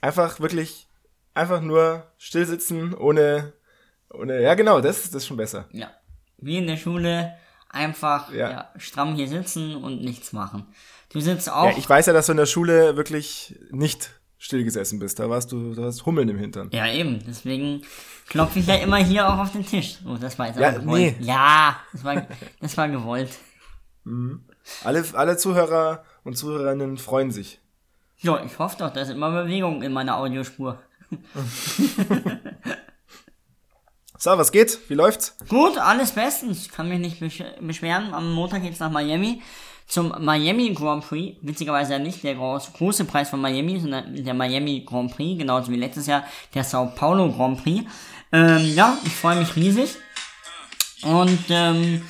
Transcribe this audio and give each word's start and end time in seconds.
Einfach 0.00 0.40
wirklich, 0.40 0.88
einfach 1.34 1.60
nur 1.60 2.06
still 2.18 2.46
sitzen, 2.46 2.94
ohne, 2.94 3.52
ohne, 4.12 4.40
ja 4.42 4.54
genau, 4.54 4.80
das, 4.80 5.02
das 5.04 5.14
ist 5.22 5.26
schon 5.26 5.36
besser. 5.36 5.68
Ja. 5.72 5.90
Wie 6.38 6.56
in 6.56 6.66
der 6.66 6.76
Schule, 6.78 7.34
einfach 7.68 8.32
Ja. 8.32 8.50
ja. 8.50 8.70
stramm 8.78 9.14
hier 9.14 9.28
sitzen 9.28 9.76
und 9.76 10.02
nichts 10.02 10.32
machen. 10.32 10.66
Du 11.12 11.20
sitzt 11.20 11.50
auch. 11.52 11.64
Ja, 11.66 11.76
ich 11.76 11.88
weiß 11.88 12.06
ja, 12.06 12.12
dass 12.12 12.26
du 12.26 12.32
in 12.32 12.38
der 12.38 12.46
Schule 12.46 12.96
wirklich 12.96 13.58
nicht 13.70 14.10
still 14.38 14.64
gesessen 14.64 14.98
bist. 15.00 15.18
Da 15.18 15.28
warst 15.28 15.52
du, 15.52 15.74
du 15.74 15.84
hast 15.84 16.06
Hummeln 16.06 16.28
im 16.28 16.38
Hintern. 16.38 16.70
Ja, 16.72 16.90
eben. 16.90 17.22
Deswegen 17.26 17.82
klopfe 18.28 18.60
ich 18.60 18.66
ja 18.66 18.76
immer 18.76 18.96
hier 18.96 19.28
auch 19.28 19.38
auf 19.38 19.52
den 19.52 19.66
Tisch. 19.66 19.98
Oh, 20.06 20.16
das 20.18 20.38
war 20.38 20.46
jetzt 20.46 20.58
Ja, 20.58 20.70
auch 20.70 20.74
gewollt. 20.80 21.20
nee. 21.20 21.26
Ja, 21.26 21.76
das 21.92 22.04
war, 22.04 22.26
das 22.60 22.76
war 22.78 22.88
gewollt. 22.88 23.30
Alle, 24.84 25.04
alle 25.12 25.36
Zuhörer 25.36 26.04
und 26.24 26.36
Zuhörerinnen 26.38 26.96
freuen 26.96 27.30
sich. 27.30 27.60
Ja, 28.22 28.42
ich 28.44 28.58
hoffe 28.58 28.76
doch, 28.78 28.90
da 28.90 29.00
ist 29.00 29.10
immer 29.10 29.30
Bewegung 29.30 29.82
in 29.82 29.92
meiner 29.92 30.16
Audiospur. 30.16 30.78
So, 34.22 34.36
was 34.36 34.52
geht? 34.52 34.78
Wie 34.90 34.94
läuft's? 34.94 35.34
Gut, 35.48 35.78
alles 35.78 36.12
bestens. 36.12 36.66
Ich 36.66 36.70
kann 36.70 36.90
mich 36.90 36.98
nicht 36.98 37.20
besch 37.20 37.42
beschweren. 37.58 38.12
Am 38.12 38.30
Montag 38.34 38.60
geht's 38.60 38.78
nach 38.78 38.90
Miami 38.90 39.40
zum 39.86 40.14
Miami 40.18 40.74
Grand 40.74 41.08
Prix. 41.08 41.38
Witzigerweise 41.40 41.94
ja 41.94 41.98
nicht 41.98 42.22
der 42.22 42.34
groß, 42.34 42.74
große 42.74 43.06
Preis 43.06 43.30
von 43.30 43.40
Miami, 43.40 43.80
sondern 43.80 44.22
der 44.22 44.34
Miami 44.34 44.84
Grand 44.86 45.16
Prix, 45.16 45.38
genauso 45.38 45.72
wie 45.72 45.76
letztes 45.76 46.06
Jahr 46.06 46.24
der 46.52 46.64
Sao 46.64 46.92
Paulo 46.94 47.32
Grand 47.32 47.62
Prix. 47.62 47.90
Ähm, 48.30 48.74
ja, 48.74 48.98
ich 49.06 49.16
freue 49.16 49.36
mich 49.36 49.56
riesig. 49.56 49.96
Und 51.02 51.46
ähm, 51.48 52.02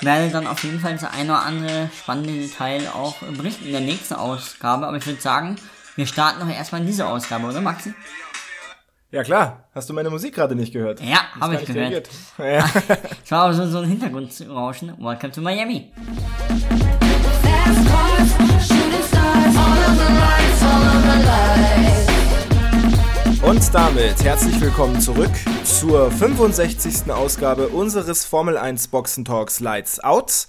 werde 0.00 0.30
dann 0.30 0.46
auf 0.46 0.62
jeden 0.62 0.80
Fall 0.80 0.92
das 0.92 1.04
eine 1.04 1.32
oder 1.32 1.42
andere 1.42 1.90
spannende 1.96 2.32
Detail 2.32 2.88
auch 2.94 3.16
berichten 3.18 3.66
in 3.66 3.72
der 3.72 3.80
nächsten 3.80 4.14
Ausgabe. 4.14 4.86
Aber 4.86 4.96
ich 4.96 5.06
würde 5.06 5.20
sagen, 5.20 5.56
wir 5.96 6.06
starten 6.06 6.40
doch 6.40 6.48
erstmal 6.48 6.80
in 6.80 6.86
diese 6.86 7.06
Ausgabe, 7.06 7.46
oder 7.46 7.60
Maxi? 7.60 7.94
Ja 9.10 9.22
klar, 9.22 9.64
hast 9.74 9.88
du 9.88 9.94
meine 9.94 10.10
Musik 10.10 10.34
gerade 10.34 10.54
nicht 10.54 10.72
gehört? 10.72 11.00
Ja, 11.00 11.20
habe 11.40 11.54
ich 11.54 11.64
gehört. 11.64 12.10
Ja. 12.38 12.64
Es 13.24 13.30
war 13.30 13.44
aber 13.44 13.54
so, 13.54 13.66
so 13.66 13.78
ein 13.78 13.88
Hintergrundrauschen. 13.88 14.94
Welcome 14.98 15.32
to 15.32 15.40
Miami. 15.40 15.90
Und 23.48 23.72
damit 23.72 24.22
herzlich 24.22 24.60
willkommen 24.60 25.00
zurück 25.00 25.30
zur 25.64 26.10
65. 26.10 27.10
Ausgabe 27.10 27.68
unseres 27.68 28.26
Formel 28.26 28.58
1 28.58 28.88
Boxentalks 28.88 29.60
Lights 29.60 30.00
Out. 30.00 30.48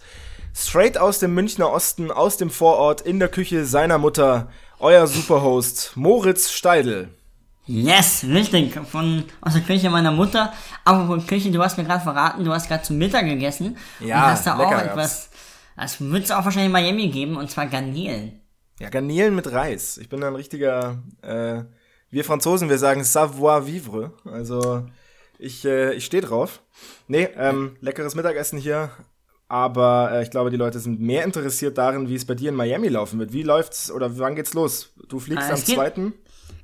Straight 0.54 0.98
aus 0.98 1.20
dem 1.20 1.34
Münchner 1.34 1.72
Osten, 1.72 2.12
aus 2.12 2.36
dem 2.36 2.50
Vorort, 2.50 3.00
in 3.00 3.20
der 3.20 3.30
Küche 3.30 3.64
seiner 3.64 4.00
Mutter, 4.00 4.50
euer 4.80 5.08
Superhost 5.08 5.94
Moritz 5.96 6.52
Steidl. 6.52 7.08
Yes, 7.68 8.26
richtig. 8.26 8.78
Von 8.92 9.24
aus 9.40 9.54
der 9.54 9.62
Küche 9.62 9.90
meiner 9.90 10.12
Mutter. 10.12 10.52
Apropos 10.84 11.26
Küche, 11.26 11.52
du 11.52 11.64
hast 11.64 11.78
mir 11.78 11.86
gerade 11.86 12.04
verraten, 12.04 12.44
du 12.44 12.52
hast 12.52 12.68
gerade 12.68 12.84
zum 12.84 12.98
Mittag 12.98 13.24
gegessen. 13.24 13.78
Ja, 14.02 14.26
und 14.26 14.32
hast 14.32 14.46
da 14.46 14.60
auch 14.60 14.72
etwas. 14.74 15.30
Das 15.78 16.02
wird 16.02 16.26
es 16.26 16.32
auch 16.32 16.44
wahrscheinlich 16.44 16.66
in 16.66 16.74
Miami 16.74 17.08
geben, 17.08 17.38
und 17.38 17.50
zwar 17.50 17.68
Garnelen. 17.68 18.42
Ja, 18.78 18.90
Garnelen 18.90 19.36
mit 19.36 19.50
Reis. 19.50 19.98
Ich 19.98 20.10
bin 20.10 20.22
ein 20.22 20.36
richtiger, 20.36 21.02
äh, 21.22 21.64
wir 22.12 22.24
Franzosen, 22.24 22.70
wir 22.70 22.78
sagen 22.78 23.04
savoir 23.04 23.66
vivre. 23.68 24.12
Also 24.26 24.84
ich, 25.38 25.64
äh, 25.66 25.94
ich 25.94 26.06
stehe 26.06 26.22
drauf. 26.24 26.62
Nee, 27.08 27.30
ähm, 27.38 27.76
leckeres 27.82 28.16
Mittagessen 28.16 28.60
hier. 28.60 28.92
Aber 29.48 30.12
äh, 30.12 30.24
ich 30.24 30.30
glaube, 30.30 30.52
die 30.52 30.58
Leute 30.58 30.80
sind 30.80 31.00
mehr 31.02 31.24
interessiert 31.24 31.78
darin, 31.78 32.08
wie 32.08 32.16
es 32.16 32.26
bei 32.26 32.36
dir 32.36 32.50
in 32.50 32.56
Miami 32.56 32.88
laufen 32.88 33.18
wird. 33.20 33.34
Wie 33.34 33.42
läuft's 33.44 33.90
oder 33.92 34.18
wann 34.20 34.36
geht's 34.36 34.54
los? 34.54 34.92
Du 35.08 35.20
fliegst 35.20 35.48
Äh, 35.48 35.52
am 35.54 35.58
es 35.58 35.66
geht- 35.66 35.76
zweiten. 35.76 36.14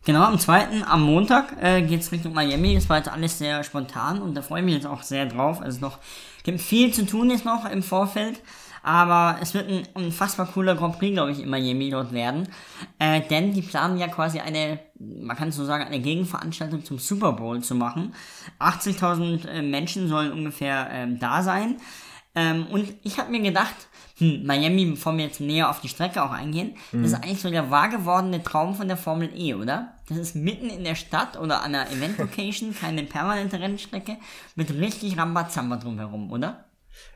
Genau, 0.05 0.23
am 0.23 0.37
zweiten, 0.37 0.83
am 0.83 1.01
Montag, 1.01 1.55
äh, 1.59 1.81
geht's 1.81 2.11
Richtung 2.11 2.33
Miami. 2.33 2.75
Das 2.75 2.87
war 2.89 2.97
jetzt 2.97 3.11
alles 3.11 3.39
sehr 3.39 3.63
spontan 3.63 4.21
und 4.21 4.35
da 4.35 4.43
freue 4.43 4.59
ich 4.59 4.65
mich 4.65 4.75
jetzt 4.75 4.85
auch 4.85 5.01
sehr 5.01 5.25
drauf. 5.25 5.61
Also 5.61 5.79
noch, 5.79 5.97
gibt 6.43 6.61
viel 6.61 6.93
zu 6.93 7.07
tun 7.07 7.31
jetzt 7.31 7.43
noch 7.43 7.67
im 7.67 7.81
Vorfeld. 7.81 8.39
Aber 8.85 9.39
es 9.41 9.55
wird 9.55 9.67
ein 9.67 9.87
unfassbar 9.95 10.45
cooler 10.45 10.75
Grand 10.75 10.99
Prix, 10.99 11.11
glaube 11.11 11.31
ich, 11.31 11.39
in 11.39 11.49
Miami 11.49 11.89
dort 11.89 12.13
werden. 12.13 12.47
Äh, 12.99 13.21
denn 13.21 13.51
die 13.51 13.63
planen 13.63 13.97
ja 13.97 14.07
quasi 14.07 14.39
eine, 14.39 14.79
man 14.99 15.35
kann 15.35 15.51
so 15.51 15.65
sagen, 15.65 15.85
eine 15.85 15.99
Gegenveranstaltung 15.99 16.85
zum 16.85 16.99
Super 16.99 17.31
Bowl 17.33 17.63
zu 17.63 17.73
machen. 17.73 18.13
80.000 18.59 19.47
äh, 19.47 19.61
Menschen 19.63 20.07
sollen 20.07 20.31
ungefähr 20.31 20.87
ähm, 20.91 21.17
da 21.19 21.41
sein. 21.41 21.77
Ähm, 22.35 22.67
und 22.67 22.93
ich 23.01 23.17
habe 23.17 23.31
mir 23.31 23.41
gedacht, 23.41 23.73
hm, 24.19 24.45
Miami, 24.45 24.85
bevor 24.85 25.17
wir 25.17 25.25
jetzt 25.25 25.41
näher 25.41 25.71
auf 25.71 25.81
die 25.81 25.89
Strecke 25.89 26.21
auch 26.21 26.31
eingehen, 26.31 26.75
das 26.91 27.07
ist 27.07 27.15
eigentlich 27.15 27.41
so 27.41 27.49
der 27.49 27.71
wahr 27.71 27.89
gewordene 27.89 28.43
Traum 28.43 28.75
von 28.75 28.87
der 28.87 28.97
Formel 28.97 29.31
E, 29.35 29.55
oder? 29.55 29.95
Das 30.09 30.19
ist 30.19 30.35
mitten 30.35 30.69
in 30.69 30.83
der 30.83 30.95
Stadt 30.95 31.39
oder 31.39 31.63
an 31.63 31.73
einer 31.73 31.89
Event-Location, 31.91 32.75
keine 32.79 33.01
permanente 33.01 33.59
Rennstrecke, 33.59 34.17
mit 34.55 34.69
richtig 34.69 35.17
Rambazamba 35.17 35.77
drumherum, 35.77 36.31
oder? 36.31 36.65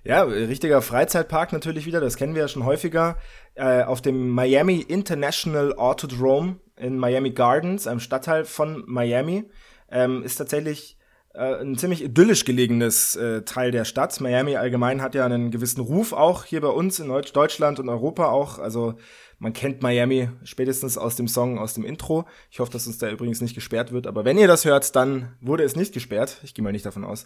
Ja, 0.04 0.24
richtiger 0.24 0.82
Freizeitpark 0.82 1.54
natürlich 1.54 1.86
wieder, 1.86 2.00
das 2.00 2.16
kennen 2.18 2.36
wir 2.36 2.44
ja 2.44 2.48
schon 2.48 2.66
häufiger. 2.66 3.18
Äh, 3.56 3.84
auf 3.84 4.02
dem 4.02 4.30
Miami 4.30 4.80
International 4.80 5.76
Autodrome 5.76 6.58
in 6.78 6.98
Miami 6.98 7.32
Gardens, 7.32 7.88
einem 7.88 8.00
Stadtteil 8.00 8.46
von 8.46 8.84
Miami, 8.88 9.50
ähm, 9.92 10.24
ist 10.24 10.36
tatsächlich 10.38 10.98
äh, 11.34 11.62
ein 11.62 11.78
ziemlich 11.78 12.04
idyllisch 12.04 12.46
gelegenes 12.46 13.16
äh, 13.16 13.42
Teil 13.44 13.72
der 13.72 13.86
Stadt. 13.86 14.20
Miami 14.22 14.56
allgemein 14.56 15.02
hat 15.02 15.16
ja 15.16 15.26
einen 15.26 15.52
gewissen 15.52 15.82
Ruf 15.82 16.14
auch 16.14 16.46
hier 16.46 16.62
bei 16.62 16.70
uns 16.70 17.00
in 17.00 17.08
Deut- 17.08 17.36
Deutschland 17.36 17.80
und 17.80 17.90
Europa 17.90 18.28
auch. 18.30 18.60
Also 18.60 18.96
man 19.40 19.54
kennt 19.54 19.82
Miami 19.82 20.30
spätestens 20.44 20.98
aus 20.98 21.16
dem 21.16 21.28
Song, 21.28 21.58
aus 21.58 21.74
dem 21.74 21.86
Intro. 21.86 22.26
Ich 22.52 22.60
hoffe, 22.60 22.72
dass 22.72 22.88
uns 22.88 22.98
da 22.98 23.10
übrigens 23.10 23.40
nicht 23.42 23.56
gesperrt 23.56 23.92
wird. 23.92 24.06
Aber 24.06 24.26
wenn 24.26 24.38
ihr 24.38 24.48
das 24.48 24.66
hört, 24.66 24.96
dann 24.96 25.36
wurde 25.40 25.64
es 25.64 25.78
nicht 25.78 25.94
gesperrt. 25.94 26.40
Ich 26.44 26.54
gehe 26.54 26.64
mal 26.64 26.74
nicht 26.74 26.86
davon 26.86 27.06
aus. 27.06 27.26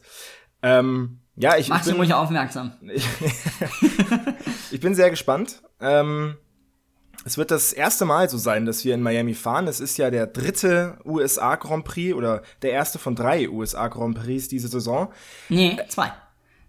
Ähm, 0.62 1.20
ja, 1.36 1.56
ich, 1.56 1.62
ich 1.62 1.70
Machst 1.70 1.88
du 1.88 1.92
bin, 1.92 2.00
ruhig 2.00 2.14
aufmerksam. 2.14 2.74
ich 4.72 4.80
bin 4.80 4.94
sehr 4.94 5.10
gespannt. 5.10 5.64
Ähm, 5.82 6.38
es 7.26 7.38
wird 7.38 7.52
das 7.52 7.74
erste 7.74 8.06
Mal 8.06 8.30
so 8.30 8.38
sein, 8.38 8.66
dass 8.66 8.86
wir 8.86 8.94
in 8.94 9.02
Miami 9.02 9.34
fahren. 9.34 9.68
Es 9.68 9.80
ist 9.80 9.98
ja 9.98 10.12
der 10.12 10.28
dritte 10.28 11.00
USA 11.06 11.56
Grand 11.56 11.84
Prix 11.84 12.14
oder 12.14 12.44
der 12.62 12.72
erste 12.72 13.00
von 13.00 13.16
drei 13.16 13.50
USA 13.50 13.88
Grand 13.88 14.20
Prix 14.20 14.48
diese 14.50 14.68
Saison. 14.68 15.12
Nee, 15.50 15.78
zwei. 15.90 16.12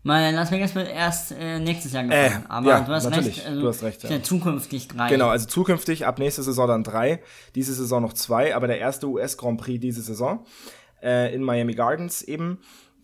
Weil 0.05 0.35
Las 0.35 0.53
Vegas 0.53 0.75
wird 0.75 0.89
erst 0.89 1.33
äh, 1.33 1.59
nächstes 1.59 1.93
Jahr 1.93 2.05
gefahren. 2.05 2.45
Äh, 2.45 2.51
aber 2.51 2.69
ja, 2.69 2.81
du 2.81 2.93
hast 2.93 3.05
natürlich. 3.05 3.39
recht, 3.39 3.47
also 3.47 3.61
Du 3.63 3.69
hast 3.69 3.83
recht, 3.83 4.03
ja 4.05 4.23
zukünftig 4.23 4.89
drei. 4.89 5.09
Genau, 5.09 5.29
also 5.29 5.47
zukünftig 5.47 6.07
ab 6.07 6.19
nächste 6.19 6.43
Saison 6.43 6.69
dann 6.69 6.85
drei, 6.85 7.23
diese 7.55 7.73
Saison 7.73 8.03
noch 8.03 8.13
zwei, 8.13 8.55
aber 8.55 8.67
der 8.67 8.79
erste 8.79 9.07
US 9.07 9.39
Grand 9.39 9.59
Prix 9.59 9.81
diese 9.81 10.03
Saison 10.03 10.45
äh, 11.03 11.35
in 11.35 11.43
Miami 11.43 11.75
Gardens 11.75 12.23
eben. 12.23 12.59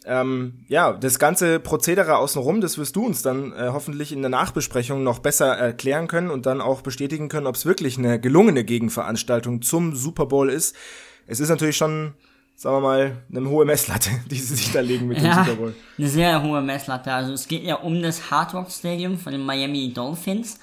Ähm, 0.07 0.65
ja, 0.69 0.93
das 0.93 1.19
ganze 1.19 1.61
Prozedere 1.61 2.17
außenrum, 2.17 2.61
das 2.61 2.79
wirst 2.79 2.97
du 2.97 3.05
uns 3.05 3.23
dann 3.23 3.53
äh, 3.53 3.71
hoffentlich 3.73 4.13
in 4.13 4.23
der 4.23 4.31
Nachbesprechung 4.31 5.03
noch 5.03 5.19
besser 5.19 5.47
erklären 5.57 6.07
können 6.07 6.31
und 6.31 6.47
dann 6.47 6.61
auch 6.61 6.81
bestätigen 6.81 7.29
können, 7.29 7.47
ob 7.47 7.55
es 7.55 7.67
wirklich 7.67 7.99
eine 7.99 8.19
gelungene 8.19 8.65
Gegenveranstaltung 8.65 9.61
zum 9.63 9.95
Super 9.95 10.27
Bowl 10.27 10.49
ist. 10.49 10.75
Es 11.27 11.41
ist 11.41 11.51
natürlich 11.51 11.77
schon, 11.77 12.15
sagen 12.61 12.77
wir 12.77 12.81
mal, 12.83 13.17
eine 13.35 13.49
hohe 13.49 13.65
Messlatte, 13.65 14.11
die 14.31 14.37
sie 14.37 14.55
sich 14.55 14.71
da 14.71 14.81
legen 14.81 15.09
mit 15.09 15.17
dem 15.17 15.25
Ja, 15.25 15.45
Super 15.45 15.57
Bowl. 15.57 15.75
eine 15.97 16.09
sehr 16.09 16.43
hohe 16.43 16.61
Messlatte. 16.61 17.11
Also 17.11 17.33
es 17.33 17.49
geht 17.49 17.65
ja 17.65 17.77
um 17.77 18.03
das 18.03 18.31
Hard 18.31 18.53
Rock 18.53 18.71
Stadium 18.71 19.17
von 19.17 19.33
den 19.33 19.41
Miami 19.41 19.95
Dolphins. 19.95 20.61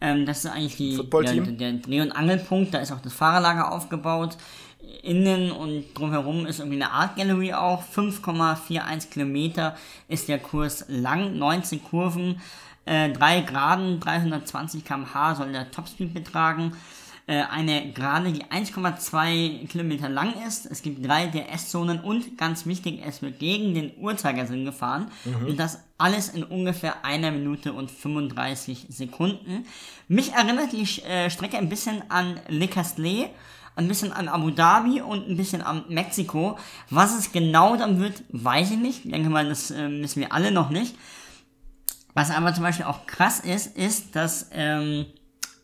Ähm, 0.00 0.26
das 0.26 0.44
ist 0.44 0.50
eigentlich 0.50 0.76
die, 0.76 0.96
der, 0.96 1.22
der 1.46 1.72
Dreh- 1.74 2.00
und 2.00 2.10
Angelpunkt. 2.10 2.74
Da 2.74 2.78
ist 2.78 2.90
auch 2.90 3.00
das 3.00 3.12
Fahrerlager 3.12 3.70
aufgebaut. 3.70 4.36
Innen 5.04 5.52
und 5.52 5.84
drumherum 5.94 6.46
ist 6.46 6.58
irgendwie 6.58 6.82
eine 6.82 6.90
Art 6.90 7.14
Gallery 7.14 7.54
auch. 7.54 7.84
5,41 7.94 9.10
Kilometer 9.10 9.76
ist 10.08 10.28
der 10.28 10.40
Kurs 10.40 10.84
lang, 10.88 11.38
19 11.38 11.80
Kurven, 11.84 12.40
äh, 12.86 13.12
3 13.12 13.42
Graden, 13.42 14.00
320 14.00 14.84
km/h 14.84 15.36
soll 15.36 15.52
der 15.52 15.70
Topspeed 15.70 16.12
betragen. 16.12 16.72
Äh, 17.28 17.42
eine 17.50 17.90
Gerade, 17.92 18.30
die 18.32 18.44
1,2 18.44 19.66
Kilometer 19.66 20.08
lang 20.08 20.34
ist. 20.46 20.64
Es 20.64 20.82
gibt 20.82 21.04
drei 21.04 21.26
DRS-Zonen 21.26 21.98
und 21.98 22.38
ganz 22.38 22.66
wichtig, 22.66 23.02
es 23.04 23.20
wird 23.20 23.40
gegen 23.40 23.74
den 23.74 23.92
Uhrzeigersinn 23.98 24.64
gefahren. 24.64 25.10
Und 25.44 25.58
das 25.58 25.80
alles 25.98 26.28
in 26.28 26.44
ungefähr 26.44 27.04
einer 27.04 27.32
Minute 27.32 27.72
und 27.72 27.90
35 27.90 28.86
Sekunden. 28.90 29.66
Mich 30.06 30.32
erinnert 30.34 30.72
die 30.72 30.84
äh, 31.02 31.28
Strecke 31.28 31.58
ein 31.58 31.68
bisschen 31.68 32.08
an 32.10 32.38
Le 32.46 32.68
Castellet, 32.68 33.30
ein 33.74 33.88
bisschen 33.88 34.12
an 34.12 34.28
Abu 34.28 34.50
Dhabi 34.50 35.00
und 35.00 35.28
ein 35.28 35.36
bisschen 35.36 35.62
an 35.62 35.84
Mexiko. 35.88 36.58
Was 36.90 37.18
es 37.18 37.32
genau 37.32 37.76
dann 37.76 37.98
wird, 37.98 38.22
weiß 38.28 38.70
ich 38.70 38.78
nicht. 38.78 39.04
Ich 39.04 39.10
denke 39.10 39.30
mal, 39.30 39.48
das 39.48 39.72
äh, 39.72 39.90
wissen 40.00 40.20
wir 40.20 40.32
alle 40.32 40.52
noch 40.52 40.70
nicht. 40.70 40.94
Was 42.14 42.30
aber 42.30 42.54
zum 42.54 42.62
Beispiel 42.62 42.86
auch 42.86 43.06
krass 43.06 43.40
ist, 43.40 43.76
ist, 43.76 44.14
dass 44.14 44.48
ähm, 44.52 45.06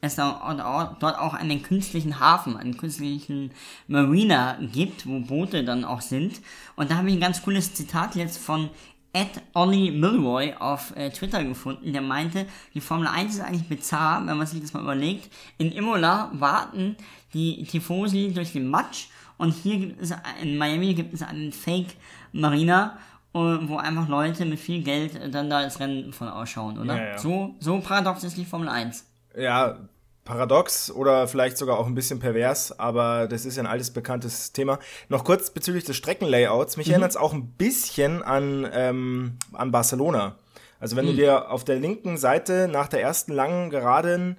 es 0.02 0.16
da, 0.16 0.96
dort 0.98 1.18
auch 1.18 1.32
einen 1.32 1.62
künstlichen 1.62 2.18
Hafen, 2.20 2.56
einen 2.56 2.76
künstlichen 2.76 3.52
Marina 3.86 4.58
gibt, 4.60 5.06
wo 5.06 5.20
Boote 5.20 5.64
dann 5.64 5.84
auch 5.84 6.00
sind. 6.00 6.40
Und 6.76 6.90
da 6.90 6.96
habe 6.96 7.08
ich 7.08 7.14
ein 7.14 7.20
ganz 7.20 7.42
cooles 7.42 7.72
Zitat 7.72 8.16
jetzt 8.16 8.38
von 8.38 8.68
Ed 9.12 9.42
Ollie 9.54 9.92
Milroy 9.92 10.54
auf 10.58 10.96
äh, 10.96 11.10
Twitter 11.10 11.44
gefunden, 11.44 11.92
der 11.92 12.02
meinte, 12.02 12.46
die 12.74 12.80
Formel 12.80 13.06
1 13.06 13.34
ist 13.34 13.40
eigentlich 13.42 13.68
bizarr, 13.68 14.26
wenn 14.26 14.38
man 14.38 14.46
sich 14.46 14.60
das 14.60 14.72
mal 14.72 14.82
überlegt. 14.82 15.30
In 15.58 15.70
Imola 15.70 16.30
warten 16.32 16.96
die 17.32 17.62
Tifosi 17.64 18.32
durch 18.34 18.52
den 18.52 18.68
Matsch 18.68 19.08
und 19.36 19.52
hier 19.52 19.78
gibt 19.78 20.02
es, 20.02 20.14
in 20.40 20.56
Miami 20.56 20.94
gibt 20.94 21.14
es 21.14 21.22
einen 21.22 21.52
Fake 21.52 21.94
Marina, 22.32 22.98
äh, 23.34 23.38
wo 23.38 23.76
einfach 23.76 24.08
Leute 24.08 24.46
mit 24.46 24.58
viel 24.58 24.82
Geld 24.82 25.32
dann 25.32 25.48
da 25.48 25.62
das 25.62 25.78
Rennen 25.78 26.12
von 26.12 26.28
ausschauen, 26.28 26.78
oder? 26.78 26.96
Ja, 26.96 27.04
ja. 27.10 27.18
So, 27.18 27.54
so 27.60 27.78
paradox 27.80 28.24
ist 28.24 28.36
die 28.36 28.46
Formel 28.46 28.68
1. 28.68 29.11
Ja, 29.36 29.78
paradox 30.24 30.90
oder 30.90 31.26
vielleicht 31.26 31.58
sogar 31.58 31.78
auch 31.78 31.86
ein 31.86 31.94
bisschen 31.94 32.20
pervers, 32.20 32.78
aber 32.78 33.26
das 33.26 33.44
ist 33.44 33.56
ja 33.56 33.62
ein 33.62 33.68
altes 33.68 33.90
bekanntes 33.90 34.52
Thema. 34.52 34.78
Noch 35.08 35.24
kurz 35.24 35.50
bezüglich 35.50 35.84
des 35.84 35.96
Streckenlayouts. 35.96 36.76
Mich 36.76 36.90
erinnert 36.90 37.10
es 37.10 37.16
auch 37.16 37.32
ein 37.32 37.48
bisschen 37.52 38.22
an, 38.22 38.68
ähm, 38.72 39.38
an 39.52 39.72
Barcelona. 39.72 40.36
Also 40.78 40.96
wenn 40.96 41.06
du 41.06 41.12
dir 41.14 41.50
auf 41.50 41.64
der 41.64 41.76
linken 41.76 42.18
Seite 42.18 42.68
nach 42.68 42.88
der 42.88 43.00
ersten 43.00 43.32
langen 43.32 43.70
Geraden 43.70 44.36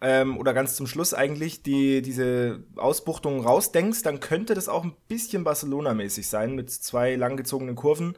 ähm, 0.00 0.36
oder 0.36 0.52
ganz 0.52 0.74
zum 0.74 0.88
Schluss 0.88 1.14
eigentlich 1.14 1.62
die, 1.62 2.02
diese 2.02 2.64
Ausbuchtung 2.74 3.44
rausdenkst, 3.46 4.02
dann 4.02 4.18
könnte 4.18 4.54
das 4.54 4.68
auch 4.68 4.82
ein 4.82 4.96
bisschen 5.06 5.44
Barcelona-mäßig 5.44 6.28
sein 6.28 6.56
mit 6.56 6.70
zwei 6.72 7.14
langgezogenen 7.14 7.76
Kurven. 7.76 8.16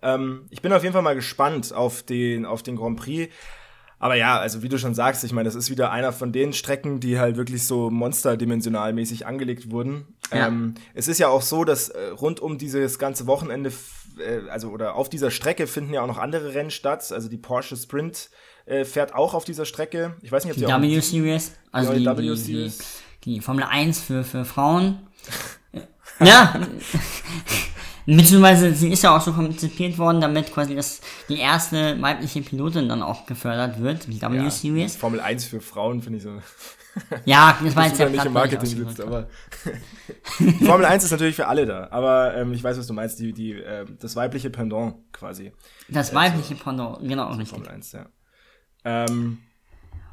Ähm, 0.00 0.46
ich 0.48 0.62
bin 0.62 0.72
auf 0.72 0.82
jeden 0.82 0.94
Fall 0.94 1.02
mal 1.02 1.14
gespannt 1.14 1.74
auf 1.74 2.02
den, 2.02 2.46
auf 2.46 2.62
den 2.62 2.76
Grand 2.76 2.98
Prix. 2.98 3.30
Aber 4.00 4.14
ja, 4.14 4.38
also 4.38 4.62
wie 4.62 4.70
du 4.70 4.78
schon 4.78 4.94
sagst, 4.94 5.22
ich 5.24 5.32
meine, 5.32 5.44
das 5.44 5.54
ist 5.54 5.68
wieder 5.70 5.92
einer 5.92 6.12
von 6.12 6.32
den 6.32 6.54
Strecken, 6.54 7.00
die 7.00 7.18
halt 7.18 7.36
wirklich 7.36 7.66
so 7.66 7.90
monsterdimensionalmäßig 7.90 9.26
angelegt 9.26 9.70
wurden. 9.70 10.06
Ja. 10.32 10.48
Ähm, 10.48 10.74
es 10.94 11.06
ist 11.06 11.18
ja 11.18 11.28
auch 11.28 11.42
so, 11.42 11.64
dass 11.64 11.90
äh, 11.90 12.06
rund 12.08 12.40
um 12.40 12.56
dieses 12.56 12.98
ganze 12.98 13.26
Wochenende, 13.26 13.70
äh, 14.18 14.48
also 14.48 14.70
oder 14.70 14.94
auf 14.94 15.10
dieser 15.10 15.30
Strecke 15.30 15.66
finden 15.66 15.92
ja 15.92 16.00
auch 16.00 16.06
noch 16.06 16.16
andere 16.16 16.54
Rennen 16.54 16.70
statt. 16.70 17.12
Also 17.12 17.28
die 17.28 17.36
Porsche 17.36 17.76
Sprint 17.76 18.30
äh, 18.64 18.86
fährt 18.86 19.14
auch 19.14 19.34
auf 19.34 19.44
dieser 19.44 19.66
Strecke. 19.66 20.16
Ich 20.22 20.32
weiß 20.32 20.44
nicht, 20.44 20.52
ob 20.52 20.58
Die 20.58 20.64
die 20.64 20.72
auch 20.72 20.80
W 20.80 21.00
Series, 21.00 21.52
also 21.70 21.92
die, 21.92 21.98
die 21.98 22.42
die, 22.42 22.72
die 23.24 23.40
Formel 23.42 23.64
1 23.64 24.00
für, 24.00 24.24
für 24.24 24.46
Frauen. 24.46 25.00
ja. 26.20 26.58
Beziehungsweise 28.06 28.74
sie 28.74 28.92
ist 28.92 29.02
ja 29.02 29.16
auch 29.16 29.20
so 29.20 29.32
konzipiert 29.32 29.98
worden, 29.98 30.20
damit 30.20 30.52
quasi 30.52 30.74
das, 30.74 31.00
die 31.28 31.38
erste 31.38 32.00
weibliche 32.00 32.42
Pilotin 32.42 32.88
dann 32.88 33.02
auch 33.02 33.26
gefördert 33.26 33.80
wird, 33.80 34.06
die 34.06 34.20
W 34.20 34.80
ja. 34.80 34.88
Formel 34.88 35.20
1 35.20 35.44
für 35.44 35.60
Frauen 35.60 36.02
finde 36.02 36.18
ich 36.18 36.24
so. 36.24 36.40
Ja, 37.24 37.58
das 37.62 37.76
war 37.76 37.86
jetzt 37.86 37.98
ja 37.98 38.08
nicht 38.08 38.24
im 38.24 38.32
Marketing 38.32 38.66
sitzt, 38.66 39.00
aber 39.00 39.28
Formel 40.64 40.86
1 40.86 41.04
ist 41.04 41.10
natürlich 41.10 41.36
für 41.36 41.46
alle 41.46 41.66
da. 41.66 41.88
Aber 41.90 42.34
ähm, 42.36 42.52
ich 42.52 42.62
weiß, 42.64 42.78
was 42.78 42.86
du 42.86 42.92
meinst, 42.92 43.18
die, 43.20 43.32
die, 43.32 43.52
äh, 43.52 43.86
das 43.98 44.16
weibliche 44.16 44.50
Pendant 44.50 44.96
quasi. 45.12 45.52
Das 45.88 46.14
weibliche 46.14 46.54
Pendant, 46.54 47.00
genau, 47.00 47.28
richtig. 47.28 47.48
Formel 47.48 47.68
1, 47.68 47.92
ja. 47.92 48.06
Ähm, 48.84 49.38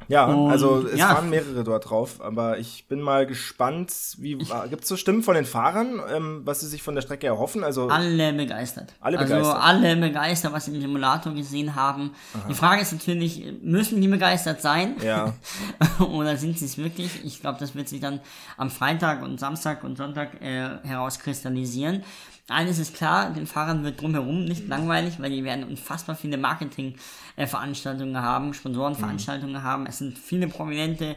ja, 0.08 0.24
Und, 0.26 0.50
also 0.50 0.86
es 0.86 0.98
ja. 0.98 1.14
waren 1.14 1.30
mehrere 1.30 1.64
dort 1.64 1.90
drauf, 1.90 2.20
aber 2.20 2.58
ich 2.58 2.86
bin 2.88 3.00
mal 3.00 3.26
gespannt, 3.26 3.92
wie 4.18 4.36
gibt 4.70 4.82
es 4.82 4.88
so 4.88 4.96
Stimmen 4.96 5.22
von 5.22 5.34
den 5.34 5.44
Fahrern, 5.44 6.00
ähm, 6.10 6.40
was 6.44 6.60
sie 6.60 6.66
sich 6.66 6.82
von 6.82 6.94
der 6.94 7.02
Strecke 7.02 7.26
erhoffen? 7.26 7.62
Also 7.62 7.88
Alle 7.88 8.32
begeistert. 8.32 8.94
Alle 9.00 9.18
also 9.18 9.34
begeistert. 9.34 9.62
alle 9.62 9.96
begeistert, 9.96 10.52
was 10.52 10.64
sie 10.64 10.74
im 10.74 10.80
Simulator 10.80 11.34
gesehen 11.34 11.74
haben. 11.74 12.14
Die 12.48 12.54
Frage 12.54 12.82
ist 12.82 12.92
natürlich, 12.92 13.44
müssen 13.62 14.00
die 14.00 14.08
begeistert 14.08 14.62
sein? 14.62 14.96
ja, 15.04 15.34
Oder 15.98 16.36
sind 16.36 16.58
sie 16.58 16.64
es 16.64 16.78
wirklich? 16.78 17.24
Ich 17.24 17.40
glaube, 17.40 17.58
das 17.60 17.74
wird 17.74 17.88
sich 17.88 18.00
dann 18.00 18.20
am 18.56 18.70
Freitag 18.70 19.22
und 19.22 19.38
Samstag 19.38 19.84
und 19.84 19.96
Sonntag 19.96 20.40
äh, 20.40 20.78
herauskristallisieren. 20.84 22.02
Eines 22.48 22.78
ist 22.78 22.96
klar, 22.96 23.30
den 23.30 23.46
Fahrern 23.46 23.84
wird 23.84 24.00
drumherum 24.00 24.44
nicht 24.44 24.68
langweilig, 24.68 25.20
weil 25.20 25.30
die 25.30 25.44
werden 25.44 25.64
unfassbar 25.64 26.16
viele 26.16 26.38
Marketing-Veranstaltungen 26.38 28.20
haben, 28.20 28.54
Sponsorenveranstaltungen 28.54 29.62
haben. 29.62 29.84
Es 29.86 29.98
sind 29.98 30.18
viele 30.18 30.48
prominente 30.48 31.16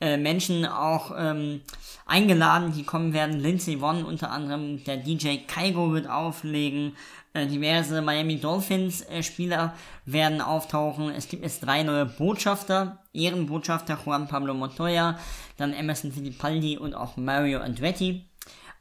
äh, 0.00 0.16
Menschen 0.16 0.66
auch 0.66 1.12
ähm, 1.16 1.60
eingeladen, 2.06 2.72
die 2.72 2.82
kommen 2.82 3.12
werden. 3.12 3.38
Lindsay 3.38 3.80
Vonn 3.80 4.04
unter 4.04 4.32
anderem, 4.32 4.82
der 4.82 4.96
DJ 4.96 5.36
Kaigo 5.46 5.92
wird 5.92 6.08
auflegen. 6.08 6.96
Äh, 7.34 7.46
diverse 7.46 8.02
Miami 8.02 8.40
Dolphins 8.40 9.02
äh, 9.02 9.22
Spieler 9.22 9.74
werden 10.06 10.40
auftauchen. 10.40 11.10
Es 11.10 11.28
gibt 11.28 11.44
jetzt 11.44 11.64
drei 11.64 11.84
neue 11.84 12.06
Botschafter. 12.06 12.98
Ehrenbotschafter 13.12 13.98
Juan 14.04 14.26
Pablo 14.26 14.54
Montoya, 14.54 15.18
dann 15.56 15.72
Emerson 15.72 16.10
Fittipaldi 16.10 16.78
und 16.78 16.94
auch 16.94 17.16
Mario 17.16 17.60
Andretti. 17.60 18.24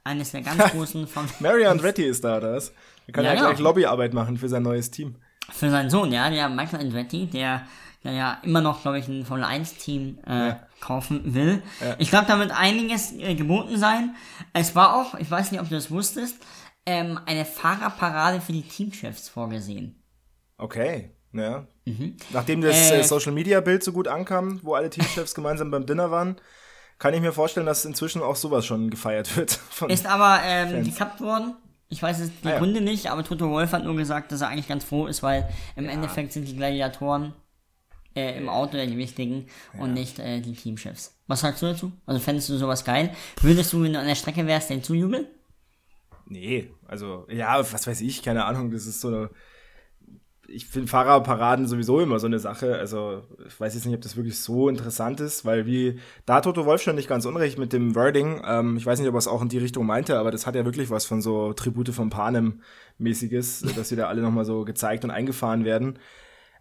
Eines 0.04 0.32
der 0.32 0.42
ganz 0.42 0.64
großen 0.72 1.08
von 1.08 1.26
Mario 1.40 1.70
Andretti 1.72 2.04
ist 2.04 2.24
da, 2.24 2.42
was? 2.42 2.72
Er 3.08 3.14
kann 3.14 3.24
Ja, 3.26 3.32
ja, 3.32 3.36
genau. 3.40 3.50
gleich 3.50 3.60
Lobbyarbeit 3.60 4.14
machen 4.14 4.38
für 4.38 4.50
sein 4.50 4.64
neues 4.64 4.92
Team. 4.92 5.16
für 5.52 5.70
seinen 5.70 5.90
Sohn, 5.90 6.12
ja, 6.12 6.30
der 6.30 6.50
Michael 6.50 6.82
Andretti, 6.82 7.28
der, 7.28 7.66
der 8.04 8.12
ja 8.14 8.38
immer 8.44 8.62
noch, 8.62 8.82
glaube 8.82 9.00
ich, 9.00 9.08
ein 9.08 9.26
Formel 9.26 9.44
1 9.46 9.76
Team 9.76 10.18
äh, 10.26 10.48
Ja. 10.50 10.68
kaufen 10.80 11.34
will. 11.34 11.62
Ich 12.00 12.10
glaube, 12.10 12.26
da 12.28 12.40
wird 12.40 12.52
einiges 12.52 13.14
äh, 13.14 13.36
geboten 13.36 13.78
sein. 13.78 14.16
Es 14.54 14.76
war 14.76 14.96
auch, 14.96 15.16
ich 15.16 15.30
weiß 15.30 15.52
nicht, 15.52 15.62
ob 15.62 15.70
du 15.70 15.76
das 15.76 15.92
wusstest, 15.92 16.38
ähm, 16.86 17.20
eine 17.26 17.46
Fahrerparade 17.46 18.42
für 18.42 18.52
die 18.52 18.62
Teamchefs 18.64 19.30
vorgesehen. 19.30 20.02
Okay, 20.58 21.12
ja. 21.34 21.68
Nachdem 22.32 22.62
das 22.62 22.92
Äh, 22.92 23.00
äh, 23.00 23.04
Social 23.04 23.32
Media 23.34 23.60
Bild 23.62 23.84
so 23.84 23.92
gut 23.92 24.08
ankam, 24.08 24.60
wo 24.64 24.76
alle 24.76 24.90
Teamchefs 24.90 25.34
gemeinsam 25.36 25.72
beim 25.72 25.86
Dinner 25.86 26.12
waren, 26.12 26.38
kann 27.04 27.14
ich 27.14 27.20
mir 27.20 27.34
vorstellen, 27.34 27.66
dass 27.66 27.84
inzwischen 27.84 28.22
auch 28.22 28.38
sowas 28.38 28.66
schon 28.66 28.90
gefeiert 28.90 29.36
wird. 29.36 29.60
Ist 29.90 30.06
aber 30.06 30.40
ähm, 30.46 30.86
gekappt 30.86 31.20
worden. 31.20 31.54
Ich 31.90 32.02
weiß 32.02 32.20
jetzt 32.20 32.32
die 32.42 32.48
Ah, 32.48 32.52
ja. 32.52 32.60
Gründe 32.60 32.80
nicht, 32.80 33.12
aber 33.12 33.26
Toto 33.26 33.50
Wolf 33.50 33.74
hat 33.74 33.84
nur 33.84 33.98
gesagt, 33.98 34.32
dass 34.32 34.40
er 34.40 34.48
eigentlich 34.48 34.70
ganz 34.70 34.86
froh 34.86 35.08
ist, 35.08 35.22
weil 35.22 35.50
im 35.76 35.90
Endeffekt 35.90 36.32
sind 36.32 36.48
die 36.48 36.56
Gladiatoren 36.56 37.34
äh, 38.16 38.38
im 38.38 38.48
Auto 38.48 38.78
ja 38.78 38.86
die 38.86 38.96
wichtigen 38.96 39.48
und 39.78 39.94
nicht 39.94 40.18
äh, 40.20 40.40
die 40.40 40.54
Teamchefs. 40.54 41.14
Was 41.28 41.42
sagst 41.42 41.62
du 41.62 41.66
dazu? 41.66 41.92
Also 42.06 42.22
fändest 42.22 42.48
du 42.48 42.58
sowas 42.58 42.86
geil? 42.86 43.14
Würdest 43.42 43.74
du, 43.74 43.84
wenn 43.84 43.92
du 43.92 44.00
an 44.00 44.08
der 44.08 44.16
Strecke 44.16 44.48
wärst, 44.48 44.70
den 44.70 44.82
zujubeln? 44.82 45.28
Nee, 46.28 46.72
also, 46.88 47.28
ja, 47.30 47.60
was 47.60 47.86
weiß 47.86 48.00
ich, 48.00 48.24
keine 48.24 48.46
Ahnung, 48.46 48.72
das 48.72 48.86
ist 48.86 49.02
so 49.02 49.10
eine. 49.10 49.30
Ich 50.48 50.66
finde 50.66 50.88
Fahrerparaden 50.88 51.68
sowieso 51.68 52.00
immer 52.00 52.20
so 52.20 52.28
eine 52.28 52.40
Sache. 52.40 52.78
Also, 52.78 53.24
ich 53.48 53.60
weiß 53.60 53.74
jetzt 53.74 53.86
nicht, 53.86 53.96
ob 53.96 54.02
das 54.02 54.18
wirklich 54.18 54.40
so 54.40 54.70
interessant 54.70 55.20
ist, 55.20 55.46
weil 55.46 55.66
wie, 55.66 56.00
da 56.26 56.42
Toto 56.42 56.66
Wolf 56.66 56.82
schon 56.82 56.96
nicht 56.96 57.08
ganz 57.08 57.26
unrecht 57.26 57.58
mit 57.58 57.74
dem 57.74 57.96
Wording. 57.96 58.42
Ähm, 58.46 58.78
ich 58.78 58.86
weiß 58.86 59.00
nicht, 59.00 59.08
ob 59.08 59.16
er 59.16 59.20
es 59.20 59.28
auch 59.28 59.42
in 59.42 59.50
die 59.50 59.58
Richtung 59.58 59.86
meinte, 59.86 60.20
aber 60.20 60.32
das 60.32 60.46
hat 60.46 60.56
ja 60.56 60.66
wirklich 60.66 60.90
was 60.90 61.06
von 61.06 61.22
so 61.22 61.54
Tribute 61.54 61.90
von 61.90 62.10
Panem 62.10 62.62
mäßiges, 62.98 63.62
dass 63.76 63.90
sie 63.90 63.96
da 63.96 64.08
alle 64.08 64.22
nochmal 64.22 64.46
so 64.46 64.66
gezeigt 64.66 65.04
und 65.04 65.12
eingefahren 65.12 65.66
werden. 65.66 65.98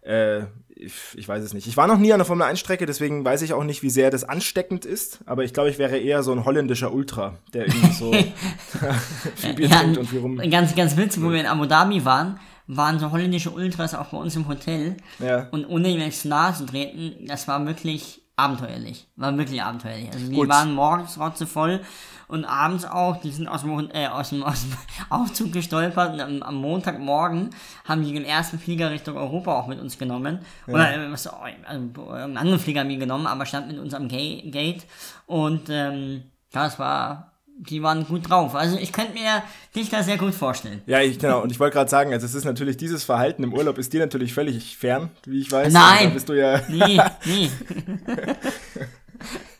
Äh, 0.01 0.43
ich, 0.75 0.93
ich 1.15 1.27
weiß 1.27 1.43
es 1.43 1.53
nicht. 1.53 1.67
Ich 1.67 1.77
war 1.77 1.87
noch 1.87 1.97
nie 1.97 2.11
an 2.11 2.19
der 2.19 2.25
Formel 2.25 2.45
1 2.45 2.59
Strecke, 2.59 2.85
deswegen 2.85 3.23
weiß 3.23 3.41
ich 3.41 3.53
auch 3.53 3.63
nicht, 3.63 3.83
wie 3.83 3.89
sehr 3.89 4.09
das 4.09 4.23
ansteckend 4.23 4.85
ist. 4.85 5.19
Aber 5.25 5.43
ich 5.43 5.53
glaube, 5.53 5.69
ich 5.69 5.77
wäre 5.77 5.97
eher 5.97 6.23
so 6.23 6.31
ein 6.31 6.45
holländischer 6.45 6.93
Ultra, 6.93 7.37
der 7.53 7.67
irgendwie 7.67 7.93
so 7.93 8.11
viel 9.35 9.53
Bier 9.53 9.69
trinkt 9.69 9.97
und 9.97 10.07
viel 10.07 10.19
rum. 10.19 10.37
ganz, 10.49 10.75
ganz 10.75 10.97
witzig, 10.97 11.23
wo 11.23 11.31
wir 11.31 11.39
in 11.39 11.45
Abu 11.45 11.65
Dhabi 11.65 12.03
waren, 12.05 12.39
waren 12.67 12.99
so 12.99 13.11
holländische 13.11 13.51
Ultras 13.51 13.93
auch 13.93 14.07
bei 14.07 14.17
uns 14.17 14.35
im 14.35 14.47
Hotel. 14.47 14.97
Ja. 15.19 15.47
Und 15.51 15.65
ohne 15.65 15.89
jetzt 15.89 16.25
nahe 16.25 16.53
zu 16.53 16.65
treten, 16.65 17.25
das 17.27 17.47
war 17.47 17.65
wirklich 17.65 18.21
abenteuerlich. 18.35 19.07
War 19.15 19.37
wirklich 19.37 19.61
abenteuerlich. 19.61 20.11
Also 20.11 20.27
die 20.27 20.35
Gut. 20.35 20.49
waren 20.49 20.73
morgens 20.73 21.19
rotzevoll 21.19 21.81
und 22.27 22.45
abends 22.45 22.83
auch, 22.85 23.17
die 23.17 23.29
sind 23.29 23.47
aus 23.47 23.61
dem, 23.61 23.89
äh, 23.93 24.07
aus 24.07 24.29
dem, 24.29 24.41
aus 24.43 24.61
dem 24.63 24.73
Aufzug 25.09 25.51
gestolpert 25.53 26.13
und 26.13 26.19
am, 26.21 26.41
am 26.41 26.55
Montagmorgen 26.55 27.51
haben 27.85 28.03
die 28.03 28.13
den 28.13 28.25
ersten 28.25 28.57
Flieger 28.57 28.89
Richtung 28.89 29.17
Europa 29.17 29.53
auch 29.53 29.67
mit 29.67 29.79
uns 29.79 29.99
genommen. 29.99 30.39
Oder 30.67 30.95
äh, 30.95 31.11
was, 31.11 31.27
also, 31.27 32.11
einen 32.11 32.37
anderen 32.37 32.59
Flieger 32.59 32.79
haben 32.79 32.89
die 32.89 32.97
genommen, 32.97 33.27
aber 33.27 33.45
stand 33.45 33.67
mit 33.67 33.77
uns 33.77 33.93
am 33.93 34.07
Ga- 34.07 34.41
Gate 34.45 34.85
und 35.27 35.69
ähm, 35.69 36.23
ja, 36.53 36.65
es 36.65 36.79
war, 36.79 37.32
die 37.59 37.81
waren 37.83 38.05
gut 38.05 38.29
drauf. 38.29 38.55
Also 38.55 38.77
ich 38.77 38.91
könnte 38.91 39.13
mir 39.13 39.43
dich 39.75 39.89
da 39.89 40.03
sehr 40.03 40.17
gut 40.17 40.33
vorstellen. 40.33 40.81
Ja, 40.85 40.99
ich, 41.01 41.19
genau. 41.19 41.41
Und 41.41 41.51
ich 41.51 41.59
wollte 41.59 41.75
gerade 41.75 41.89
sagen, 41.89 42.11
also 42.11 42.25
es 42.25 42.33
ist 42.35 42.45
natürlich, 42.45 42.77
dieses 42.77 43.03
Verhalten 43.03 43.43
im 43.43 43.53
Urlaub 43.53 43.77
ist 43.77 43.93
dir 43.93 43.99
natürlich 43.99 44.33
völlig 44.33 44.75
fern, 44.77 45.11
wie 45.25 45.39
ich 45.41 45.51
weiß. 45.51 45.71
Nein. 45.71 46.07
Da 46.09 46.13
bist 46.13 46.29
du 46.29 46.33
ja, 46.33 46.61
Nee, 46.67 46.99
nee. 47.25 47.49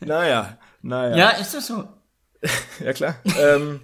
naja, 0.00 0.58
naja. 0.82 1.16
Ja, 1.16 1.28
ist 1.30 1.54
das 1.54 1.66
so? 1.66 1.84
Ja, 2.84 2.92
klar. 2.92 3.14
ähm, 3.40 3.80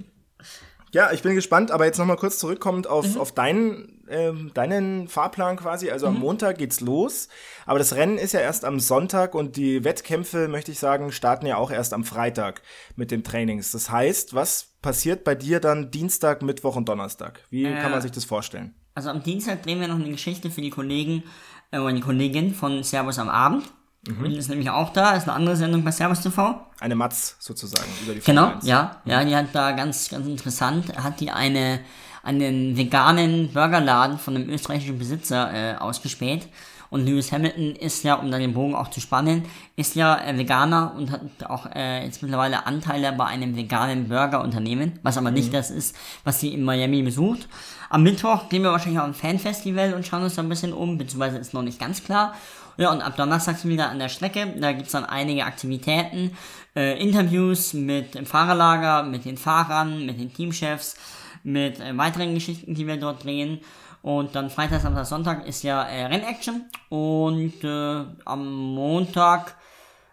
ja, 0.93 1.13
ich 1.13 1.23
bin 1.23 1.35
gespannt, 1.35 1.71
aber 1.71 1.87
jetzt 1.87 1.99
nochmal 1.99 2.17
kurz 2.17 2.39
zurückkommend 2.39 2.87
auf, 2.89 3.07
Mhm. 3.15 3.21
auf 3.21 3.33
deinen, 3.33 4.00
ähm, 4.11 4.51
deinen 4.55 5.09
Fahrplan 5.09 5.57
quasi. 5.57 5.91
Also 5.91 6.07
am 6.07 6.19
Montag 6.19 6.59
geht's 6.59 6.81
los, 6.81 7.29
aber 7.67 7.79
das 7.79 7.95
Rennen 7.95 8.19
ist 8.19 8.33
ja 8.33 8.41
erst 8.41 8.65
am 8.65 8.81
Sonntag 8.81 9.35
und 9.35 9.57
die 9.57 9.85
Wettkämpfe, 9.85 10.49
möchte 10.49 10.73
ich 10.73 10.79
sagen, 10.79 11.13
starten 11.13 11.47
ja 11.47 11.57
auch 11.57 11.71
erst 11.71 11.95
am 11.95 12.05
Freitag 12.05 12.63
mit 12.97 13.11
den 13.11 13.25
Trainings. 13.25 13.73
Das 13.73 13.91
heißt, 13.91 14.35
was 14.35 14.69
passiert 14.83 15.25
bei 15.25 15.35
dir 15.35 15.61
dann 15.61 15.91
Dienstag, 15.91 16.43
Mittwoch 16.43 16.77
und 16.77 16.89
Donnerstag? 16.89 17.41
Wie 17.51 17.65
kann 17.65 17.91
man 17.91 18.03
sich 18.03 18.13
das 18.13 18.25
vorstellen? 18.25 18.75
Also 18.95 19.11
am 19.11 19.23
Dienstag 19.23 19.63
drehen 19.63 19.81
wir 19.81 19.89
noch 19.89 19.97
eine 19.97 20.11
Geschichte 20.11 20.51
für 20.51 20.61
die 20.61 20.71
Kollegen 20.71 21.23
äh, 21.71 21.79
oder 21.79 21.93
die 21.93 22.01
Kollegin 22.01 22.55
von 22.55 22.83
Servus 22.83 23.19
am 23.19 23.29
Abend. 23.29 23.65
Mhm. 24.07 24.25
Und 24.25 24.33
ist 24.33 24.49
nämlich 24.49 24.71
auch 24.71 24.93
da, 24.93 25.13
ist 25.15 25.25
eine 25.25 25.35
andere 25.35 25.57
Sendung 25.57 25.85
bei 25.85 25.91
Servus 25.91 26.21
TV. 26.21 26.67
Eine 26.81 26.95
Matz 26.95 27.37
sozusagen 27.39 27.89
über 28.03 28.15
die 28.15 28.21
Genau, 28.21 28.43
Formel 28.43 28.57
1. 28.57 28.67
ja, 28.67 29.03
ja, 29.05 29.25
die 29.25 29.37
hat 29.37 29.49
da 29.53 29.73
ganz, 29.73 30.09
ganz 30.09 30.27
interessant, 30.27 30.97
hat 30.97 31.21
die 31.21 31.31
eine 31.31 31.81
einen 32.23 32.77
veganen 32.77 33.53
Burgerladen 33.53 34.19
von 34.19 34.37
einem 34.37 34.49
österreichischen 34.49 34.99
Besitzer 34.99 35.53
äh, 35.53 35.77
ausgespäht. 35.77 36.49
Und 36.91 37.07
Lewis 37.07 37.31
Hamilton 37.31 37.77
ist 37.77 38.03
ja, 38.03 38.15
um 38.15 38.31
dann 38.31 38.41
den 38.41 38.53
Bogen 38.53 38.75
auch 38.75 38.91
zu 38.91 39.01
spannen, 39.01 39.45
ist 39.77 39.95
ja 39.95 40.21
äh, 40.21 40.37
Veganer 40.37 40.93
und 40.97 41.13
hat 41.13 41.23
auch 41.49 41.67
äh, 41.73 42.05
jetzt 42.05 42.21
mittlerweile 42.21 42.67
Anteile 42.67 43.13
bei 43.13 43.27
einem 43.27 43.57
veganen 43.57 44.09
Burgerunternehmen, 44.09 44.99
was 45.03 45.17
aber 45.17 45.31
nicht 45.31 45.55
das 45.55 45.71
ist, 45.71 45.95
was 46.25 46.41
sie 46.41 46.53
in 46.53 46.65
Miami 46.65 47.03
besucht. 47.03 47.49
Am 47.91 48.03
Mittwoch 48.03 48.49
gehen 48.49 48.63
wir 48.63 48.73
wahrscheinlich 48.73 49.01
auf 49.01 49.07
ein 49.07 49.15
Fanfestival 49.15 49.95
und 49.95 50.05
schauen 50.05 50.25
uns 50.25 50.35
da 50.35 50.43
ein 50.43 50.49
bisschen 50.49 50.73
um, 50.73 50.99
beziehungsweise 50.99 51.39
ist 51.39 51.55
noch 51.55 51.63
nicht 51.63 51.79
ganz 51.79 52.03
klar. 52.03 52.35
Ja, 52.77 52.91
und 52.91 53.03
ab 53.03 53.17
Donnerstag 53.17 53.59
sind 53.59 53.71
wir 53.71 53.75
wieder 53.75 53.91
an 53.91 53.99
der 53.99 54.09
Strecke. 54.09 54.55
Da 54.59 54.73
gibt's 54.73 54.93
dann 54.93 55.05
einige 55.05 55.45
Aktivitäten, 55.45 56.33
äh, 56.75 57.01
Interviews 57.01 57.73
mit 57.73 58.15
dem 58.15 58.27
Fahrerlager, 58.27 59.05
mit 59.05 59.25
den 59.27 59.37
Fahrern, 59.37 60.07
mit 60.07 60.19
den 60.19 60.33
Teamchefs, 60.33 60.97
mit 61.43 61.81
äh, 61.81 61.97
weiteren 61.97 62.35
Geschichten, 62.35 62.75
die 62.75 62.87
wir 62.87 62.97
dort 62.97 63.25
drehen. 63.25 63.61
Und 64.03 64.35
dann 64.35 64.51
Freitag, 64.51 64.81
Samstag, 64.81 65.07
Sonntag 65.07 65.47
ist 65.47 65.63
ja 65.63 65.83
äh, 65.85 66.07
Rennaction. 66.07 66.65
Und 66.89 67.63
äh, 67.65 68.05
am 68.25 68.75
Montag 68.75 69.57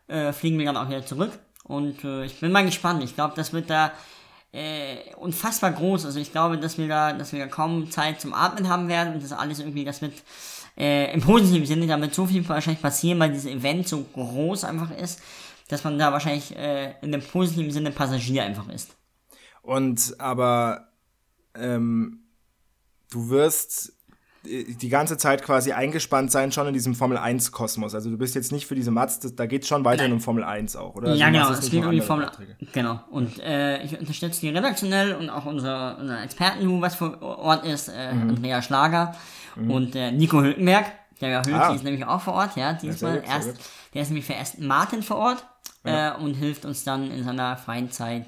äh, 0.07 0.33
fliegen 0.33 0.57
wir 0.59 0.65
dann 0.65 0.77
auch 0.77 0.89
wieder 0.89 1.05
zurück. 1.05 1.31
Und 1.63 2.03
äh, 2.03 2.25
ich 2.25 2.39
bin 2.39 2.51
mal 2.51 2.65
gespannt. 2.65 3.03
Ich 3.03 3.15
glaube, 3.15 3.33
das 3.35 3.53
wird 3.53 3.69
da 3.69 3.91
äh, 4.51 5.13
unfassbar 5.17 5.71
groß. 5.71 6.05
Also 6.05 6.19
ich 6.19 6.31
glaube, 6.31 6.57
dass 6.57 6.77
wir 6.77 6.87
da, 6.87 7.13
dass 7.13 7.33
wir 7.33 7.39
da 7.39 7.47
kaum 7.47 7.91
Zeit 7.91 8.21
zum 8.21 8.33
Atmen 8.33 8.69
haben 8.69 8.87
werden 8.87 9.13
und 9.13 9.23
das 9.23 9.31
alles 9.31 9.59
irgendwie, 9.59 9.85
das 9.85 10.01
wird 10.01 10.13
äh, 10.77 11.13
im 11.13 11.21
positiven 11.21 11.65
Sinne, 11.65 11.87
da 11.87 11.99
wird 11.99 12.13
so 12.13 12.25
viel 12.25 12.47
wahrscheinlich 12.47 12.81
passieren, 12.81 13.19
weil 13.19 13.31
dieses 13.31 13.51
Event 13.51 13.87
so 13.87 14.05
groß 14.13 14.63
einfach 14.63 14.91
ist, 14.91 15.21
dass 15.69 15.83
man 15.83 15.99
da 15.99 16.11
wahrscheinlich 16.11 16.55
äh, 16.55 16.93
in 17.01 17.11
dem 17.11 17.21
positiven 17.21 17.71
Sinne 17.71 17.91
Passagier 17.91 18.43
einfach 18.43 18.69
ist. 18.69 18.95
Und 19.61 20.15
aber 20.19 20.87
ähm, 21.59 22.19
du 23.11 23.29
wirst 23.29 23.93
äh, 24.45 24.63
die 24.73 24.89
ganze 24.89 25.17
Zeit 25.17 25.43
quasi 25.43 25.71
eingespannt 25.71 26.31
sein 26.31 26.51
schon 26.51 26.67
in 26.67 26.73
diesem 26.73 26.95
Formel 26.95 27.17
1 27.17 27.51
Kosmos. 27.51 27.93
Also 27.95 28.09
du 28.09 28.17
bist 28.17 28.35
jetzt 28.35 28.51
nicht 28.51 28.67
für 28.67 28.75
diese 28.75 28.91
Mats, 28.91 29.19
da 29.19 29.45
geht's 29.45 29.67
schon 29.67 29.83
weiterhin 29.85 30.13
um 30.13 30.19
Formel 30.19 30.43
1 30.43 30.75
auch, 30.75 30.95
oder? 30.95 31.09
Also 31.09 31.19
ja, 31.19 31.27
du 31.27 31.33
genau, 31.33 31.51
es 31.51 31.69
geht 31.69 31.83
um 31.85 31.91
die 31.91 32.01
Formel 32.01 32.25
andere 32.25 32.45
Beiträge. 32.45 32.71
Genau. 32.71 32.99
Und 33.09 33.39
äh, 33.39 33.83
ich 33.83 33.99
unterstütze 33.99 34.41
die 34.41 34.49
redaktionell 34.49 35.15
und 35.15 35.29
auch 35.29 35.45
unser, 35.45 35.97
unser 35.99 36.23
Experten, 36.23 36.81
was 36.81 36.95
vor 36.95 37.21
Ort 37.21 37.65
ist, 37.65 37.89
äh, 37.89 38.13
Mhm. 38.13 38.29
Andrea 38.29 38.61
Schlager 38.61 39.15
und 39.55 39.95
äh, 39.95 40.11
Nico 40.11 40.41
Hülkenberg. 40.41 40.85
Der 41.19 41.29
ja 41.29 41.43
Hülki 41.43 41.57
Ah. 41.59 41.73
ist 41.73 41.83
nämlich 41.83 42.05
auch 42.05 42.21
vor 42.21 42.33
Ort, 42.35 42.55
ja, 42.57 42.73
diesmal 42.73 43.13
sehr 43.13 43.23
erst. 43.23 43.55
Der 43.95 44.03
ist 44.03 44.09
nämlich 44.09 44.25
für 44.25 44.35
Aston 44.35 44.67
Martin 44.67 45.01
vor 45.01 45.17
Ort 45.17 45.45
äh, 45.83 46.11
und 46.11 46.35
hilft 46.35 46.63
uns 46.63 46.83
dann 46.83 47.09
in 47.09 47.23
seiner 47.23 47.57
freien 47.57 47.89
Zeit 47.89 48.25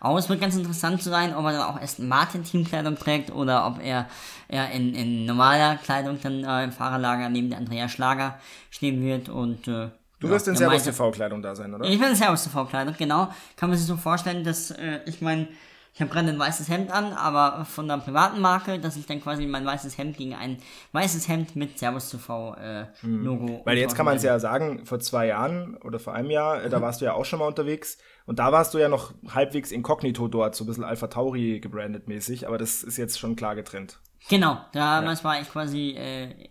aus. 0.00 0.28
Wird 0.28 0.40
ganz 0.40 0.56
interessant 0.56 1.02
zu 1.02 1.10
sein, 1.10 1.34
ob 1.34 1.44
er 1.44 1.52
dann 1.52 1.62
auch 1.62 1.80
Aston 1.80 2.08
Martin 2.08 2.42
Teamkleidung 2.42 2.96
trägt 2.96 3.30
oder 3.30 3.66
ob 3.66 3.82
er, 3.82 4.06
er 4.48 4.70
in, 4.72 4.94
in 4.94 5.26
normaler 5.26 5.76
Kleidung 5.76 6.18
dann 6.22 6.44
äh, 6.44 6.64
im 6.64 6.72
Fahrerlager 6.72 7.28
neben 7.28 7.50
der 7.50 7.58
Andrea 7.58 7.88
Schlager 7.88 8.38
stehen 8.70 9.02
wird 9.02 9.28
und 9.28 9.68
äh, 9.68 9.90
Du 10.20 10.28
wirst 10.28 10.48
in 10.48 10.54
er 10.54 10.58
Servus 10.58 10.82
TV-Kleidung 10.84 11.40
da 11.40 11.54
sein, 11.54 11.72
oder? 11.74 11.86
ich 11.86 11.98
bin 11.98 12.10
in 12.10 12.14
Servus 12.14 12.44
TV-Kleidung, 12.44 12.94
genau. 12.98 13.32
Kann 13.56 13.70
man 13.70 13.78
sich 13.78 13.86
so 13.86 13.96
vorstellen, 13.96 14.44
dass 14.44 14.70
äh, 14.70 15.00
ich 15.06 15.22
mein, 15.22 15.48
ich 15.92 16.00
habe 16.00 16.10
gerade 16.10 16.28
ein 16.28 16.38
weißes 16.38 16.68
Hemd 16.68 16.90
an, 16.92 17.12
aber 17.12 17.64
von 17.64 17.90
einer 17.90 18.00
privaten 18.00 18.40
Marke, 18.40 18.78
dass 18.78 18.96
ich 18.96 19.06
dann 19.06 19.20
quasi 19.20 19.46
mein 19.46 19.66
weißes 19.66 19.98
Hemd 19.98 20.16
gegen 20.16 20.34
ein 20.34 20.58
weißes 20.92 21.28
Hemd 21.28 21.56
mit 21.56 21.78
Servus 21.78 22.10
TV 22.10 22.54
äh, 22.54 22.86
Logo. 23.02 23.48
Hm. 23.48 23.60
Weil 23.64 23.78
jetzt 23.78 23.96
kann 23.96 24.06
man 24.06 24.16
es 24.16 24.22
ja 24.22 24.38
sagen, 24.38 24.86
vor 24.86 25.00
zwei 25.00 25.26
Jahren 25.26 25.76
oder 25.78 25.98
vor 25.98 26.14
einem 26.14 26.30
Jahr, 26.30 26.62
äh, 26.62 26.66
Mhm. 26.66 26.70
da 26.70 26.80
warst 26.80 27.00
du 27.00 27.04
ja 27.06 27.14
auch 27.14 27.24
schon 27.24 27.40
mal 27.40 27.46
unterwegs. 27.46 27.98
Und 28.26 28.38
da 28.38 28.52
warst 28.52 28.72
du 28.74 28.78
ja 28.78 28.88
noch 28.88 29.12
halbwegs 29.34 29.72
inkognito 29.72 30.28
dort, 30.28 30.54
so 30.54 30.62
ein 30.64 30.68
bisschen 30.68 30.84
Alpha 30.84 31.08
Tauri 31.08 31.58
gebrandet 31.58 32.06
mäßig. 32.06 32.46
Aber 32.46 32.58
das 32.58 32.84
ist 32.84 32.96
jetzt 32.96 33.18
schon 33.18 33.34
klar 33.34 33.56
getrennt. 33.56 33.98
Genau, 34.28 34.58
damals 34.72 35.24
war 35.24 35.40
ich 35.40 35.50
quasi 35.50 35.96
äh, 35.96 36.48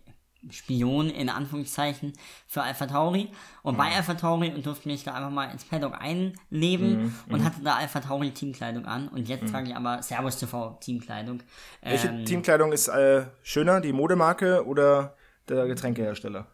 Spion 0.51 1.09
in 1.09 1.29
Anführungszeichen 1.29 2.13
für 2.47 2.61
Alpha 2.63 2.85
Tauri 2.87 3.29
und 3.63 3.73
Mhm. 3.73 3.77
bei 3.77 3.95
Alpha 3.95 4.13
Tauri 4.13 4.53
und 4.53 4.65
durfte 4.65 4.87
mich 4.87 5.03
da 5.03 5.13
einfach 5.13 5.31
mal 5.31 5.51
ins 5.51 5.65
Paddock 5.65 5.95
einleben 6.01 7.13
Mhm, 7.27 7.33
und 7.33 7.43
hatte 7.43 7.61
da 7.61 7.75
Alpha 7.75 7.99
Tauri 7.99 8.31
Teamkleidung 8.31 8.85
an 8.85 9.09
und 9.09 9.27
jetzt 9.27 9.49
trage 9.51 9.69
ich 9.69 9.75
aber 9.75 10.01
Servus 10.01 10.37
TV 10.37 10.77
Teamkleidung. 10.81 11.41
Welche 11.81 12.07
Ähm, 12.07 12.25
Teamkleidung 12.25 12.71
ist 12.71 12.87
äh, 12.87 13.25
schöner, 13.43 13.81
die 13.81 13.91
Modemarke 13.93 14.65
oder 14.65 15.15
der 15.47 15.65
Getränkehersteller? 15.67 16.47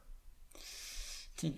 Das 1.42 1.52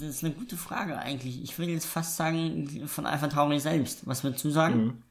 ist 0.00 0.24
eine 0.24 0.32
gute 0.32 0.56
Frage 0.56 0.96
eigentlich. 0.96 1.42
Ich 1.42 1.58
würde 1.58 1.72
jetzt 1.72 1.86
fast 1.86 2.16
sagen, 2.16 2.86
von 2.86 3.04
Alpha 3.04 3.26
Tauri 3.26 3.58
selbst. 3.58 4.06
Was 4.06 4.22
würdest 4.22 4.44
du 4.44 4.50
sagen? 4.50 5.02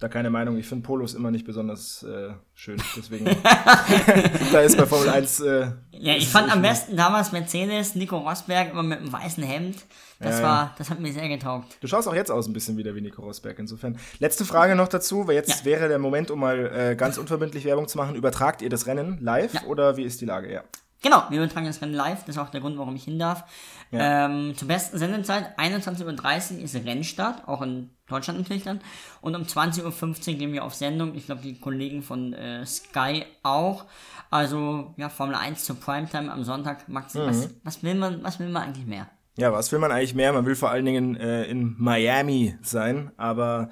Da 0.00 0.08
keine 0.08 0.30
Meinung. 0.30 0.56
Ich 0.58 0.66
finde 0.68 0.86
Polos 0.86 1.14
immer 1.14 1.30
nicht 1.32 1.44
besonders 1.44 2.04
äh, 2.04 2.30
schön. 2.54 2.80
Deswegen. 2.96 3.24
da 4.52 4.60
ist 4.60 4.76
bei 4.76 4.86
Formel 4.86 5.08
1. 5.08 5.40
Äh, 5.40 5.72
Ja, 5.90 6.14
ich 6.14 6.28
fand 6.28 6.52
am 6.52 6.62
besten 6.62 6.96
damals 6.96 7.32
Mercedes, 7.32 7.94
Nico 7.96 8.16
Rosberg 8.18 8.70
immer 8.70 8.84
mit 8.84 9.00
einem 9.00 9.12
weißen 9.12 9.42
Hemd. 9.42 9.76
Das 10.20 10.38
Ja, 10.38 10.44
war, 10.44 10.74
das 10.78 10.90
hat 10.90 11.00
mir 11.00 11.12
sehr 11.12 11.28
getaugt. 11.28 11.78
Du 11.80 11.86
schaust 11.88 12.06
auch 12.08 12.14
jetzt 12.14 12.30
aus 12.30 12.46
ein 12.46 12.52
bisschen 12.52 12.76
wieder 12.76 12.94
wie 12.94 13.00
Nico 13.00 13.22
Rosberg. 13.22 13.58
Insofern. 13.58 13.98
Letzte 14.20 14.44
Frage 14.44 14.76
noch 14.76 14.88
dazu, 14.88 15.26
weil 15.26 15.34
jetzt 15.34 15.60
Ja. 15.60 15.64
wäre 15.64 15.88
der 15.88 15.98
Moment, 15.98 16.30
um 16.30 16.40
mal 16.40 16.72
äh, 16.72 16.94
ganz 16.96 17.18
unverbindlich 17.18 17.64
Werbung 17.64 17.88
zu 17.88 17.98
machen. 17.98 18.14
Übertragt 18.14 18.62
ihr 18.62 18.68
das 18.68 18.86
Rennen 18.86 19.18
live 19.20 19.54
Ja. 19.54 19.62
oder 19.64 19.96
wie 19.96 20.04
ist 20.04 20.20
die 20.20 20.26
Lage? 20.26 20.52
Ja. 20.52 20.62
Genau, 21.02 21.22
wir 21.30 21.38
übertragen 21.38 21.66
das 21.66 21.80
Rennen 21.80 21.94
live. 21.94 22.24
Das 22.24 22.34
ist 22.34 22.38
auch 22.38 22.48
der 22.50 22.60
Grund, 22.60 22.76
warum 22.76 22.96
ich 22.96 23.04
hin 23.04 23.18
darf. 23.20 23.44
Ja. 23.92 24.26
Ähm, 24.26 24.56
zur 24.56 24.66
besten 24.66 24.98
Sendezeit, 24.98 25.56
21.30 25.58 26.56
Uhr 26.58 26.64
ist 26.64 26.74
Rennstart, 26.74 27.46
auch 27.46 27.62
in 27.62 27.90
Deutschland 28.08 28.40
natürlich 28.40 28.64
dann. 28.64 28.80
Und 29.20 29.36
um 29.36 29.42
20.15 29.42 30.32
Uhr 30.32 30.38
gehen 30.38 30.52
wir 30.52 30.64
auf 30.64 30.74
Sendung. 30.74 31.14
Ich 31.14 31.26
glaube, 31.26 31.40
die 31.42 31.60
Kollegen 31.60 32.02
von 32.02 32.32
äh, 32.32 32.66
Sky 32.66 33.24
auch. 33.44 33.84
Also, 34.30 34.92
ja, 34.96 35.08
Formel 35.08 35.36
1 35.36 35.64
zur 35.64 35.76
Primetime 35.78 36.32
am 36.32 36.42
Sonntag. 36.42 36.88
Max, 36.88 37.14
Mhm. 37.14 37.20
was, 37.26 37.48
was, 37.62 37.82
will 37.82 37.94
man, 37.94 38.22
was 38.24 38.40
will 38.40 38.48
man 38.48 38.64
eigentlich 38.64 38.86
mehr? 38.86 39.06
Ja, 39.36 39.52
was 39.52 39.70
will 39.70 39.78
man 39.78 39.92
eigentlich 39.92 40.16
mehr? 40.16 40.32
Man 40.32 40.44
will 40.46 40.56
vor 40.56 40.70
allen 40.70 40.84
Dingen 40.84 41.14
äh, 41.14 41.44
in 41.44 41.76
Miami 41.78 42.56
sein. 42.60 43.12
Aber 43.16 43.70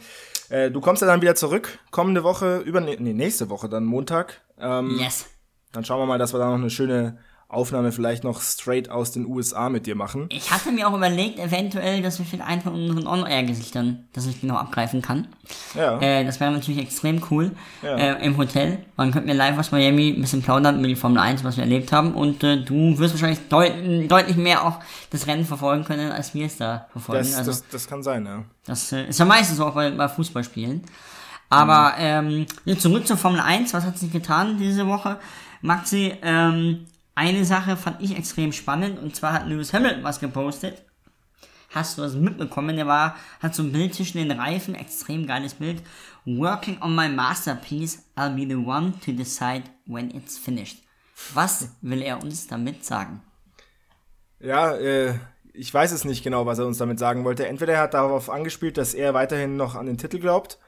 äh, 0.48 0.70
du 0.70 0.80
kommst 0.80 1.02
ja 1.02 1.08
dann 1.08 1.22
wieder 1.22 1.34
zurück. 1.34 1.80
Kommende 1.90 2.22
Woche, 2.22 2.58
über 2.58 2.80
nee, 2.80 2.96
nächste 2.96 3.50
Woche, 3.50 3.68
dann 3.68 3.84
Montag. 3.84 4.42
Ähm, 4.60 4.96
Yes. 5.00 5.26
Dann 5.76 5.84
schauen 5.84 6.00
wir 6.00 6.06
mal, 6.06 6.16
dass 6.16 6.32
wir 6.32 6.38
da 6.38 6.46
noch 6.46 6.54
eine 6.54 6.70
schöne 6.70 7.18
Aufnahme 7.48 7.92
vielleicht 7.92 8.24
noch 8.24 8.40
straight 8.40 8.88
aus 8.90 9.12
den 9.12 9.26
USA 9.26 9.68
mit 9.68 9.84
dir 9.84 9.94
machen. 9.94 10.26
Ich 10.30 10.50
hatte 10.50 10.72
mir 10.72 10.88
auch 10.88 10.94
überlegt, 10.94 11.38
eventuell, 11.38 12.00
dass 12.00 12.18
wir 12.18 12.24
für 12.24 12.42
einen 12.42 12.62
von 12.62 12.72
unseren 12.72 13.06
On-Air-Gesichtern, 13.06 14.08
dass 14.14 14.24
ich 14.24 14.40
die 14.40 14.46
noch 14.46 14.56
abgreifen 14.56 15.02
kann. 15.02 15.28
Ja. 15.74 16.00
Äh, 16.00 16.24
das 16.24 16.40
wäre 16.40 16.50
natürlich 16.50 16.80
extrem 16.80 17.22
cool. 17.30 17.52
Ja. 17.82 17.94
Äh, 17.94 18.24
Im 18.24 18.38
Hotel. 18.38 18.78
Man 18.96 19.12
könnte 19.12 19.28
mir 19.28 19.34
live 19.34 19.58
aus 19.58 19.70
Miami 19.70 20.14
ein 20.16 20.22
bisschen 20.22 20.40
plaudern 20.40 20.78
über 20.78 20.88
die 20.88 20.96
Formel 20.96 21.18
1, 21.18 21.44
was 21.44 21.58
wir 21.58 21.64
erlebt 21.64 21.92
haben. 21.92 22.14
Und 22.14 22.42
äh, 22.42 22.64
du 22.64 22.96
wirst 22.98 23.12
wahrscheinlich 23.12 23.46
deut 23.48 23.74
deutlich 24.10 24.38
mehr 24.38 24.66
auch 24.66 24.80
das 25.10 25.26
Rennen 25.26 25.44
verfolgen 25.44 25.84
können, 25.84 26.10
als 26.10 26.32
wir 26.32 26.46
es 26.46 26.56
da 26.56 26.86
verfolgen. 26.90 27.22
Das, 27.22 27.36
also, 27.36 27.50
das, 27.50 27.68
das 27.70 27.86
kann 27.86 28.02
sein, 28.02 28.24
ja. 28.24 28.44
das 28.64 28.92
äh, 28.92 29.08
ist 29.08 29.20
ja 29.20 29.26
meistens 29.26 29.60
auch 29.60 29.74
bei, 29.74 29.90
bei 29.90 30.08
Fußballspielen. 30.08 30.84
Aber 31.48 31.94
ähm, 31.98 32.46
jetzt 32.64 32.82
zurück 32.82 33.06
zur 33.06 33.18
Formel 33.18 33.40
1. 33.40 33.72
Was 33.74 33.84
hat 33.84 33.98
sich 33.98 34.10
getan 34.10 34.56
diese 34.58 34.86
Woche? 34.86 35.18
Maxi, 35.66 36.14
ähm, 36.22 36.86
eine 37.16 37.44
Sache 37.44 37.76
fand 37.76 38.00
ich 38.00 38.16
extrem 38.16 38.52
spannend. 38.52 38.98
Und 38.98 39.16
zwar 39.16 39.32
hat 39.32 39.48
Lewis 39.48 39.72
Hamilton 39.72 40.04
was 40.04 40.20
gepostet. 40.20 40.82
Hast 41.70 41.98
du 41.98 42.02
das 42.02 42.14
mitbekommen? 42.14 42.76
Der 42.76 42.86
war, 42.86 43.16
hat 43.40 43.54
so 43.54 43.62
ein 43.62 43.72
Bild 43.72 43.94
zwischen 43.94 44.18
den 44.18 44.30
Reifen, 44.30 44.74
extrem 44.74 45.26
geiles 45.26 45.54
Bild. 45.54 45.82
Working 46.24 46.80
on 46.80 46.94
my 46.94 47.08
masterpiece, 47.08 48.04
I'll 48.16 48.34
be 48.34 48.46
the 48.46 48.54
one 48.54 48.92
to 49.04 49.12
decide 49.12 49.64
when 49.86 50.10
it's 50.10 50.38
finished. 50.38 50.78
Was 51.34 51.70
will 51.82 52.02
er 52.02 52.22
uns 52.22 52.46
damit 52.46 52.84
sagen? 52.84 53.20
Ja, 54.38 54.76
äh, 54.76 55.14
ich 55.52 55.72
weiß 55.72 55.92
es 55.92 56.04
nicht 56.04 56.22
genau, 56.22 56.46
was 56.46 56.58
er 56.58 56.66
uns 56.66 56.78
damit 56.78 56.98
sagen 56.98 57.24
wollte. 57.24 57.46
Entweder 57.48 57.74
er 57.74 57.80
hat 57.80 57.94
darauf 57.94 58.30
angespielt, 58.30 58.76
dass 58.76 58.94
er 58.94 59.14
weiterhin 59.14 59.56
noch 59.56 59.74
an 59.74 59.86
den 59.86 59.98
Titel 59.98 60.20
glaubt, 60.20 60.58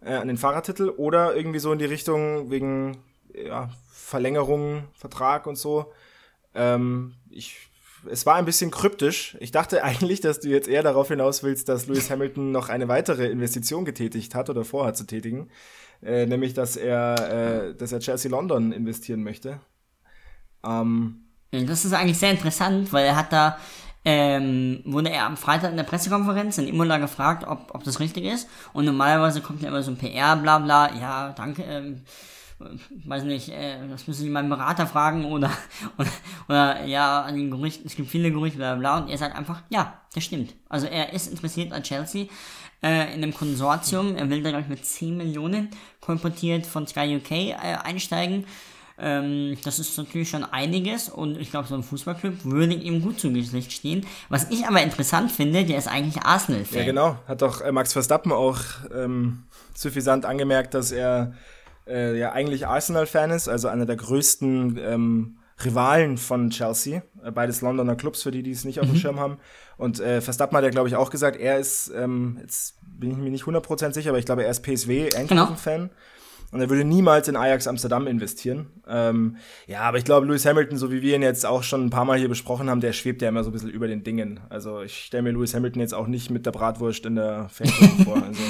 äh, 0.00 0.14
an 0.14 0.28
den 0.28 0.38
Fahrertitel, 0.38 0.88
oder 0.88 1.34
irgendwie 1.36 1.58
so 1.58 1.72
in 1.72 1.78
die 1.78 1.84
Richtung 1.84 2.50
wegen 2.50 2.98
ja, 3.34 3.68
Verlängerung, 4.06 4.84
Vertrag 4.94 5.48
und 5.48 5.56
so. 5.56 5.92
Ähm, 6.54 7.14
ich, 7.28 7.56
es 8.08 8.24
war 8.24 8.36
ein 8.36 8.44
bisschen 8.44 8.70
kryptisch. 8.70 9.36
Ich 9.40 9.50
dachte 9.50 9.82
eigentlich, 9.90 10.20
dass 10.20 10.38
du 10.38 10.48
jetzt 10.48 10.68
eher 10.68 10.84
darauf 10.84 11.08
hinaus 11.08 11.42
willst, 11.42 11.68
dass 11.68 11.88
Lewis 11.88 12.08
Hamilton 12.10 12.52
noch 12.52 12.68
eine 12.68 12.86
weitere 12.86 13.26
Investition 13.26 13.84
getätigt 13.84 14.36
hat 14.36 14.48
oder 14.48 14.64
vorhat 14.64 14.96
zu 14.96 15.08
tätigen, 15.08 15.50
äh, 16.04 16.24
nämlich 16.24 16.54
dass 16.54 16.76
er, 16.76 17.70
äh, 17.70 17.74
dass 17.74 17.90
er 17.90 17.98
Chelsea 17.98 18.30
London 18.30 18.70
investieren 18.70 19.24
möchte. 19.24 19.58
Ähm, 20.64 21.24
Das 21.50 21.84
ist 21.84 21.92
eigentlich 21.92 22.18
sehr 22.18 22.30
interessant, 22.30 22.92
weil 22.92 23.06
er 23.06 23.16
hat 23.16 23.32
da, 23.32 23.58
ähm, 24.04 24.82
wurde 24.84 25.10
er 25.10 25.26
am 25.26 25.36
Freitag 25.36 25.72
in 25.72 25.76
der 25.76 25.82
Pressekonferenz 25.82 26.58
in 26.58 26.68
Imola 26.68 26.98
gefragt, 26.98 27.44
ob, 27.44 27.74
ob 27.74 27.82
das 27.82 27.98
richtig 27.98 28.24
ist. 28.24 28.48
Und 28.72 28.84
normalerweise 28.84 29.40
kommt 29.40 29.62
ja 29.62 29.68
immer 29.68 29.82
so 29.82 29.90
ein 29.90 29.98
PR, 29.98 30.36
bla 30.36 30.60
bla, 30.60 30.94
ja, 30.94 31.32
danke, 31.32 31.64
ähm, 31.64 31.94
äh, 31.96 32.35
weiß 32.58 33.24
nicht, 33.24 33.50
äh, 33.50 33.86
das 33.88 34.06
müssen 34.06 34.22
Sie 34.22 34.30
meinen 34.30 34.48
Berater 34.48 34.86
fragen 34.86 35.24
oder, 35.26 35.50
oder, 35.98 36.10
oder 36.48 36.84
ja, 36.84 37.22
an 37.22 37.36
den 37.36 37.50
Gerüchten, 37.50 37.86
es 37.86 37.96
gibt 37.96 38.10
viele 38.10 38.30
Gerüchte, 38.30 38.58
bla 38.58 38.74
bla, 38.76 38.98
und 38.98 39.08
er 39.08 39.18
sagt 39.18 39.36
einfach, 39.36 39.62
ja, 39.68 40.00
das 40.14 40.24
stimmt. 40.24 40.54
Also 40.68 40.86
er 40.86 41.12
ist 41.12 41.28
interessiert 41.28 41.72
an 41.72 41.82
Chelsea. 41.82 42.26
äh, 42.82 43.14
in 43.14 43.22
einem 43.22 43.34
Konsortium. 43.34 44.16
Er 44.16 44.28
will 44.30 44.42
da, 44.42 44.50
glaube 44.50 44.62
ich, 44.62 44.68
mit 44.68 44.84
10 44.84 45.16
Millionen 45.16 45.70
kolportiert 46.00 46.66
von 46.66 46.86
Sky 46.86 47.16
UK 47.16 47.30
äh, 47.30 47.54
einsteigen. 47.54 48.46
Ähm, 48.98 49.58
das 49.62 49.78
ist 49.78 49.96
natürlich 49.98 50.30
schon 50.30 50.44
einiges 50.44 51.10
und 51.10 51.36
ich 51.36 51.50
glaube, 51.50 51.68
so 51.68 51.74
ein 51.74 51.82
Fußballclub 51.82 52.44
würde 52.44 52.72
ihm 52.72 53.02
gut 53.02 53.20
zu 53.20 53.30
Gesicht 53.30 53.72
stehen. 53.72 54.06
Was 54.30 54.50
ich 54.50 54.66
aber 54.66 54.82
interessant 54.82 55.30
finde, 55.30 55.64
der 55.64 55.76
ist 55.76 55.88
eigentlich 55.88 56.22
Arsenal-Fan. 56.24 56.78
Ja, 56.78 56.84
genau. 56.84 57.18
Hat 57.28 57.42
doch 57.42 57.60
äh, 57.60 57.72
Max 57.72 57.92
Verstappen 57.92 58.32
auch 58.32 58.58
ähm, 58.94 59.44
suffisant 59.74 60.24
angemerkt, 60.24 60.72
dass 60.72 60.92
er 60.92 61.34
äh, 61.86 62.18
ja 62.18 62.32
eigentlich 62.32 62.66
Arsenal-Fan 62.66 63.30
ist, 63.30 63.48
also 63.48 63.68
einer 63.68 63.86
der 63.86 63.96
größten 63.96 64.78
ähm, 64.78 65.38
Rivalen 65.64 66.18
von 66.18 66.50
Chelsea. 66.50 67.02
Äh, 67.24 67.30
beides 67.30 67.60
Londoner 67.60 67.96
Clubs, 67.96 68.22
für 68.22 68.30
die, 68.30 68.42
die 68.42 68.50
es 68.50 68.64
nicht 68.64 68.80
auf 68.80 68.86
dem 68.86 68.96
Schirm 68.96 69.20
haben. 69.20 69.38
Und 69.78 70.00
äh, 70.00 70.20
Verstappen 70.20 70.56
hat 70.56 70.64
ja, 70.64 70.70
glaube 70.70 70.88
ich, 70.88 70.96
auch 70.96 71.10
gesagt, 71.10 71.38
er 71.38 71.58
ist, 71.58 71.90
ähm, 71.94 72.38
jetzt 72.40 72.74
bin 72.82 73.10
ich 73.10 73.16
mir 73.16 73.30
nicht 73.30 73.44
100% 73.44 73.92
sicher, 73.92 74.10
aber 74.10 74.18
ich 74.18 74.26
glaube, 74.26 74.44
er 74.44 74.50
ist 74.50 74.62
PSW-Eindhoven-Fan. 74.62 75.90
Und 76.52 76.60
er 76.60 76.70
würde 76.70 76.84
niemals 76.84 77.26
in 77.28 77.36
Ajax 77.36 77.66
Amsterdam 77.66 78.06
investieren. 78.06 78.66
Ähm, 78.88 79.36
ja, 79.66 79.80
aber 79.80 79.98
ich 79.98 80.04
glaube, 80.04 80.26
Lewis 80.26 80.46
Hamilton, 80.46 80.78
so 80.78 80.92
wie 80.92 81.02
wir 81.02 81.16
ihn 81.16 81.22
jetzt 81.22 81.44
auch 81.44 81.62
schon 81.64 81.84
ein 81.84 81.90
paar 81.90 82.04
Mal 82.04 82.18
hier 82.18 82.28
besprochen 82.28 82.70
haben, 82.70 82.80
der 82.80 82.92
schwebt 82.92 83.20
ja 83.20 83.28
immer 83.28 83.42
so 83.42 83.50
ein 83.50 83.52
bisschen 83.52 83.68
über 83.70 83.88
den 83.88 84.04
Dingen. 84.04 84.40
Also 84.48 84.80
ich 84.82 84.96
stelle 85.06 85.24
mir 85.24 85.32
Lewis 85.32 85.54
Hamilton 85.54 85.80
jetzt 85.80 85.92
auch 85.94 86.06
nicht 86.06 86.30
mit 86.30 86.46
der 86.46 86.52
Bratwurst 86.52 87.04
in 87.04 87.16
der 87.16 87.48
Fernsehung 87.48 87.98
vor. 88.04 88.22
Also, 88.22 88.40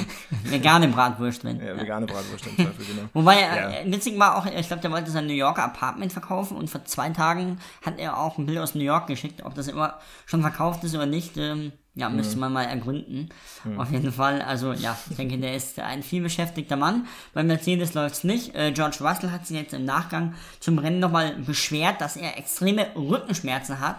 Vegane 0.44 0.88
Bratwurst, 0.88 1.42
wenn. 1.44 1.58
ja, 1.58 1.76
vegane 1.80 2.06
Bratwurst 2.06 2.46
im 2.46 2.56
Zweifel, 2.56 2.84
genau. 2.86 3.08
Wobei, 3.14 3.40
Ja. 3.40 3.70
äh, 3.70 3.90
witzig 3.92 4.18
war 4.18 4.36
auch, 4.36 4.46
ich 4.46 4.66
glaube, 4.66 4.82
der 4.82 4.90
wollte 4.92 5.10
sein 5.10 5.26
New 5.26 5.32
Yorker 5.32 5.64
Apartment 5.64 6.12
verkaufen 6.12 6.56
und 6.56 6.68
vor 6.68 6.84
zwei 6.84 7.08
Tagen 7.10 7.58
hat 7.84 7.98
er 7.98 8.18
auch 8.18 8.36
ein 8.38 8.46
Bild 8.46 8.58
aus 8.58 8.74
New 8.74 8.84
York 8.84 9.06
geschickt. 9.06 9.42
Ob 9.44 9.54
das 9.54 9.68
immer 9.68 9.94
schon 10.26 10.42
verkauft 10.42 10.84
ist 10.84 10.94
oder 10.94 11.06
nicht, 11.06 11.36
ähm, 11.38 11.72
ja, 11.96 12.08
Mhm. 12.08 12.16
müsste 12.16 12.36
man 12.38 12.52
mal 12.52 12.64
ergründen. 12.64 13.30
Auf 13.76 13.90
jeden 13.90 14.12
Fall, 14.12 14.40
also 14.42 14.72
ja, 14.72 14.96
ich 15.10 15.16
denke, 15.16 15.38
der 15.38 15.56
ist 15.56 15.78
ein 15.80 16.02
viel 16.04 16.22
beschäftigter 16.22 16.76
Mann. 16.76 17.06
Bei 17.34 17.42
Mercedes 17.42 17.94
läuft's 17.94 18.22
nicht. 18.22 18.54
Äh, 18.54 18.70
George 18.72 18.98
Russell 19.00 19.32
hat 19.32 19.46
sich 19.46 19.56
jetzt 19.56 19.74
im 19.74 19.84
Nachgang 19.84 20.34
zum 20.60 20.78
Rennen 20.78 21.00
nochmal 21.00 21.34
beschwert, 21.36 22.00
dass 22.00 22.16
er 22.16 22.38
extreme 22.38 22.86
Rückenschmerzen 22.94 23.80
hat 23.80 23.96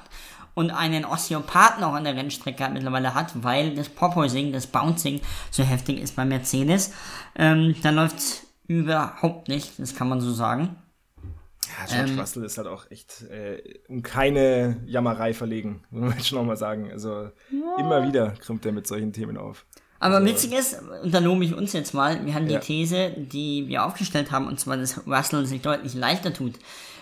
und 0.53 0.71
einen 0.71 1.05
Osteopathen 1.05 1.83
auch 1.83 1.93
an 1.93 2.03
der 2.03 2.15
Rennstrecke 2.15 2.69
mittlerweile 2.69 3.13
hat, 3.13 3.43
weil 3.43 3.75
das 3.75 3.89
Porpoising, 3.89 4.53
das 4.53 4.67
Bouncing 4.67 5.19
so 5.51 5.63
heftig 5.63 5.99
ist 5.99 6.15
bei 6.15 6.23
Mercedes. 6.25 6.93
Ähm, 7.35 7.75
da 7.83 7.89
läuft's 7.89 8.43
überhaupt 8.67 9.47
nicht, 9.49 9.79
das 9.79 9.95
kann 9.95 10.07
man 10.09 10.21
so 10.21 10.31
sagen. 10.31 10.75
Ja, 11.79 11.85
George 11.95 12.11
Ähm, 12.13 12.19
Russell 12.19 12.43
ist 12.43 12.57
halt 12.57 12.67
auch 12.67 12.89
echt 12.91 13.23
äh, 13.29 13.79
um 13.87 14.01
keine 14.03 14.77
Jammerei 14.85 15.33
verlegen, 15.33 15.83
muss 15.91 16.01
man 16.09 16.11
jetzt 16.17 16.27
schon 16.27 16.37
nochmal 16.39 16.57
sagen. 16.57 16.91
Also 16.91 17.29
immer 17.77 18.07
wieder 18.07 18.31
krümmt 18.39 18.65
er 18.65 18.71
mit 18.71 18.87
solchen 18.87 19.13
Themen 19.13 19.37
auf. 19.37 19.65
Aber 19.99 20.23
witzig 20.23 20.51
ist, 20.53 20.79
und 21.03 21.11
da 21.13 21.17
lobe 21.19 21.43
ich 21.43 21.55
uns 21.55 21.73
jetzt 21.73 21.93
mal, 21.95 22.23
wir 22.25 22.35
haben 22.35 22.47
die 22.47 22.53
Ja. 22.53 22.59
These, 22.59 23.11
die 23.17 23.67
wir 23.67 23.83
aufgestellt 23.83 24.31
haben, 24.31 24.45
und 24.47 24.59
zwar, 24.59 24.77
dass 24.77 25.07
Russell 25.07 25.45
sich 25.47 25.61
deutlich 25.61 25.95
leichter 25.95 26.31
tut 26.31 26.53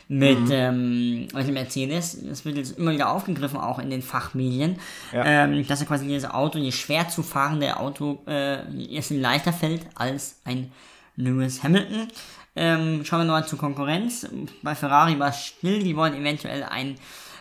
mit, 0.07 0.39
Mhm. 0.39 0.51
ähm, 0.51 1.27
dem 1.35 1.53
Mercedes. 1.53 2.17
Das 2.23 2.45
wird 2.45 2.55
jetzt 2.55 2.77
immer 2.77 2.91
wieder 2.93 3.11
aufgegriffen, 3.11 3.59
auch 3.59 3.79
in 3.79 3.89
den 3.89 4.01
Fachmedien, 4.01 4.79
Ja. 5.11 5.25
ähm, 5.43 5.67
dass 5.67 5.81
er 5.81 5.87
quasi 5.87 6.07
dieses 6.07 6.29
Auto, 6.29 6.57
dieses 6.57 6.75
schwer 6.75 7.09
zu 7.09 7.21
fahrende 7.21 7.75
Auto, 7.77 8.21
äh, 8.27 8.59
erst 8.93 9.09
leichter 9.11 9.51
fällt 9.51 9.81
als 9.95 10.39
ein 10.45 10.71
Lewis 11.17 11.63
Hamilton. 11.63 12.07
Ähm, 12.55 13.03
schauen 13.03 13.21
wir 13.21 13.25
nochmal 13.25 13.47
zur 13.47 13.59
Konkurrenz. 13.59 14.27
Bei 14.61 14.75
Ferrari 14.75 15.19
war 15.19 15.29
es 15.29 15.45
still, 15.45 15.83
die 15.83 15.95
wollen 15.95 16.13
eventuell 16.13 16.63
ein 16.63 16.95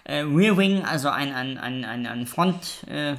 äh, 0.04 0.20
Rear 0.20 0.56
Wing, 0.56 0.82
also 0.84 1.08
ein, 1.08 1.32
ein, 1.32 1.58
ein, 1.58 1.84
ein, 1.84 2.06
ein 2.06 2.26
Front, 2.26 2.84
äh, 2.88 3.14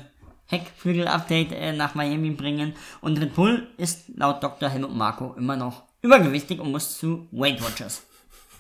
Heckflügel-Update 0.48 1.52
äh, 1.54 1.74
nach 1.74 1.96
Miami 1.96 2.32
bringen. 2.32 2.74
Und 3.02 3.20
Red 3.20 3.34
Bull 3.36 3.68
ist 3.78 4.10
laut 4.16 4.44
Dr. 4.44 4.70
Helmut 4.70 4.96
Marko 4.96 5.34
immer 5.38 5.56
noch 5.56 5.84
übergewichtig 6.02 6.60
und 6.60 6.72
muss 6.72 6.98
zu 6.98 7.28
Weight 7.32 7.62
Watchers. 7.64 8.04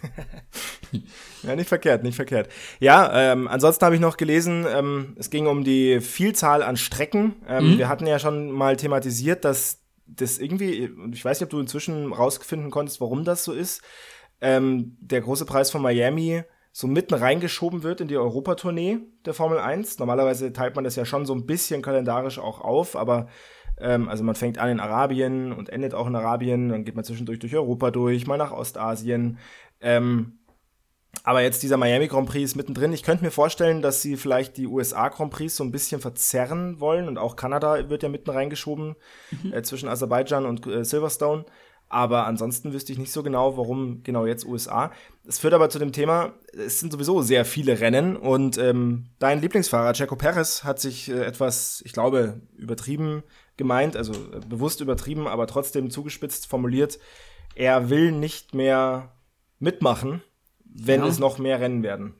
Ja, 1.44 1.56
nicht 1.56 1.68
verkehrt, 1.68 2.04
nicht 2.04 2.15
verkehrt. 2.15 2.50
Ja, 2.80 3.12
ähm, 3.34 3.48
ansonsten 3.48 3.86
habe 3.86 3.96
ich 3.96 4.01
noch 4.01 4.18
gelesen, 4.18 4.65
ähm, 4.68 5.15
es 5.18 5.30
ging 5.30 5.46
um 5.48 5.63
die 5.63 6.00
Vielzahl 6.00 6.63
an 6.63 6.77
Strecken. 6.77 7.36
Ähm, 7.48 7.77
Wir 7.77 7.89
hatten 7.89 8.08
ja 8.08 8.18
schon 8.18 8.51
mal 8.51 8.77
thematisiert, 8.77 9.46
dass 9.46 9.82
das 10.07 10.38
irgendwie, 10.38 10.88
und 10.89 11.15
ich 11.15 11.24
weiß 11.24 11.39
nicht, 11.39 11.45
ob 11.45 11.51
du 11.51 11.59
inzwischen 11.59 12.13
rausfinden 12.13 12.71
konntest, 12.71 13.01
warum 13.01 13.24
das 13.24 13.43
so 13.43 13.53
ist, 13.53 13.81
ähm, 14.41 14.98
der 15.00 15.22
große 15.22 15.46
Preis 15.46 15.72
von 15.72 15.81
Miami 15.81 16.44
so 16.72 16.87
mitten 16.87 17.13
reingeschoben 17.13 17.83
wird 17.83 18.01
in 18.01 18.09
die 18.09 18.18
Europatournee 18.18 19.00
der 19.25 19.33
Formel 19.33 19.59
1. 19.59 19.98
Normalerweise 20.00 20.51
teilt 20.51 20.75
man 20.75 20.83
das 20.83 20.98
ja 20.98 21.05
schon 21.05 21.25
so 21.25 21.33
ein 21.33 21.46
bisschen 21.46 21.81
kalendarisch 21.81 22.37
auch 22.37 22.59
auf, 22.59 22.96
aber 22.98 23.27
ähm, 23.79 24.09
also 24.09 24.24
man 24.24 24.35
fängt 24.35 24.57
an 24.57 24.70
in 24.70 24.79
Arabien 24.79 25.53
und 25.53 25.70
endet 25.70 25.94
auch 25.94 26.07
in 26.07 26.15
Arabien, 26.15 26.70
dann 26.70 26.83
geht 26.83 26.96
man 26.96 27.05
zwischendurch 27.05 27.39
durch 27.39 27.55
Europa 27.55 27.91
durch, 27.91 28.27
mal 28.27 28.37
nach 28.37 28.51
Ostasien. 28.51 29.37
Ähm, 29.79 30.39
aber 31.24 31.42
jetzt 31.42 31.64
dieser 31.64 31.78
Miami 31.78 32.08
Grand 32.08 32.28
Prix 32.28 32.51
ist 32.51 32.56
mittendrin. 32.56 32.94
Ich 32.94 33.04
könnte 33.04 33.24
mir 33.24 33.32
vorstellen, 33.32 33.82
dass 33.82 34.01
sie 34.01 34.18
vielleicht 34.18 34.58
die 34.58 34.68
USA 34.68 35.10
Grand 35.10 35.32
Prix 35.32 35.56
so 35.56 35.64
ein 35.64 35.72
bisschen 35.72 36.01
verzerren 36.01 36.80
wollen 36.80 37.08
und 37.08 37.18
auch 37.18 37.36
Kanada 37.36 37.90
wird 37.90 38.04
ja 38.04 38.10
mitten 38.10 38.30
reingeschoben 38.30 38.96
äh, 39.51 39.62
zwischen 39.62 39.90
Aserbaidschan 39.90 40.46
und 40.46 40.66
äh, 40.68 40.84
Silverstone. 40.84 41.46
Aber 41.88 42.25
ansonsten 42.25 42.74
wüsste 42.74 42.92
ich 42.92 42.98
nicht 42.98 43.12
so 43.12 43.22
genau, 43.22 43.58
warum 43.58 44.01
genau 44.04 44.25
jetzt 44.25 44.46
USA. 44.46 44.92
Es 45.28 45.40
führt 45.40 45.54
aber 45.54 45.70
zu 45.70 45.78
dem 45.78 45.92
Thema, 45.92 46.34
es 46.51 46.80
sind 46.80 46.92
sowieso 46.92 47.22
sehr 47.22 47.46
viele 47.46 47.80
Rennen 47.80 48.18
und 48.18 48.58
ähm, 48.58 49.06
dein 49.20 49.40
Lieblingsfahrer, 49.40 49.94
Checo 49.94 50.16
Perez, 50.16 50.64
hat 50.64 50.80
sich 50.80 51.10
äh, 51.10 51.24
etwas, 51.24 51.84
ich 51.86 51.94
glaube, 51.94 52.42
übertrieben 52.58 53.24
gemeint, 53.56 53.96
also 53.96 54.14
äh, 54.14 54.40
bewusst 54.48 54.82
übertrieben, 54.82 55.28
aber 55.28 55.46
trotzdem 55.48 55.92
zugespitzt 55.92 56.48
formuliert. 56.48 57.00
Er 57.54 57.90
will 57.90 58.12
nicht 58.12 58.56
mehr 58.56 59.12
mitmachen, 59.60 60.24
wenn 60.77 61.01
Ja. 61.01 61.07
es 61.07 61.20
noch 61.20 61.38
mehr 61.40 61.59
Rennen 61.59 61.83
werden. 61.83 62.14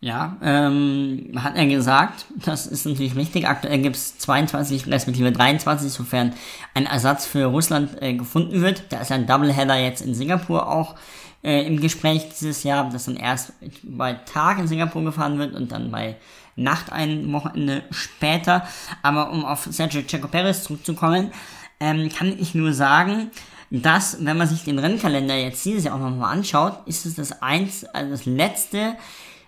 Ja, 0.00 0.36
ähm, 0.42 1.32
hat 1.36 1.56
er 1.56 1.66
gesagt, 1.66 2.26
das 2.44 2.66
ist 2.66 2.84
natürlich 2.86 3.16
richtig. 3.16 3.48
Aktuell 3.48 3.78
gibt 3.78 3.96
es 3.96 4.18
22 4.18 4.86
respektive 4.88 5.32
23, 5.32 5.90
sofern 5.90 6.34
ein 6.74 6.86
Ersatz 6.86 7.26
für 7.26 7.46
Russland 7.46 8.00
äh, 8.02 8.14
gefunden 8.14 8.60
wird. 8.60 8.84
Da 8.90 9.00
ist 9.00 9.10
ein 9.10 9.26
Doubleheader 9.26 9.76
jetzt 9.76 10.02
in 10.02 10.14
Singapur 10.14 10.68
auch 10.70 10.96
äh, 11.42 11.66
im 11.66 11.80
Gespräch 11.80 12.28
dieses 12.28 12.62
Jahr, 12.62 12.90
das 12.90 13.06
dann 13.06 13.16
erst 13.16 13.52
bei 13.82 14.12
Tag 14.12 14.58
in 14.58 14.68
Singapur 14.68 15.02
gefahren 15.02 15.38
wird 15.38 15.54
und 15.54 15.72
dann 15.72 15.90
bei 15.90 16.16
Nacht 16.56 16.92
ein 16.92 17.32
Wochenende 17.32 17.82
später. 17.90 18.66
Aber 19.02 19.30
um 19.32 19.44
auf 19.46 19.66
Sergio 19.70 20.02
Checo 20.02 20.28
Perez 20.28 20.62
zurückzukommen, 20.62 21.32
ähm, 21.80 22.10
kann 22.10 22.38
ich 22.38 22.54
nur 22.54 22.72
sagen, 22.74 23.30
dass, 23.70 24.24
wenn 24.24 24.36
man 24.36 24.48
sich 24.48 24.64
den 24.64 24.78
Rennkalender 24.78 25.36
jetzt 25.36 25.64
dieses 25.64 25.84
Jahr 25.84 25.96
auch 25.96 26.00
nochmal 26.00 26.32
anschaut, 26.32 26.78
ist 26.86 27.06
es 27.06 27.14
das 27.16 27.42
eins, 27.42 27.84
also 27.84 28.10
das 28.10 28.26
letzte 28.26 28.96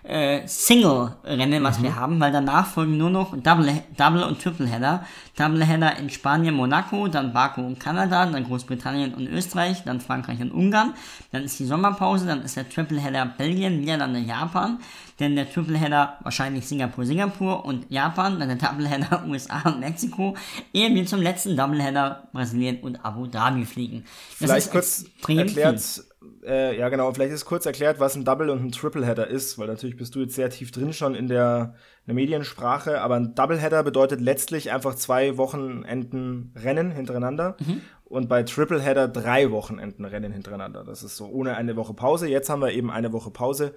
äh, 0.09 0.47
Single-Rennen, 0.47 1.63
was 1.63 1.81
wir 1.81 1.95
haben, 1.95 2.19
weil 2.19 2.31
danach 2.31 2.65
folgen 2.65 2.97
nur 2.97 3.09
noch 3.09 3.37
Double, 3.37 3.71
Double 3.95 4.23
und 4.23 4.41
Tripleheader. 4.41 5.05
Doubleheader 5.37 5.97
in 5.97 6.09
Spanien, 6.09 6.55
Monaco, 6.55 7.07
dann 7.07 7.31
Baku 7.31 7.61
und 7.61 7.79
Kanada, 7.79 8.25
dann 8.25 8.43
Großbritannien 8.43 9.13
und 9.13 9.27
Österreich, 9.27 9.83
dann 9.85 10.01
Frankreich 10.01 10.41
und 10.41 10.51
Ungarn. 10.51 10.93
Dann 11.31 11.43
ist 11.43 11.59
die 11.59 11.65
Sommerpause, 11.65 12.25
dann 12.25 12.41
ist 12.41 12.57
der 12.57 12.67
Tripleheader 12.67 13.25
Belgien, 13.37 13.79
Niederlande, 13.79 14.19
Japan. 14.19 14.79
Dann 15.17 15.35
der 15.35 15.51
Tripleheader 15.51 16.17
wahrscheinlich 16.23 16.67
Singapur, 16.67 17.05
Singapur 17.05 17.63
und 17.63 17.89
Japan. 17.89 18.39
Dann 18.39 18.49
der 18.49 18.57
Doubleheader 18.57 19.23
USA 19.27 19.61
und 19.65 19.79
Mexiko. 19.79 20.35
Ehe 20.73 20.93
wir 20.93 21.05
zum 21.05 21.21
letzten 21.21 21.55
Doubleheader 21.55 22.27
Brasilien 22.33 22.79
und 22.81 23.05
Abu 23.05 23.27
Dhabi 23.27 23.65
fliegen. 23.65 24.03
Das 24.39 24.49
Vielleicht 24.49 24.71
kurz 24.71 25.05
erklärt, 25.25 25.79
viel. 25.79 26.03
Äh, 26.45 26.77
ja 26.77 26.89
genau, 26.89 27.13
vielleicht 27.13 27.33
ist 27.33 27.45
kurz 27.45 27.65
erklärt, 27.65 27.99
was 27.99 28.15
ein 28.15 28.25
Double 28.25 28.49
und 28.49 28.63
ein 28.63 28.71
Tripleheader 28.71 29.27
ist, 29.27 29.57
weil 29.57 29.67
natürlich 29.67 29.97
bist 29.97 30.15
du 30.15 30.19
jetzt 30.21 30.35
sehr 30.35 30.49
tief 30.49 30.71
drin 30.71 30.93
schon 30.93 31.15
in 31.15 31.27
der, 31.27 31.75
in 32.05 32.07
der 32.07 32.15
Mediensprache, 32.15 33.01
aber 33.01 33.15
ein 33.15 33.35
Doubleheader 33.35 33.83
bedeutet 33.83 34.21
letztlich 34.21 34.71
einfach 34.71 34.95
zwei 34.95 35.37
Wochenenden 35.37 36.53
Rennen 36.55 36.91
hintereinander 36.91 37.57
Mhm. 37.59 37.81
und 38.05 38.29
bei 38.29 38.43
Tripleheader 38.43 39.07
drei 39.07 39.51
Wochenenden 39.51 40.05
Rennen 40.05 40.31
hintereinander. 40.31 40.83
Das 40.83 41.03
ist 41.03 41.15
so 41.17 41.27
ohne 41.27 41.55
eine 41.55 41.75
Woche 41.75 41.93
Pause. 41.93 42.27
Jetzt 42.27 42.49
haben 42.49 42.61
wir 42.61 42.71
eben 42.71 42.89
eine 42.91 43.13
Woche 43.13 43.31
Pause 43.31 43.73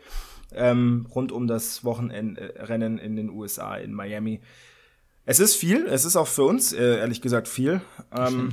ähm, 0.54 1.06
rund 1.14 1.32
um 1.32 1.46
das 1.46 1.84
Wochenendrennen 1.84 2.98
in 2.98 3.16
den 3.16 3.30
USA, 3.30 3.76
in 3.76 3.92
Miami. 3.92 4.40
Es 5.24 5.38
ist 5.40 5.54
viel, 5.54 5.86
es 5.86 6.04
ist 6.04 6.16
auch 6.16 6.26
für 6.26 6.44
uns, 6.44 6.72
äh, 6.72 6.98
ehrlich 6.98 7.20
gesagt, 7.22 7.46
viel. 7.48 7.80
Ähm, 8.16 8.52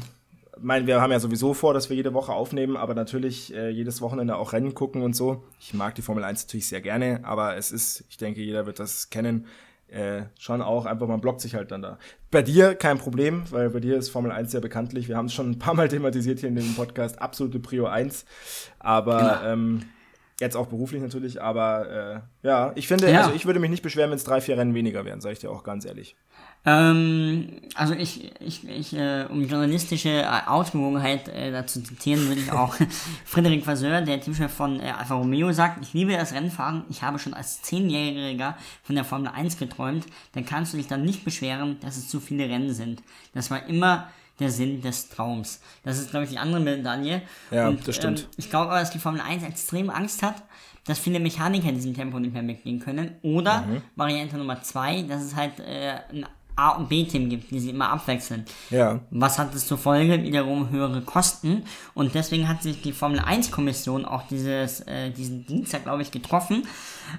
mein, 0.61 0.87
wir 0.87 1.01
haben 1.01 1.11
ja 1.11 1.19
sowieso 1.19 1.53
vor, 1.53 1.73
dass 1.73 1.89
wir 1.89 1.95
jede 1.95 2.13
Woche 2.13 2.31
aufnehmen, 2.33 2.77
aber 2.77 2.93
natürlich 2.95 3.53
äh, 3.53 3.69
jedes 3.69 4.01
Wochenende 4.01 4.35
auch 4.37 4.53
Rennen 4.53 4.73
gucken 4.73 5.01
und 5.01 5.15
so. 5.15 5.43
Ich 5.59 5.73
mag 5.73 5.95
die 5.95 6.01
Formel 6.01 6.23
1 6.23 6.45
natürlich 6.45 6.67
sehr 6.67 6.81
gerne, 6.81 7.21
aber 7.23 7.55
es 7.57 7.71
ist, 7.71 8.03
ich 8.09 8.17
denke, 8.17 8.41
jeder 8.41 8.65
wird 8.65 8.79
das 8.79 9.09
kennen, 9.09 9.45
äh, 9.87 10.23
schon 10.37 10.61
auch 10.61 10.85
einfach, 10.85 11.07
man 11.07 11.19
blockt 11.21 11.41
sich 11.41 11.55
halt 11.55 11.71
dann 11.71 11.81
da. 11.81 11.97
Bei 12.29 12.41
dir 12.43 12.75
kein 12.75 12.99
Problem, 12.99 13.43
weil 13.49 13.69
bei 13.71 13.79
dir 13.79 13.97
ist 13.97 14.09
Formel 14.09 14.31
1 14.31 14.51
sehr 14.51 14.61
bekanntlich. 14.61 15.07
Wir 15.07 15.17
haben 15.17 15.25
es 15.25 15.33
schon 15.33 15.49
ein 15.49 15.59
paar 15.59 15.73
Mal 15.73 15.87
thematisiert 15.89 16.39
hier 16.39 16.49
in 16.49 16.55
dem 16.55 16.75
Podcast, 16.75 17.19
absolute 17.21 17.59
Prio 17.59 17.87
1. 17.87 18.25
Aber 18.77 19.41
ähm, 19.45 19.81
jetzt 20.39 20.55
auch 20.55 20.67
beruflich 20.67 21.01
natürlich, 21.01 21.41
aber 21.41 22.23
äh, 22.43 22.47
ja, 22.47 22.71
ich 22.75 22.87
finde, 22.87 23.11
Ja. 23.11 23.21
also 23.21 23.33
ich 23.35 23.45
würde 23.45 23.59
mich 23.59 23.69
nicht 23.71 23.81
beschweren, 23.83 24.11
wenn 24.11 24.17
es 24.17 24.23
drei, 24.23 24.41
vier 24.41 24.57
Rennen 24.57 24.73
weniger 24.75 25.05
wären, 25.05 25.21
sage 25.21 25.33
ich 25.33 25.39
dir 25.39 25.49
auch 25.51 25.63
ganz 25.63 25.85
ehrlich. 25.85 26.15
Ähm, 26.65 27.61
also 27.75 27.93
ich, 27.93 28.31
ich, 28.41 28.67
ich 28.67 28.93
äh, 28.93 29.25
um 29.29 29.47
journalistische 29.47 30.09
äh, 30.09 30.25
Ausgewogenheit 30.45 31.29
äh, 31.29 31.51
dazu 31.51 31.81
zitieren, 31.81 32.27
würde 32.27 32.41
ich 32.41 32.51
auch 32.51 32.75
Frederik 33.25 33.65
Vasseur, 33.65 34.01
der 34.01 34.19
Teamchef 34.19 34.51
von 34.51 34.79
äh, 34.79 34.91
Alfa 34.91 35.15
Romeo, 35.15 35.51
sagt, 35.53 35.81
ich 35.81 35.93
liebe 35.93 36.11
das 36.11 36.33
Rennfahren, 36.33 36.83
ich 36.89 37.01
habe 37.01 37.17
schon 37.17 37.33
als 37.33 37.61
Zehnjähriger 37.61 38.57
von 38.83 38.95
der 38.95 39.05
Formel 39.05 39.29
1 39.29 39.57
geträumt, 39.57 40.05
dann 40.33 40.45
kannst 40.45 40.73
du 40.73 40.77
dich 40.77 40.87
dann 40.87 41.03
nicht 41.03 41.23
beschweren, 41.23 41.77
dass 41.79 41.97
es 41.97 42.09
zu 42.09 42.19
viele 42.19 42.49
Rennen 42.49 42.73
sind. 42.73 43.01
Das 43.33 43.49
war 43.49 43.65
immer 43.67 44.09
der 44.39 44.51
Sinn 44.51 44.81
des 44.81 45.09
Traums. 45.09 45.61
Das 45.83 45.97
ist, 45.97 46.11
glaube 46.11 46.25
ich, 46.25 46.31
die 46.31 46.37
andere 46.37 46.61
Medaille. 46.61 47.21
Ja, 47.51 47.71
das 47.71 47.95
stimmt. 47.95 48.19
Ähm, 48.21 48.25
ich 48.37 48.49
glaube 48.49 48.69
aber, 48.69 48.79
dass 48.79 48.91
die 48.91 48.99
Formel 48.99 49.21
1 49.21 49.43
extrem 49.43 49.89
Angst 49.89 50.23
hat, 50.23 50.43
dass 50.85 50.97
viele 50.97 51.19
Mechaniker 51.19 51.69
in 51.69 51.75
diesem 51.75 51.93
Tempo 51.93 52.19
nicht 52.19 52.33
mehr 52.33 52.41
mitgehen 52.43 52.79
können. 52.79 53.15
Oder 53.21 53.61
Mhm. 53.61 53.81
Variante 53.95 54.37
Nummer 54.37 54.61
zwei, 54.61 55.03
dass 55.03 55.23
es 55.23 55.35
halt 55.35 55.59
äh, 55.59 55.99
ein 56.11 56.25
A- 56.59 56.75
und 56.75 56.89
B-Team 56.89 57.29
gibt, 57.29 57.51
die 57.51 57.59
sie 57.59 57.69
immer 57.69 57.89
abwechseln. 57.89 58.45
Ja. 58.69 58.99
Was 59.11 59.39
hat 59.39 59.55
es 59.55 59.65
zur 59.65 59.77
Folge? 59.77 60.21
Wiederum 60.23 60.69
höhere 60.69 61.01
Kosten. 61.01 61.63
Und 61.93 62.15
deswegen 62.15 62.47
hat 62.47 62.61
sich 62.61 62.81
die 62.81 62.91
Formel 62.91 63.19
1-Kommission 63.19 64.05
auch 64.05 64.23
dieses, 64.27 64.81
äh, 64.81 65.11
diesen 65.11 65.45
Dienstag, 65.45 65.83
glaube 65.83 66.01
ich, 66.01 66.11
getroffen 66.11 66.67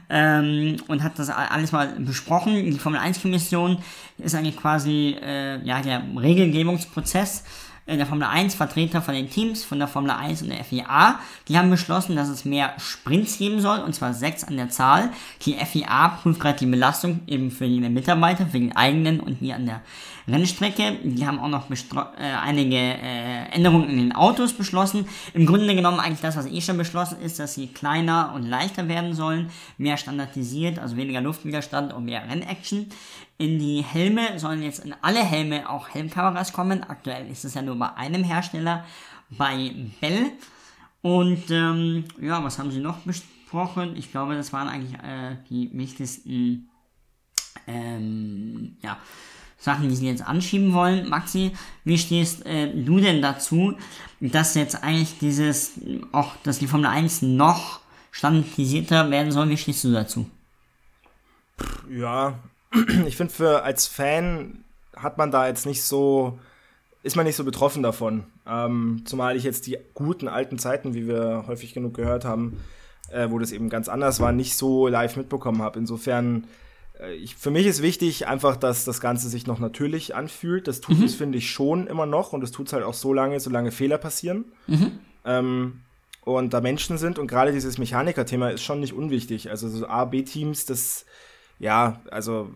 ähm, 0.09 0.77
und 0.89 1.03
hat 1.03 1.19
das 1.19 1.31
alles 1.31 1.73
mal 1.73 1.89
besprochen. 1.99 2.55
Die 2.55 2.79
Formel 2.79 3.01
1-Kommission 3.01 3.79
ist 4.19 4.35
eigentlich 4.35 4.57
quasi 4.57 5.17
äh, 5.23 5.63
ja, 5.65 5.81
der 5.81 6.03
Regelgebungsprozess 6.17 7.45
äh, 7.87 7.97
der 7.97 8.07
Formel 8.07 8.27
1, 8.27 8.55
Vertreter 8.55 9.03
von 9.03 9.15
den 9.15 9.31
Teams, 9.31 9.65
von 9.65 9.79
der 9.79 9.89
Formel 9.89 10.11
1 10.11 10.43
und 10.43 10.51
der 10.51 10.65
FIA. 10.65 11.19
Die 11.49 11.59
haben 11.59 11.71
beschlossen, 11.71 12.17
dass 12.17 12.29
es 12.29 12.45
mehr 12.45 12.75
Sprints 12.79 13.39
geben 13.39 13.61
soll, 13.61 13.81
und 13.81 13.95
zwar 13.95 14.15
sechs 14.15 14.45
an 14.45 14.57
der 14.57 14.71
Zahl. 14.71 15.11
Die 15.43 15.55
FIA 15.55 16.09
prüft 16.09 16.41
gerade 16.41 16.59
die 16.59 16.67
Belastung 16.67 17.21
eben 17.27 17.51
für 17.51 17.67
die 17.67 17.81
Mitarbeiter, 17.81 18.47
für 18.47 18.59
den 18.59 18.77
eigenen 18.77 19.21
und 19.21 19.41
die 19.41 19.53
an 19.53 19.67
der 19.67 19.83
Rennstrecke. 20.29 20.99
Die 21.03 21.27
haben 21.27 21.39
auch 21.39 21.49
noch 21.49 21.71
äh, 21.71 22.23
einige 22.43 22.77
äh, 22.77 23.51
Änderungen 23.53 23.89
in 23.89 23.97
den 23.97 24.13
Autos 24.15 24.53
beschlossen. 24.53 25.07
Im 25.35 25.47
Grunde 25.47 25.75
genommen 25.75 26.01
eigentlich 26.01 26.21
das, 26.21 26.37
was 26.37 26.47
eh 26.47 26.61
schon 26.61 26.77
beschlossen 26.77 27.21
ist, 27.21 27.39
dass 27.39 27.55
sie 27.55 27.69
kleiner 27.69 28.33
und 28.35 28.43
leichter 28.43 28.89
werden 28.89 29.15
sollen, 29.15 29.51
mehr 29.79 29.97
standardisiert, 29.97 30.79
also 30.79 30.97
weniger 30.97 31.21
Luftwiderstand 31.21 31.93
und 31.93 32.05
mehr 32.05 32.23
Rennaction. 32.29 32.87
In 33.41 33.59
die 33.59 33.81
Helme 33.83 34.39
sollen 34.39 34.63
jetzt 34.63 34.85
in 34.85 34.95
alle 35.01 35.25
Helme 35.25 35.67
auch 35.71 35.89
Helmkameras 35.89 36.53
kommen. 36.53 36.83
Aktuell 36.83 37.27
ist 37.31 37.43
es 37.47 37.55
ja 37.55 37.63
nur 37.63 37.75
bei 37.75 37.91
einem 37.95 38.23
Hersteller, 38.23 38.85
bei 39.31 39.75
Bell. 39.99 40.33
Und 41.01 41.51
ähm, 41.51 42.05
ja, 42.21 42.45
was 42.45 42.59
haben 42.59 42.71
sie 42.71 42.81
noch 42.81 42.99
besprochen? 42.99 43.97
Ich 43.97 44.11
glaube, 44.11 44.35
das 44.35 44.53
waren 44.53 44.69
eigentlich 44.69 44.93
äh, 45.03 45.39
die 45.49 45.71
wichtigsten 45.73 46.69
ähm, 47.67 48.77
ja, 48.83 48.99
Sachen, 49.57 49.89
die 49.89 49.97
sie 49.97 50.09
jetzt 50.09 50.27
anschieben 50.27 50.75
wollen. 50.75 51.09
Maxi, 51.09 51.53
wie 51.85 51.97
stehst 51.97 52.45
äh, 52.45 52.71
du 52.75 53.01
denn 53.01 53.23
dazu, 53.23 53.75
dass 54.21 54.55
jetzt 54.55 54.85
eigentlich 54.85 55.19
dieses, 55.19 55.81
auch, 56.13 56.37
dass 56.43 56.59
die 56.59 56.67
Formel 56.67 56.91
1 56.91 57.23
noch 57.23 57.81
standardisierter 58.11 59.11
werden 59.11 59.33
soll? 59.33 59.49
Wie 59.49 59.57
stehst 59.57 59.83
du 59.85 59.93
dazu? 59.93 60.29
Ja, 61.89 62.39
ich 63.07 63.17
finde, 63.17 63.33
für 63.33 63.63
als 63.63 63.87
Fan 63.87 64.65
hat 64.97 65.19
man 65.19 65.31
da 65.31 65.47
jetzt 65.47 65.67
nicht 65.67 65.83
so, 65.83 66.39
ist 67.03 67.17
man 67.17 67.27
nicht 67.27 67.37
so 67.37 67.45
betroffen 67.45 67.83
davon. 67.83 68.25
Ähm, 68.47 69.03
zumal 69.05 69.37
ich 69.37 69.45
jetzt 69.45 69.67
die 69.67 69.79
guten 69.95 70.29
alten 70.29 70.59
Zeiten, 70.59 70.95
wie 70.95 71.07
wir 71.07 71.45
häufig 71.47 71.75
genug 71.75 71.95
gehört 71.95 72.25
haben, 72.25 72.61
äh, 73.11 73.31
wo 73.31 73.39
das 73.39 73.53
eben 73.53 73.69
ganz 73.69 73.89
anders 73.89 74.21
war, 74.21 74.33
nicht 74.33 74.57
so 74.57 74.89
live 74.89 75.17
mitbekommen 75.17 75.63
habe. 75.63 75.79
Insofern, 75.79 76.47
äh, 77.01 77.15
ich, 77.15 77.37
für 77.37 77.51
mich 77.51 77.67
ist 77.67 77.83
wichtig 77.83 78.27
einfach, 78.29 78.57
dass 78.57 78.85
das 78.85 79.01
Ganze 79.01 79.29
sich 79.29 79.47
noch 79.47 79.59
natürlich 79.59 80.15
anfühlt. 80.15 80.69
Das 80.69 80.81
tut 80.81 81.03
es, 81.03 81.15
finde 81.15 81.39
ich, 81.39 81.51
schon 81.51 81.87
immer 81.87 82.07
noch 82.07 82.33
und 82.33 82.45
es 82.45 82.51
tut 82.51 82.67
es 82.67 82.73
halt 82.73 82.85
auch 82.85 82.95
so 82.95 83.13
lange, 83.13 83.41
solange 83.41 83.73
Fehler 83.73 83.99
passieren. 83.99 84.45
Ähm, 85.25 85.81
und 86.23 86.53
da 86.53 86.61
Menschen 86.61 86.99
sind 86.99 87.19
und 87.19 87.27
gerade 87.27 87.53
dieses 87.53 87.79
Mechaniker-Thema 87.79 88.51
ist 88.51 88.63
schon 88.63 88.81
nicht 88.81 88.93
unwichtig. 88.93 89.51
Also 89.51 89.69
so 89.69 89.87
A, 89.89 90.05
B-Teams, 90.05 90.67
das, 90.67 91.07
ja, 91.61 92.01
also 92.11 92.51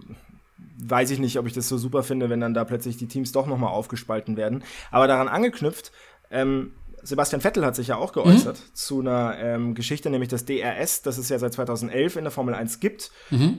weiß 0.78 1.10
ich 1.10 1.20
nicht, 1.20 1.38
ob 1.38 1.46
ich 1.46 1.52
das 1.52 1.68
so 1.68 1.78
super 1.78 2.02
finde, 2.02 2.30
wenn 2.30 2.40
dann 2.40 2.54
da 2.54 2.64
plötzlich 2.64 2.96
die 2.96 3.06
Teams 3.06 3.30
doch 3.32 3.46
nochmal 3.46 3.70
aufgespalten 3.70 4.36
werden. 4.36 4.64
Aber 4.90 5.06
daran 5.06 5.28
angeknüpft, 5.28 5.92
ähm, 6.30 6.72
Sebastian 7.04 7.42
Vettel 7.42 7.66
hat 7.66 7.76
sich 7.76 7.88
ja 7.88 7.96
auch 7.96 8.12
geäußert 8.12 8.56
zu 8.72 9.00
einer 9.00 9.36
ähm, 9.38 9.74
Geschichte, 9.74 10.08
nämlich 10.08 10.30
das 10.30 10.46
DRS, 10.46 11.02
das 11.02 11.18
es 11.18 11.28
ja 11.28 11.38
seit 11.38 11.52
2011 11.52 12.16
in 12.16 12.24
der 12.24 12.30
Formel 12.30 12.54
1 12.54 12.80
gibt 12.80 13.10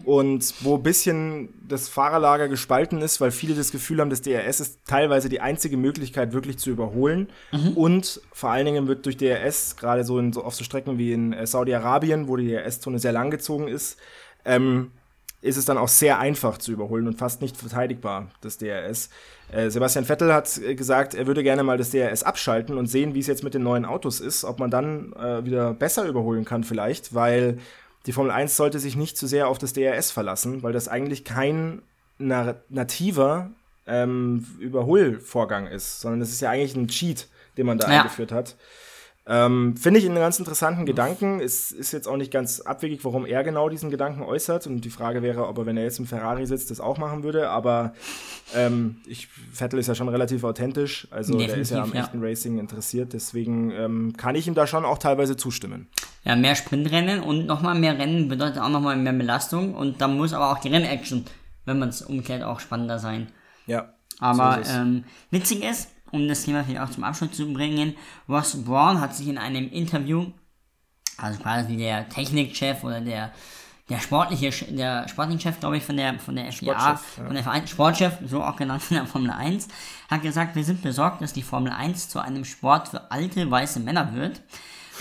und 0.04 0.54
wo 0.62 0.76
ein 0.76 0.84
bisschen 0.84 1.54
das 1.68 1.88
Fahrerlager 1.88 2.48
gespalten 2.48 3.02
ist, 3.02 3.22
weil 3.22 3.30
viele 3.30 3.54
das 3.54 3.72
Gefühl 3.72 4.02
haben, 4.02 4.10
das 4.10 4.24
DRS 4.24 4.60
ist 4.60 4.80
teilweise 4.88 5.30
die 5.30 5.42
einzige 5.42 5.78
Möglichkeit, 5.78 6.34
wirklich 6.34 6.58
zu 6.58 6.72
überholen. 6.72 7.30
Und 7.76 8.20
vor 8.32 8.50
allen 8.50 8.66
Dingen 8.66 8.88
wird 8.88 9.06
durch 9.06 9.18
DRS, 9.18 9.76
gerade 9.76 10.04
so, 10.04 10.18
in, 10.18 10.34
so 10.34 10.44
auf 10.44 10.56
so 10.56 10.64
Strecken 10.64 10.98
wie 10.98 11.14
in 11.14 11.32
äh, 11.32 11.46
Saudi-Arabien, 11.46 12.28
wo 12.28 12.38
die 12.38 12.50
DRS-Zone 12.50 12.98
sehr 12.98 13.12
lang 13.12 13.30
gezogen 13.30 13.68
ist, 13.68 13.98
ähm, 14.44 14.92
ist 15.46 15.58
es 15.58 15.66
dann 15.66 15.78
auch 15.78 15.88
sehr 15.88 16.20
einfach 16.20 16.58
zu 16.58 16.72
überholen 16.72 17.08
und 17.08 17.18
fast 17.18 17.42
nicht 17.42 17.56
verteidigbar, 17.56 18.30
das 18.42 18.58
DRS. 18.58 19.10
Äh, 19.52 19.70
Sebastian 19.70 20.06
Vettel 20.06 20.34
hat 20.34 20.58
äh, 20.58 20.76
gesagt, 20.76 21.14
er 21.14 21.28
würde 21.28 21.44
gerne 21.44 21.64
mal 21.64 21.78
das 21.78 21.92
DRS 21.92 22.24
abschalten 22.24 22.78
und 22.78 22.88
sehen, 22.88 23.14
wie 23.14 23.20
es 23.20 23.28
jetzt 23.28 23.44
mit 23.44 23.54
den 23.54 23.64
neuen 23.64 23.86
Autos 23.86 24.20
ist, 24.20 24.44
ob 24.44 24.60
man 24.60 24.72
dann 24.72 25.14
äh, 25.14 25.46
wieder 25.46 25.74
besser 25.74 26.06
überholen 26.06 26.46
kann 26.46 26.64
vielleicht, 26.64 27.14
weil 27.14 27.60
die 28.06 28.12
Formel 28.12 28.32
1 28.32 28.56
sollte 28.58 28.80
sich 28.80 28.96
nicht 28.96 29.18
zu 29.18 29.28
sehr 29.28 29.48
auf 29.48 29.58
das 29.58 29.74
DRS 29.74 30.12
verlassen, 30.12 30.64
weil 30.64 30.74
das 30.74 30.88
eigentlich 30.88 31.24
kein 31.24 31.82
na 32.18 32.56
nativer 32.70 33.52
ähm, 33.88 34.46
Überholvorgang 34.60 35.68
ist, 35.68 36.02
sondern 36.02 36.22
es 36.22 36.32
ist 36.32 36.42
ja 36.42 36.50
eigentlich 36.50 36.76
ein 36.76 36.88
Cheat, 36.88 37.28
den 37.58 37.66
man 37.66 37.78
da 37.78 37.92
Ja. 37.92 38.00
eingeführt 38.02 38.32
hat. 38.32 38.56
Ähm, 39.28 39.76
Finde 39.76 40.00
ich 40.00 40.06
einen 40.06 40.16
ganz 40.16 40.38
interessanten 40.38 40.86
Gedanken. 40.86 41.40
Es 41.40 41.72
ist 41.72 41.92
jetzt 41.92 42.08
auch 42.08 42.18
nicht 42.18 42.32
ganz 42.32 42.60
abwegig, 42.60 43.04
warum 43.04 43.26
er 43.26 43.44
genau 43.44 43.70
diesen 43.70 43.90
Gedanken 43.90 44.22
äußert. 44.22 44.68
Und 44.68 44.82
die 44.82 44.92
Frage 44.92 45.24
wäre, 45.24 45.48
ob 45.48 45.58
er, 45.58 45.66
wenn 45.66 45.78
er 45.78 45.84
jetzt 45.84 45.98
im 45.98 46.06
Ferrari 46.06 46.46
sitzt, 46.46 46.70
das 46.70 46.80
auch 46.80 47.00
machen 47.00 47.24
würde. 47.24 47.50
Aber 47.50 47.94
ähm, 48.54 48.98
ich, 49.08 49.28
Vettel 49.52 49.80
ist 49.80 49.88
ja 49.88 49.96
schon 49.96 50.10
relativ 50.10 50.44
authentisch. 50.44 51.08
Also 51.10 51.38
der 51.38 51.56
ist 51.56 51.72
ja 51.72 51.78
am 51.78 51.86
Definitiv, 51.86 51.96
ja. 51.96 52.02
echten 52.02 52.24
Racing 52.24 52.60
interessiert. 52.60 53.14
Deswegen 53.14 53.72
ähm, 53.72 54.14
kann 54.16 54.36
ich 54.36 54.48
ihm 54.48 54.54
da 54.54 54.68
schon 54.68 54.86
auch 54.86 55.00
teilweise 55.00 55.36
zustimmen. 55.36 55.88
Ja, 56.24 56.36
mehr 56.36 56.56
Sprintrennen 56.56 57.22
und 57.22 57.48
nochmal 57.48 57.76
mehr 57.76 57.98
Rennen 57.98 58.28
bedeutet 58.28 58.60
auch 58.60 58.70
nochmal 58.70 58.96
mehr 58.96 59.14
Belastung 59.14 59.76
und 59.76 60.02
da 60.02 60.08
muss 60.08 60.34
aber 60.34 60.52
auch 60.52 60.58
die 60.60 60.70
Rennaction, 60.70 61.26
wenn 61.66 61.78
man 61.78 61.90
es 61.90 62.02
umkehrt, 62.02 62.44
auch 62.44 62.60
spannender 62.60 63.00
sein. 63.00 63.28
Ja. 63.68 63.94
Aber 64.20 64.56
so 64.56 64.62
ist 64.62 64.76
ähm, 64.76 65.04
witzig 65.30 65.64
ist, 65.64 65.90
um 66.12 66.28
das 66.28 66.44
Thema 66.44 66.64
vielleicht 66.64 66.82
auch 66.82 66.90
zum 66.90 67.04
Abschluss 67.04 67.32
zu 67.32 67.52
bringen, 67.52 67.96
Ross 68.30 68.64
Braun 68.64 69.02
hat 69.02 69.16
sich 69.16 69.28
in 69.28 69.38
einem 69.38 69.70
Interview, 69.70 70.28
also 71.18 71.40
quasi 71.40 71.78
der 71.78 72.08
Technikchef 72.10 72.84
oder 72.84 73.02
der 73.02 73.32
der 73.90 74.00
sportliche, 74.00 74.50
der 74.74 75.08
Sportingchef, 75.08 75.60
glaube 75.60 75.78
ich, 75.78 75.84
von 75.84 75.96
der, 75.96 76.18
von 76.18 76.36
der 76.36 76.52
FIA, 76.52 76.74
Sportchef, 76.74 77.18
ja. 77.18 77.26
von 77.26 77.34
der 77.34 77.44
Verein, 77.44 77.68
Sportchef, 77.68 78.14
so 78.26 78.44
auch 78.44 78.56
genannt 78.56 78.82
in 78.90 78.96
der 78.96 79.06
Formel 79.06 79.30
1, 79.30 79.68
hat 80.10 80.22
gesagt, 80.24 80.56
wir 80.56 80.64
sind 80.64 80.82
besorgt, 80.82 81.22
dass 81.22 81.34
die 81.34 81.44
Formel 81.44 81.72
1 81.72 82.10
zu 82.10 82.20
einem 82.20 82.46
Sport 82.46 82.88
für 82.88 83.12
alte, 83.12 83.50
weiße 83.50 83.80
Männer 83.80 84.14
wird. 84.16 84.42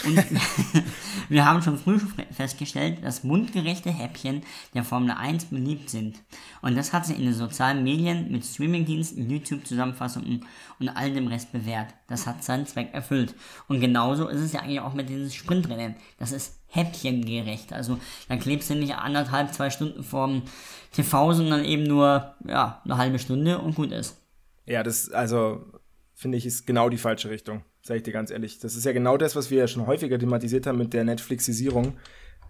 Und 0.05 0.17
wir 1.29 1.45
haben 1.45 1.63
schon 1.63 1.79
früh 1.79 1.99
festgestellt, 2.33 3.05
dass 3.05 3.25
mundgerechte 3.25 3.91
Häppchen 3.91 4.43
der 4.75 4.85
Formel 4.85 5.13
1 5.13 5.47
beliebt 5.47 5.91
sind. 5.91 6.19
Und 6.63 6.77
das 6.77 6.93
hat 6.93 7.07
sich 7.07 7.19
in 7.19 7.25
den 7.25 7.35
sozialen 7.35 7.85
Medien 7.85 8.31
mit 8.31 8.45
Streamingdiensten, 8.45 9.31
YouTube-Zusammenfassungen 9.31 10.45
und 10.79 10.89
all 10.89 11.13
dem 11.13 11.29
Rest 11.29 11.53
bewährt. 11.53 11.95
Das 12.09 12.27
hat 12.27 12.45
seinen 12.45 12.67
Zweck 12.67 12.93
erfüllt. 12.93 13.35
Und 13.69 13.81
genauso 13.81 14.29
ist 14.29 14.41
es 14.41 14.53
ja 14.53 14.61
eigentlich 14.61 14.81
auch 14.81 14.95
mit 14.95 15.09
diesen 15.09 15.31
Sprintrennen. 15.31 15.97
Das 16.19 16.33
ist 16.33 16.59
häppchengerecht. 16.67 17.73
Also 17.73 17.99
da 18.29 18.37
klebst 18.37 18.71
du 18.71 18.75
nicht 18.75 18.97
anderthalb, 18.97 19.55
zwei 19.55 19.71
Stunden 19.71 20.03
vorm 20.03 20.43
TV, 20.93 21.33
sondern 21.33 21.65
eben 21.65 21.85
nur 21.85 22.35
ja, 22.47 22.83
eine 22.85 22.99
halbe 22.99 23.19
Stunde 23.19 23.59
und 23.59 23.75
gut 23.75 23.93
ist. 23.93 24.21
Ja, 24.67 24.83
das, 24.83 25.11
also, 25.11 25.65
finde 26.15 26.39
ich, 26.39 26.47
ist 26.47 26.67
genau 26.67 26.89
die 26.89 26.99
falsche 26.99 27.31
Richtung. 27.31 27.63
Sag 27.87 27.99
ich 27.99 28.03
dir 28.03 28.13
ganz 28.15 28.31
ehrlich. 28.31 28.59
Das 28.61 28.77
ist 28.77 28.85
ja 28.87 28.93
genau 28.93 29.19
das, 29.19 29.37
was 29.37 29.51
wir 29.51 29.59
ja 29.59 29.69
schon 29.69 29.87
häufiger 29.87 30.19
thematisiert 30.19 30.67
haben 30.67 30.79
mit 30.79 30.95
der 30.95 31.05
Netflixisierung. 31.05 31.99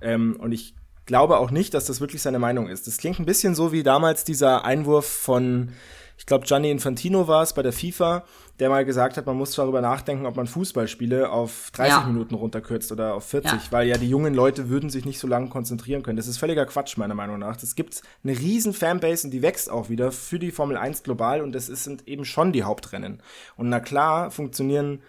Ähm, 0.01 0.37
und 0.39 0.53
ich 0.53 0.77
glaube 1.07 1.39
auch 1.39 1.51
nicht, 1.51 1.75
dass 1.75 1.87
das 1.87 2.01
wirklich 2.01 2.23
seine 2.23 2.39
Meinung 2.39 2.69
ist. 2.69 2.87
Das 2.87 2.99
klingt 2.99 3.19
ein 3.19 3.27
bisschen 3.27 3.57
so 3.57 3.73
wie 3.73 3.83
damals 3.83 4.23
dieser 4.23 4.65
Einwurf 4.65 5.07
von, 5.07 5.71
ich 6.17 6.27
glaube, 6.27 6.47
Gianni 6.47 6.71
Infantino 6.71 7.27
war 7.27 7.43
es 7.43 7.53
bei 7.53 7.63
der 7.63 7.73
FIFA, 7.73 8.25
der 8.61 8.69
mal 8.71 8.85
gesagt 8.85 9.17
hat, 9.17 9.27
man 9.27 9.37
muss 9.37 9.51
darüber 9.57 9.81
nachdenken, 9.81 10.25
ob 10.27 10.37
man 10.37 10.47
Fußballspiele 10.47 11.29
auf 11.29 11.73
30 11.73 11.93
Ja. 11.93 12.07
Minuten 12.07 12.37
runterkürzt 12.37 12.93
oder 12.93 13.15
auf 13.15 13.25
40, 13.25 13.51
Ja. 13.53 13.61
weil 13.73 13.89
ja 13.89 13.99
die 13.99 14.09
jungen 14.09 14.35
Leute 14.35 14.69
würden 14.69 14.89
sich 14.89 15.05
nicht 15.05 15.19
so 15.19 15.27
lange 15.27 15.49
konzentrieren 15.49 16.05
können. 16.05 16.17
Das 16.17 16.29
ist 16.29 16.39
völliger 16.39 16.65
Quatsch, 16.65 16.97
meiner 16.97 17.17
Meinung 17.17 17.41
nach. 17.41 17.61
Es 17.61 17.75
gibt 17.75 18.03
eine 18.23 18.39
riesen 18.39 18.73
Fanbase 18.73 19.27
und 19.27 19.33
die 19.33 19.43
wächst 19.43 19.69
auch 19.69 19.89
wieder 19.89 20.13
für 20.13 20.39
die 20.39 20.53
Formel 20.53 20.77
1 20.77 21.03
global 21.03 21.41
und 21.43 21.51
das 21.53 21.69
ist, 21.69 21.83
sind 21.83 22.07
eben 22.07 22.25
schon 22.25 22.53
die 22.53 22.63
Hauptrennen. 22.63 23.21
Und 23.57 23.69
na 23.69 23.81
klar 23.81 24.31
funktionieren 24.31 25.01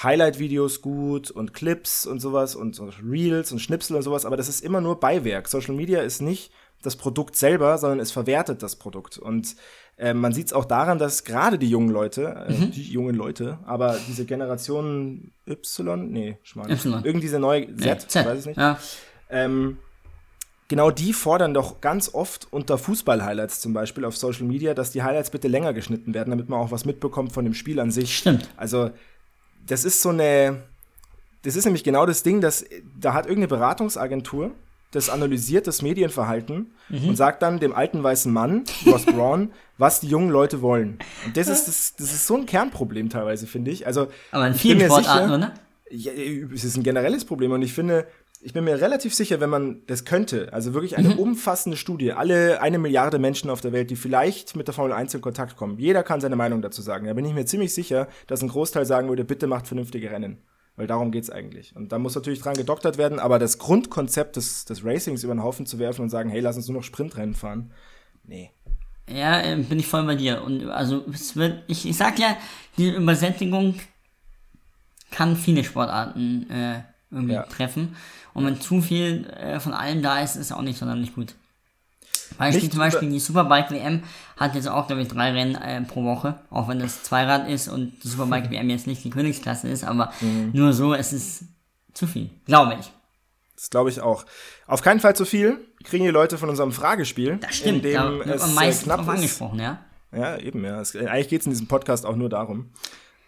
Highlight-Videos 0.00 0.80
gut 0.80 1.30
und 1.30 1.52
Clips 1.54 2.06
und 2.06 2.20
sowas 2.20 2.54
und 2.54 2.80
Reels 3.04 3.52
und 3.52 3.58
Schnipsel 3.58 3.96
und 3.96 4.02
sowas, 4.02 4.24
aber 4.24 4.36
das 4.36 4.48
ist 4.48 4.62
immer 4.64 4.80
nur 4.80 4.98
Beiwerk. 5.00 5.48
Social 5.48 5.74
Media 5.74 6.00
ist 6.00 6.22
nicht 6.22 6.52
das 6.82 6.96
Produkt 6.96 7.36
selber, 7.36 7.78
sondern 7.78 8.00
es 8.00 8.10
verwertet 8.10 8.62
das 8.62 8.74
Produkt. 8.76 9.16
Und 9.18 9.54
äh, 9.98 10.14
man 10.14 10.32
sieht 10.32 10.46
es 10.48 10.52
auch 10.52 10.64
daran, 10.64 10.98
dass 10.98 11.22
gerade 11.24 11.58
die 11.58 11.68
jungen 11.70 11.90
Leute, 11.90 12.46
äh, 12.48 12.52
die 12.70 12.82
jungen 12.90 13.14
Leute, 13.14 13.58
aber 13.64 13.96
diese 14.08 14.24
Generation 14.24 15.32
Y, 15.46 16.10
nee, 16.10 16.38
Schmarrn, 16.42 16.70
Y. 16.72 17.02
irgendwie 17.04 17.20
diese 17.26 17.38
neue 17.38 17.74
Z, 17.76 18.10
Z. 18.10 18.26
weiß 18.26 18.40
ich 18.40 18.46
nicht, 18.46 18.56
Ja. 18.58 18.78
ähm, 19.30 19.76
genau 20.66 20.90
die 20.90 21.12
fordern 21.12 21.54
doch 21.54 21.80
ganz 21.80 22.12
oft 22.14 22.48
unter 22.50 22.78
Fußball-Highlights 22.78 23.60
zum 23.60 23.74
Beispiel 23.74 24.04
auf 24.04 24.16
Social 24.16 24.44
Media, 24.44 24.74
dass 24.74 24.90
die 24.90 25.02
Highlights 25.04 25.30
bitte 25.30 25.46
länger 25.46 25.72
geschnitten 25.74 26.14
werden, 26.14 26.30
damit 26.30 26.48
man 26.48 26.58
auch 26.58 26.72
was 26.72 26.84
mitbekommt 26.84 27.32
von 27.32 27.44
dem 27.44 27.54
Spiel 27.54 27.78
an 27.78 27.92
sich. 27.92 28.16
Stimmt. 28.16 28.48
Also, 28.56 28.90
das 29.66 29.84
ist 29.84 30.00
so 30.02 30.08
eine. 30.10 30.62
Das 31.42 31.56
ist 31.56 31.64
nämlich 31.64 31.82
genau 31.82 32.06
das 32.06 32.22
Ding, 32.22 32.40
dass 32.40 32.64
da 33.00 33.14
hat 33.14 33.26
irgendeine 33.26 33.48
Beratungsagentur, 33.48 34.52
das 34.92 35.08
analysiert 35.10 35.66
das 35.66 35.82
Medienverhalten 35.82 36.72
Mhm. 36.88 37.08
und 37.10 37.16
sagt 37.16 37.42
dann 37.42 37.58
dem 37.58 37.72
alten 37.74 38.02
weißen 38.02 38.30
Mann, 38.32 38.64
Ross 38.86 39.06
Braun, 39.06 39.50
was 39.78 40.00
die 40.00 40.08
jungen 40.08 40.28
Leute 40.30 40.60
wollen. 40.62 40.98
Und 41.26 41.36
das 41.36 41.48
ist, 41.48 41.66
das, 41.68 41.94
das 41.96 42.12
ist 42.12 42.26
so 42.26 42.36
ein 42.36 42.46
Kernproblem 42.46 43.08
teilweise, 43.08 43.46
finde 43.46 43.70
ich. 43.70 43.86
Also, 43.86 44.08
Aber 44.30 44.46
in 44.46 44.54
vielen 44.54 44.80
Sportarten, 44.80 45.24
sicher- 45.28 45.34
oder? 45.36 45.54
ja, 45.90 46.12
es 46.54 46.64
ist 46.64 46.76
ein 46.76 46.82
generelles 46.82 47.24
Problem 47.24 47.50
und 47.52 47.62
ich 47.62 47.72
finde, 47.72 48.06
ich 48.44 48.52
bin 48.52 48.64
mir 48.64 48.80
relativ 48.80 49.14
sicher, 49.14 49.40
wenn 49.40 49.50
man 49.50 49.82
das 49.86 50.04
könnte, 50.04 50.52
also 50.52 50.74
wirklich 50.74 50.96
eine 50.96 51.16
umfassende 51.16 51.76
Studie, 51.76 52.12
alle 52.12 52.60
eine 52.60 52.78
Milliarde 52.78 53.18
Menschen 53.18 53.50
auf 53.50 53.60
der 53.60 53.72
Welt, 53.72 53.90
die 53.90 53.96
vielleicht 53.96 54.56
mit 54.56 54.66
der 54.66 54.74
Formel 54.74 54.92
1 54.92 55.14
in 55.14 55.20
Kontakt 55.20 55.56
kommen, 55.56 55.78
jeder 55.78 56.02
kann 56.02 56.20
seine 56.20 56.36
Meinung 56.36 56.60
dazu 56.60 56.82
sagen. 56.82 57.06
Da 57.06 57.12
bin 57.14 57.24
ich 57.24 57.34
mir 57.34 57.44
ziemlich 57.46 57.72
sicher, 57.72 58.08
dass 58.26 58.42
ein 58.42 58.48
Großteil 58.48 58.84
sagen 58.84 59.08
würde, 59.08 59.24
bitte 59.24 59.46
macht 59.46 59.68
vernünftige 59.68 60.10
Rennen. 60.10 60.38
Weil 60.74 60.86
darum 60.86 61.12
geht's 61.12 61.28
eigentlich. 61.30 61.76
Und 61.76 61.92
da 61.92 61.98
muss 61.98 62.14
natürlich 62.14 62.40
dran 62.40 62.54
gedoktert 62.56 62.96
werden, 62.98 63.18
aber 63.18 63.38
das 63.38 63.58
Grundkonzept 63.58 64.36
des, 64.36 64.64
des 64.64 64.84
Racings 64.84 65.22
über 65.22 65.34
den 65.34 65.42
Haufen 65.42 65.66
zu 65.66 65.78
werfen 65.78 66.00
und 66.02 66.08
sagen, 66.10 66.30
hey, 66.30 66.40
lass 66.40 66.56
uns 66.56 66.66
nur 66.66 66.78
noch 66.78 66.84
Sprintrennen 66.84 67.34
fahren. 67.34 67.72
Nee. 68.24 68.50
Ja, 69.08 69.40
äh, 69.42 69.56
bin 69.56 69.78
ich 69.78 69.86
voll 69.86 70.04
bei 70.04 70.14
dir. 70.14 70.42
Und 70.42 70.68
also 70.70 71.04
es 71.12 71.36
wird, 71.36 71.62
ich, 71.68 71.86
ich 71.86 71.96
sag 71.96 72.18
ja, 72.18 72.36
die 72.78 72.88
Übersättigung 72.88 73.74
kann 75.10 75.36
viele 75.36 75.62
Sportarten 75.62 76.48
äh, 76.50 76.80
irgendwie 77.10 77.34
Ja. 77.34 77.42
treffen. 77.42 77.94
Und 78.34 78.46
wenn 78.46 78.60
zu 78.60 78.80
viel 78.80 79.26
äh, 79.28 79.60
von 79.60 79.74
allem 79.74 80.02
da 80.02 80.20
ist, 80.20 80.36
ist 80.36 80.52
auch 80.52 80.62
nicht 80.62 80.78
sonderlich 80.78 81.14
gut. 81.14 81.34
Beispiel 82.38 82.62
Nicht 82.62 82.72
zum 82.72 82.78
Beispiel 82.78 83.10
die 83.10 83.20
Superbike 83.20 83.70
WM 83.70 84.02
hat 84.38 84.54
jetzt 84.54 84.66
auch, 84.68 84.86
glaube 84.86 85.02
ich, 85.02 85.08
drei 85.08 85.32
Rennen 85.32 85.54
äh, 85.54 85.82
pro 85.82 86.02
Woche, 86.04 86.40
auch 86.50 86.66
wenn 86.68 86.78
das 86.78 87.02
Zweirad 87.02 87.46
ist 87.48 87.68
und 87.68 87.92
die 88.02 88.08
Superbike 88.08 88.50
WM 88.50 88.70
jetzt 88.70 88.86
nicht 88.86 89.04
die 89.04 89.10
Königsklasse 89.10 89.68
ist, 89.68 89.84
aber 89.84 90.12
Mhm. 90.22 90.50
nur 90.54 90.72
so, 90.72 90.94
es 90.94 91.12
ist 91.12 91.44
zu 91.92 92.06
viel, 92.06 92.30
glaube 92.46 92.76
ich. 92.80 92.90
Das 93.54 93.68
glaube 93.68 93.90
ich 93.90 94.00
auch. 94.00 94.24
Auf 94.66 94.80
keinen 94.82 94.98
Fall 94.98 95.14
zu 95.14 95.26
viel 95.26 95.60
kriegen 95.84 96.04
die 96.04 96.10
Leute 96.10 96.38
von 96.38 96.48
unserem 96.48 96.72
Fragespiel. 96.72 97.36
Das 97.36 97.56
stimmt, 97.56 97.84
in 97.84 97.92
da 97.92 98.08
dem 98.08 98.18
wird 98.20 98.28
es 98.30 98.40
man 98.46 98.54
meistens 98.54 98.84
knapp 98.84 99.00
drauf 99.00 99.08
ist. 99.08 99.14
angesprochen, 99.14 99.60
ja. 99.60 99.78
Ja, 100.10 100.36
eben, 100.38 100.64
ja. 100.64 100.80
Es, 100.80 100.96
eigentlich 100.96 101.28
geht 101.28 101.40
es 101.42 101.46
in 101.46 101.52
diesem 101.52 101.68
Podcast 101.68 102.06
auch 102.06 102.16
nur 102.16 102.28
darum. 102.30 102.70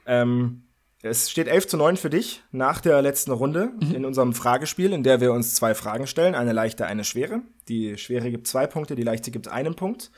Ähm, 0.06 0.62
es 1.04 1.30
steht 1.30 1.48
11 1.48 1.68
zu 1.68 1.76
9 1.76 1.96
für 1.96 2.10
dich 2.10 2.42
nach 2.50 2.80
der 2.80 3.02
letzten 3.02 3.30
Runde 3.32 3.70
in 3.94 4.04
unserem 4.04 4.32
Fragespiel, 4.32 4.92
in 4.92 5.02
der 5.02 5.20
wir 5.20 5.32
uns 5.32 5.54
zwei 5.54 5.74
Fragen 5.74 6.06
stellen, 6.06 6.34
eine 6.34 6.52
leichte, 6.52 6.86
eine 6.86 7.04
schwere. 7.04 7.42
Die 7.68 7.96
schwere 7.98 8.30
gibt 8.30 8.46
zwei 8.46 8.66
Punkte, 8.66 8.94
die 8.94 9.02
leichte 9.02 9.30
gibt 9.30 9.48
einen 9.48 9.74
Punkt. 9.74 10.10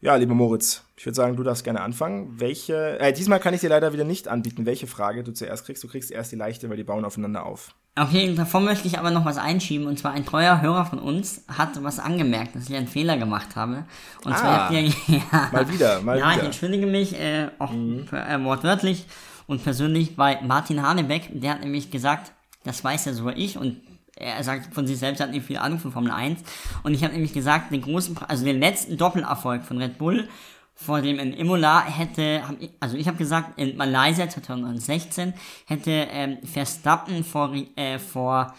Ja, 0.00 0.16
lieber 0.16 0.34
Moritz, 0.34 0.84
ich 0.96 1.06
würde 1.06 1.14
sagen, 1.14 1.36
du 1.36 1.44
darfst 1.44 1.62
gerne 1.62 1.80
anfangen. 1.80 2.34
Welche, 2.40 2.98
äh, 2.98 3.12
diesmal 3.12 3.38
kann 3.38 3.54
ich 3.54 3.60
dir 3.60 3.68
leider 3.70 3.92
wieder 3.92 4.02
nicht 4.02 4.26
anbieten, 4.26 4.66
welche 4.66 4.88
Frage 4.88 5.22
du 5.22 5.32
zuerst 5.32 5.64
kriegst. 5.64 5.82
Du 5.84 5.86
kriegst 5.88 6.10
erst 6.10 6.32
die 6.32 6.36
leichte, 6.36 6.68
weil 6.68 6.76
die 6.76 6.82
bauen 6.82 7.04
aufeinander 7.04 7.46
auf. 7.46 7.74
Okay, 7.96 8.34
davor 8.34 8.60
möchte 8.62 8.88
ich 8.88 8.98
aber 8.98 9.12
noch 9.12 9.24
was 9.24 9.38
einschieben. 9.38 9.86
Und 9.86 9.98
zwar 10.00 10.10
ein 10.12 10.26
treuer 10.26 10.60
Hörer 10.60 10.86
von 10.86 10.98
uns 10.98 11.44
hat 11.46 11.80
was 11.84 12.00
angemerkt, 12.00 12.56
dass 12.56 12.68
ich 12.68 12.74
einen 12.74 12.88
Fehler 12.88 13.16
gemacht 13.16 13.54
habe. 13.54 13.84
Und 14.24 14.36
zwar 14.36 14.50
Ah. 14.50 14.64
habt 14.64 14.72
ihr, 14.74 14.82
ja, 15.06 15.48
Mal 15.52 15.72
wieder, 15.72 16.00
mal 16.02 16.18
ja, 16.18 16.30
ich 16.30 16.36
wieder. 16.36 16.44
entschuldige 16.46 16.86
mich, 16.86 17.14
äh, 17.20 17.48
auch 17.60 17.70
für, 18.06 18.18
äh, 18.18 18.42
wortwörtlich 18.42 19.06
und 19.52 19.62
persönlich 19.62 20.16
bei 20.16 20.40
Martin 20.42 20.82
Hanebeck. 20.82 21.28
Der 21.32 21.52
hat 21.52 21.60
nämlich 21.60 21.90
gesagt, 21.90 22.32
das 22.64 22.82
weiß 22.82 23.04
ja 23.04 23.12
sogar 23.12 23.36
ich 23.36 23.56
und 23.58 23.80
er 24.16 24.42
sagt 24.44 24.74
von 24.74 24.86
sich 24.86 24.98
selbst, 24.98 25.20
er 25.20 25.26
hat 25.26 25.32
nicht 25.34 25.46
viel 25.46 25.58
Ahnung 25.58 25.78
von 25.78 25.92
Formel 25.92 26.10
1. 26.10 26.40
Und 26.82 26.94
ich 26.94 27.02
habe 27.04 27.12
nämlich 27.14 27.32
gesagt, 27.32 27.70
den 27.72 27.82
großen, 27.82 28.16
also 28.28 28.44
den 28.44 28.60
letzten 28.60 28.96
Doppelerfolg 28.96 29.64
von 29.64 29.78
Red 29.78 29.98
Bull 29.98 30.28
vor 30.74 31.00
dem 31.02 31.18
in 31.18 31.32
Imola 31.34 31.84
hätte, 31.84 32.42
also 32.80 32.96
ich 32.96 33.06
habe 33.06 33.18
gesagt, 33.18 33.58
in 33.58 33.76
Malaysia 33.76 34.28
2016 34.28 35.34
hätte 35.66 35.90
ähm, 35.90 36.38
Verstappen 36.44 37.24
vor, 37.24 37.52
äh, 37.76 37.98
vor 37.98 38.54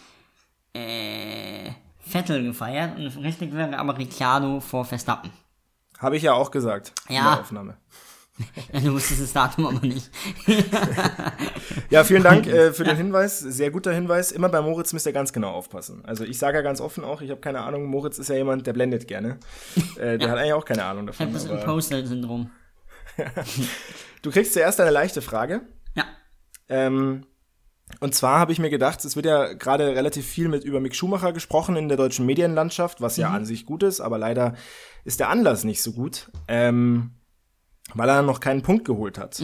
äh, 0.73 1.71
Vettel 1.99 2.43
gefeiert 2.43 2.97
und 2.97 3.08
richtig 3.23 3.53
wäre 3.53 3.77
aber 3.77 3.97
Ricciardo 3.97 4.60
vor 4.60 4.86
Verstappen. 4.86 5.32
Habe 5.99 6.17
ich 6.17 6.23
ja 6.23 6.34
auch 6.34 6.51
gesagt 6.51 6.93
in 7.10 7.15
Ja. 7.15 7.32
der 7.36 7.41
Aufnahme. 7.41 7.77
Ja, 8.72 8.80
du 8.84 8.93
wusstest 8.93 9.22
das 9.22 9.34
Datum 9.34 9.67
aber 9.67 9.86
nicht. 9.86 10.10
Ja, 11.89 12.04
vielen 12.04 12.24
Dank 12.24 12.48
äh, 12.48 12.74
für 12.74 12.84
den 12.84 12.98
Hinweis. 12.98 13.39
Sehr 13.39 13.69
guter 13.69 13.93
Hinweis. 13.93 14.32
Immer 14.32 14.50
bei 14.50 14.62
Moritz 14.62 14.91
müsst 14.93 15.06
ihr 15.06 15.13
ganz 15.13 15.34
genau 15.34 15.52
aufpassen. 15.52 16.04
Also 16.06 16.24
ich 16.24 16.39
sage 16.39 16.58
ja 16.58 16.63
ganz 16.63 16.82
offen 16.82 17.04
auch, 17.04 17.22
ich 17.22 17.30
habe 17.30 17.41
keine 17.41 17.62
Ahnung, 17.62 17.86
Moritz 17.86 18.17
ist 18.17 18.30
ja 18.30 18.36
jemand, 18.36 18.65
der 18.65 18.74
blendet 18.74 19.08
gerne. 19.08 19.39
Äh, 19.98 20.17
der 20.17 20.30
hat 20.32 20.39
eigentlich 20.39 20.54
auch 20.54 20.65
keine 20.65 20.86
Ahnung 20.86 21.08
Ich 21.08 21.19
habe 21.19 21.32
davon. 21.32 21.50
das 21.50 21.62
Imposter-Syndrom. 21.62 22.50
du 24.24 24.32
kriegst 24.32 24.54
zuerst 24.54 24.82
eine 24.82 24.89
leichte 24.89 25.22
Frage. 25.22 25.62
Ja. 25.96 26.06
Ähm, 26.69 27.28
und 28.00 28.15
zwar 28.15 28.39
habe 28.39 28.52
ich 28.52 28.60
mir 28.60 28.72
gedacht, 28.72 29.06
es 29.06 29.15
wird 29.15 29.28
ja 29.28 29.54
gerade 29.54 29.96
relativ 29.96 30.26
viel 30.26 30.48
mit 30.48 30.63
über 30.63 30.80
Mick 30.80 30.96
Schumacher 30.96 31.32
gesprochen 31.32 31.76
in 31.76 31.89
der 31.89 31.98
deutschen 31.98 32.26
Medienlandschaft, 32.26 33.02
was 33.02 33.17
ja 33.17 33.30
an 33.30 33.46
sich 33.46 33.67
gut 33.67 33.84
ist, 33.84 34.02
aber 34.02 34.17
leider 34.17 34.56
ist 35.04 35.19
der 35.19 35.30
Anlass 35.30 35.63
nicht 35.63 35.84
so 35.84 35.91
gut, 35.91 36.32
ähm, 36.48 37.12
weil 37.93 38.10
er 38.10 38.22
noch 38.22 38.39
keinen 38.39 38.62
Punkt 38.62 38.86
geholt 38.86 39.17
hat. 39.17 39.41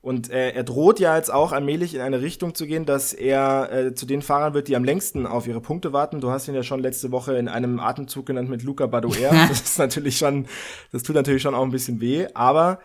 Und 0.00 0.30
äh, 0.30 0.50
er 0.50 0.64
droht 0.64 0.98
ja 0.98 1.16
jetzt 1.16 1.32
auch 1.32 1.52
allmählich 1.52 1.94
in 1.94 2.00
eine 2.00 2.20
Richtung 2.20 2.56
zu 2.56 2.66
gehen, 2.66 2.86
dass 2.86 3.12
er 3.12 3.72
äh, 3.72 3.94
zu 3.94 4.04
den 4.04 4.20
Fahrern 4.20 4.52
wird, 4.52 4.66
die 4.66 4.74
am 4.74 4.82
längsten 4.82 5.26
auf 5.26 5.46
ihre 5.46 5.60
Punkte 5.60 5.92
warten. 5.92 6.20
Du 6.20 6.30
hast 6.30 6.48
ihn 6.48 6.56
ja 6.56 6.64
schon 6.64 6.80
letzte 6.80 7.12
Woche 7.12 7.36
in 7.36 7.46
einem 7.46 7.78
Atemzug 7.78 8.26
genannt 8.26 8.50
mit 8.50 8.64
Luca 8.64 8.86
Badoer. 8.86 9.30
Das 9.48 9.60
ist 9.60 9.78
natürlich 9.78 10.18
schon, 10.18 10.46
das 10.90 11.04
tut 11.04 11.14
natürlich 11.14 11.42
schon 11.42 11.54
auch 11.54 11.62
ein 11.62 11.70
bisschen 11.70 12.00
weh. 12.00 12.26
Aber 12.34 12.80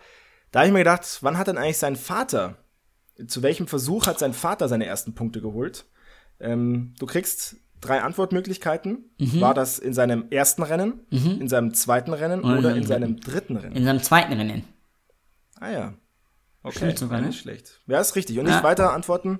da 0.52 0.60
habe 0.60 0.68
ich 0.68 0.72
mir 0.72 0.78
gedacht, 0.78 1.18
wann 1.22 1.38
hat 1.38 1.48
denn 1.48 1.58
eigentlich 1.58 1.78
sein 1.78 1.96
Vater, 1.96 2.56
zu 3.26 3.42
welchem 3.42 3.66
Versuch 3.66 4.06
hat 4.06 4.20
sein 4.20 4.32
Vater 4.32 4.68
seine 4.68 4.86
ersten 4.86 5.16
Punkte 5.16 5.40
geholt? 5.40 5.86
Ähm, 6.38 6.94
du 7.00 7.06
kriegst 7.06 7.56
drei 7.80 8.00
Antwortmöglichkeiten. 8.00 9.10
War 9.40 9.54
das 9.54 9.80
in 9.80 9.92
seinem 9.92 10.26
ersten 10.30 10.62
Rennen, 10.62 11.00
in 11.40 11.48
seinem 11.48 11.74
zweiten 11.74 12.12
Rennen 12.12 12.44
Oder 12.44 12.58
oder 12.58 12.76
in 12.76 12.86
seinem 12.86 13.18
dritten 13.18 13.56
Rennen? 13.56 13.74
In 13.74 13.84
seinem 13.84 14.02
zweiten 14.04 14.34
Rennen. 14.34 14.62
Ah 15.60 15.70
ja. 15.70 15.94
Okay, 16.62 16.76
Stimmt 16.78 16.98
sogar, 16.98 17.18
ja, 17.18 17.22
ne? 17.22 17.28
nicht 17.28 17.40
schlecht. 17.40 17.80
Ja, 17.86 18.00
ist 18.00 18.14
richtig. 18.16 18.38
Und 18.38 18.44
nicht 18.46 18.54
Ja. 18.54 18.62
weiter 18.62 18.92
antworten. 18.92 19.38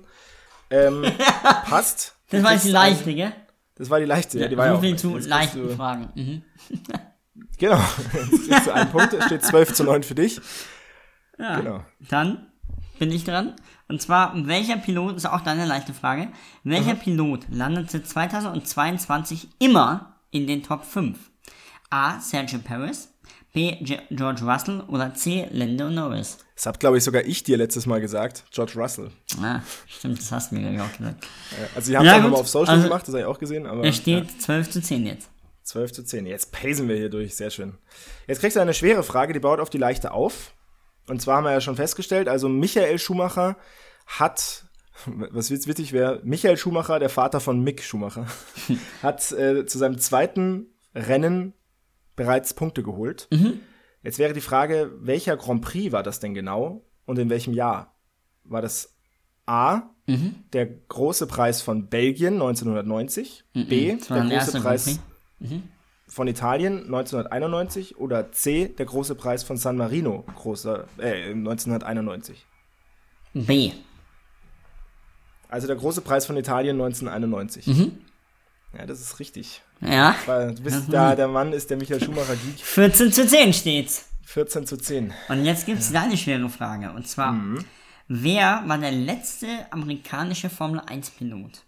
Ähm, 0.69 1.03
passt. 1.65 2.15
Das 2.29 2.43
war 2.43 2.51
kriegst 2.51 2.65
die 2.65 2.71
leichte, 2.71 3.13
gell? 3.13 3.33
Das 3.75 3.89
war 3.89 3.99
die 3.99 4.05
leichte, 4.05 4.39
ja, 4.39 4.47
die 4.47 4.57
war 4.57 4.65
ja 4.67 4.73
auch 4.73 4.95
zu 4.97 5.15
Jetzt 5.15 5.27
leichten 5.27 5.67
du- 5.67 5.75
Fragen. 5.75 6.09
Mhm. 6.15 6.41
Genau. 7.57 7.79
Jetzt 8.13 8.47
kriegst 8.49 8.67
du 8.67 8.71
einen 8.73 8.89
Punkt. 8.89 9.11
Es 9.13 9.25
steht 9.25 9.43
12 9.43 9.73
zu 9.73 9.83
9 9.83 10.03
für 10.03 10.15
dich. 10.15 10.39
Ja. 11.37 11.57
Genau. 11.59 11.83
Dann 12.09 12.47
bin 12.99 13.11
ich 13.11 13.25
dran. 13.25 13.55
Und 13.89 14.01
zwar, 14.01 14.33
welcher 14.47 14.77
Pilot, 14.77 15.17
ist 15.17 15.25
auch 15.25 15.41
deine 15.41 15.65
leichte 15.65 15.93
Frage, 15.93 16.29
welcher 16.63 16.95
Pilot 16.95 17.47
landete 17.49 18.01
2022 18.03 19.49
immer 19.59 20.19
in 20.31 20.47
den 20.47 20.63
Top 20.63 20.85
5? 20.85 21.17
A. 21.89 22.19
Sergio 22.21 22.59
Perez, 22.59 23.08
B. 23.53 23.75
Ge- 23.81 23.99
George 24.11 24.43
Russell 24.43 24.81
oder 24.87 25.13
C. 25.15 25.47
Lando 25.51 25.89
Norris? 25.89 26.37
Das 26.55 26.65
hab, 26.67 26.79
glaube 26.79 26.97
ich, 26.97 27.03
sogar 27.03 27.23
ich 27.25 27.43
dir 27.43 27.57
letztes 27.57 27.85
Mal 27.85 27.99
gesagt. 28.01 28.43
George 28.51 28.73
Russell. 28.75 29.11
Ah, 29.41 29.61
stimmt, 29.87 30.19
das 30.19 30.31
hast 30.31 30.51
du 30.51 30.55
mir 30.55 30.71
ich 30.71 30.79
auch 30.79 30.91
gesagt. 30.97 31.25
Ja, 31.51 31.67
Also, 31.75 31.91
ich 31.91 31.95
habe 31.97 32.05
Ja, 32.05 32.11
es 32.11 32.17
auch 32.17 32.21
gut. 32.21 32.23
nochmal 32.31 32.41
auf 32.41 32.47
Social 32.49 32.75
Also- 32.75 32.87
gemacht, 32.87 33.01
das 33.07 33.09
habe 33.13 33.19
ich 33.21 33.25
auch 33.25 33.39
gesehen. 33.39 33.65
Aber 33.65 33.83
Es 33.83 33.95
steht 33.95 34.41
12 34.41 34.69
zu 34.69 34.81
10 34.81 35.05
jetzt. 35.05 35.29
12 35.63 35.91
zu 35.93 36.03
10. 36.03 36.25
Jetzt 36.25 36.51
pacen 36.51 36.87
wir 36.89 36.95
hier 36.95 37.09
durch. 37.09 37.35
Sehr 37.35 37.49
schön. 37.49 37.77
Jetzt 38.27 38.39
kriegst 38.39 38.55
du 38.57 38.61
eine 38.61 38.73
schwere 38.73 39.03
Frage, 39.03 39.33
die 39.33 39.39
baut 39.39 39.59
auf 39.59 39.69
die 39.69 39.77
leichte 39.77 40.11
auf. 40.11 40.53
Und 41.07 41.21
zwar 41.21 41.37
haben 41.37 41.43
wir 41.45 41.51
ja 41.51 41.61
schon 41.61 41.75
festgestellt, 41.75 42.27
also 42.27 42.49
Michael 42.49 42.99
Schumacher 42.99 43.55
hat, 44.05 44.65
was 45.05 45.49
jetzt 45.49 45.67
witzig 45.67 45.91
wäre, 45.93 46.21
Michael 46.23 46.57
Schumacher, 46.57 46.99
der 46.99 47.09
Vater 47.09 47.39
von 47.39 47.63
Mick 47.63 47.81
Schumacher, 47.83 48.27
hat 49.03 49.31
äh, 49.31 49.65
zu 49.65 49.77
seinem 49.79 49.97
zweiten 49.97 50.67
Rennen 50.93 51.53
bereits 52.19 52.53
Punkte 52.53 52.83
geholt. 52.83 53.27
Jetzt 54.03 54.19
wäre 54.19 54.33
die 54.33 54.41
Frage, 54.41 54.91
welcher 54.99 55.35
Grand 55.37 55.61
Prix 55.61 55.91
war 55.91 56.03
das 56.03 56.19
denn 56.19 56.33
genau 56.33 56.83
und 57.05 57.17
in 57.17 57.29
welchem 57.29 57.53
Jahr? 57.53 57.95
War 58.43 58.61
das 58.61 58.95
A, 59.45 59.89
der 60.53 60.65
große 60.67 61.25
Preis 61.27 61.61
von 61.61 61.87
Belgien 61.87 62.33
1990, 62.35 63.45
B, 63.53 63.95
Das 63.97 64.09
war 64.09 64.17
der 64.23 64.39
große 64.39 64.61
Preis 64.61 64.99
Grand 65.39 65.63
von 66.07 66.27
Italien 66.27 66.85
1991 66.85 67.97
oder 67.97 68.31
C, 68.31 68.67
der 68.67 68.85
große 68.85 69.15
Preis 69.15 69.43
von 69.43 69.57
San 69.57 69.77
Marino 69.77 70.25
großer, 70.35 70.85
äh, 70.97 71.31
1991. 71.31 72.45
B. 73.33 73.71
Also 75.49 75.67
der 75.67 75.75
große 75.75 76.01
Preis 76.01 76.25
von 76.25 76.35
Italien 76.37 76.75
1991. 76.81 77.65
Ja, 78.77 78.85
das 78.85 79.01
ist 79.01 79.19
richtig. 79.19 79.61
Ja. 79.81 80.15
Weil 80.25 80.53
Du 80.55 80.63
bist 80.63 80.91
da, 80.91 81.15
der 81.15 81.27
Mann 81.27 81.53
ist 81.53 81.69
der 81.69 81.77
Michael 81.77 82.03
Schumacher 82.03 82.35
Geek. 82.35 82.59
14 82.59 83.11
zu 83.11 83.27
10 83.27 83.53
steht's. 83.53 84.05
14 84.25 84.67
zu 84.67 84.77
10. 84.77 85.13
Und 85.29 85.45
jetzt 85.45 85.65
gibt's 85.65 85.91
da 85.91 86.03
eine 86.03 86.17
schwere 86.17 86.49
Frage. 86.49 86.91
Und 86.91 87.07
zwar, 87.07 87.35
wer 88.07 88.63
war 88.67 88.77
der 88.77 88.91
letzte 88.91 89.47
amerikanische 89.71 90.49
Formel 90.49 90.81
1 90.81 91.09
Pilot? 91.11 91.63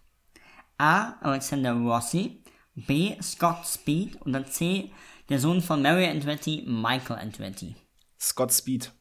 A. 0.77 1.13
Alexander 1.21 1.73
Rossi, 1.73 2.43
B. 2.75 3.15
Scott 3.21 3.65
Speed 3.67 4.21
oder 4.25 4.45
C. 4.45 4.91
Der 5.29 5.39
Sohn 5.39 5.61
von 5.61 5.81
Mary 5.81 6.07
Andretti, 6.07 6.63
Michael 6.67 7.19
Andretti. 7.19 7.75
Scott 8.19 8.53
Speed. 8.53 8.91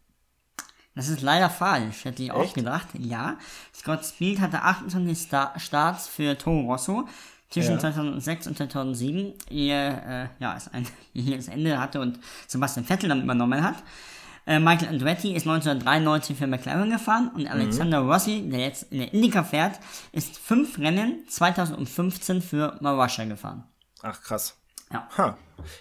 Das 0.94 1.08
ist 1.08 1.22
leider 1.22 1.50
falsch, 1.50 2.04
hätte 2.04 2.22
ich 2.22 2.32
auch 2.32 2.44
Echt? 2.44 2.54
gedacht. 2.54 2.88
Ja, 2.98 3.38
Scott 3.74 4.04
Speed 4.04 4.40
hatte 4.40 4.62
28 4.62 5.18
Sta 5.26 5.52
Starts 5.58 6.08
für 6.08 6.36
Toro 6.36 6.62
Rosso 6.72 7.08
zwischen 7.50 7.72
Ja. 7.72 7.78
2006 7.80 8.46
und 8.46 8.56
2007, 8.56 9.34
ehe 9.50 9.88
äh, 10.06 10.42
ja, 10.42 10.56
es 10.56 10.68
ein 10.72 10.86
jähes 11.12 11.48
Ende 11.48 11.80
hatte 11.80 12.00
und 12.00 12.18
Sebastian 12.46 12.86
Vettel 12.86 13.08
dann 13.08 13.22
übernommen 13.22 13.62
hat. 13.62 13.76
Äh, 14.46 14.58
Michael 14.58 14.88
Andretti 14.88 15.34
ist 15.34 15.46
1993 15.46 16.36
für 16.36 16.46
McLaren 16.46 16.90
gefahren 16.90 17.30
und 17.34 17.46
Alexander 17.46 17.98
Rossi, 18.00 18.48
der 18.50 18.60
jetzt 18.60 18.84
in 18.90 18.98
der 18.98 19.12
Indica 19.12 19.44
fährt, 19.44 19.78
ist 20.12 20.38
fünf 20.38 20.78
Rennen 20.78 21.24
2015 21.28 22.40
für 22.42 22.76
Marussia 22.80 23.24
gefahren. 23.26 23.64
Ach, 24.02 24.20
krass. 24.22 24.56
Ja. 24.92 25.08
Ha. 25.18 25.36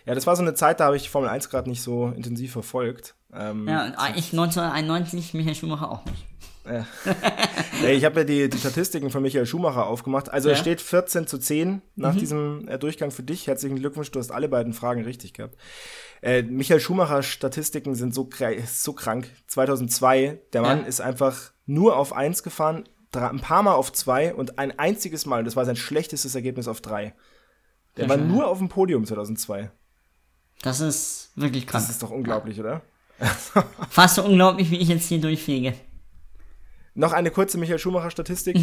Ja, 0.06 0.14
das 0.14 0.28
war 0.28 0.36
so 0.36 0.42
eine 0.42 0.54
Zeit, 0.56 0.80
da 0.82 0.86
habe 0.88 0.98
ich 0.98 1.10
Formel 1.10 1.30
1 1.30 1.50
gerade 1.50 1.70
nicht 1.70 1.82
so 1.82 2.10
intensiv 2.10 2.52
verfolgt. 2.52 3.16
Ähm, 3.34 3.68
Ja, 3.68 3.86
und 3.86 3.94
ich 4.18 4.34
1991, 4.34 5.34
Michael 5.34 5.56
Schumacher 5.56 5.90
auch 5.90 6.06
nicht. 6.06 6.26
Ja, 6.72 6.86
ich 7.90 8.06
habe 8.06 8.20
ja 8.22 8.24
die, 8.26 8.50
die 8.50 8.58
Statistiken 8.58 9.10
von 9.10 9.22
Michael 9.22 9.46
Schumacher 9.46 9.88
aufgemacht. 9.88 10.30
Also 10.30 10.50
Ja. 10.50 10.54
es 10.54 10.60
steht 10.60 10.82
14 10.82 11.28
zu 11.28 11.38
10 11.38 11.82
nach 11.96 12.16
diesem 12.16 12.68
äh, 12.68 12.78
Durchgang 12.78 13.12
für 13.12 13.24
dich. 13.24 13.48
Herzlichen 13.48 13.78
Glückwunsch, 13.78 14.12
du 14.12 14.20
hast 14.20 14.32
alle 14.32 14.50
beiden 14.50 14.74
Fragen 14.74 15.04
richtig 15.04 15.34
gehabt. 15.34 15.56
Äh, 16.22 16.44
Michael 16.44 16.80
Schumacher 16.80 17.24
Statistiken 17.24 17.96
sind 17.96 18.14
so, 18.14 18.30
so 18.68 18.94
krank. 18.94 19.30
2002, 19.48 20.40
der 20.54 20.62
Mann 20.62 20.82
Ja. 20.82 20.86
ist 20.86 21.02
einfach 21.02 21.52
nur 21.66 21.98
auf 21.98 22.14
1 22.14 22.44
gefahren, 22.44 22.84
ein 23.14 23.40
paar 23.40 23.64
Mal 23.64 23.74
auf 23.74 23.92
2 23.92 24.36
und 24.36 24.60
ein 24.60 24.78
einziges 24.78 25.26
Mal, 25.26 25.44
das 25.44 25.56
war 25.56 25.66
sein 25.66 25.76
schlechtestes 25.76 26.36
Ergebnis 26.36 26.68
auf 26.68 26.82
3. 26.82 27.14
Der 27.98 28.08
Sehr 28.08 28.10
war 28.10 28.18
nur 28.18 28.48
auf 28.48 28.60
dem 28.60 28.70
Podium 28.70 29.06
2002. 29.06 29.72
Das 30.62 30.80
ist 30.82 31.32
wirklich 31.36 31.66
krass. 31.66 31.84
Das 31.88 31.92
ist 31.96 32.04
doch 32.04 32.12
unglaublich, 32.12 32.60
oder? 32.60 32.82
Fast 33.90 34.16
so 34.16 34.24
unglaublich, 34.24 34.70
wie 34.72 34.78
ich 34.78 34.88
jetzt 34.90 35.08
hier 35.08 35.20
durchfege. 35.20 35.74
Noch 36.96 37.14
eine 37.14 37.32
kurze 37.32 37.58
Michael 37.58 37.80
Schumacher 37.80 38.12
Statistik. 38.12 38.58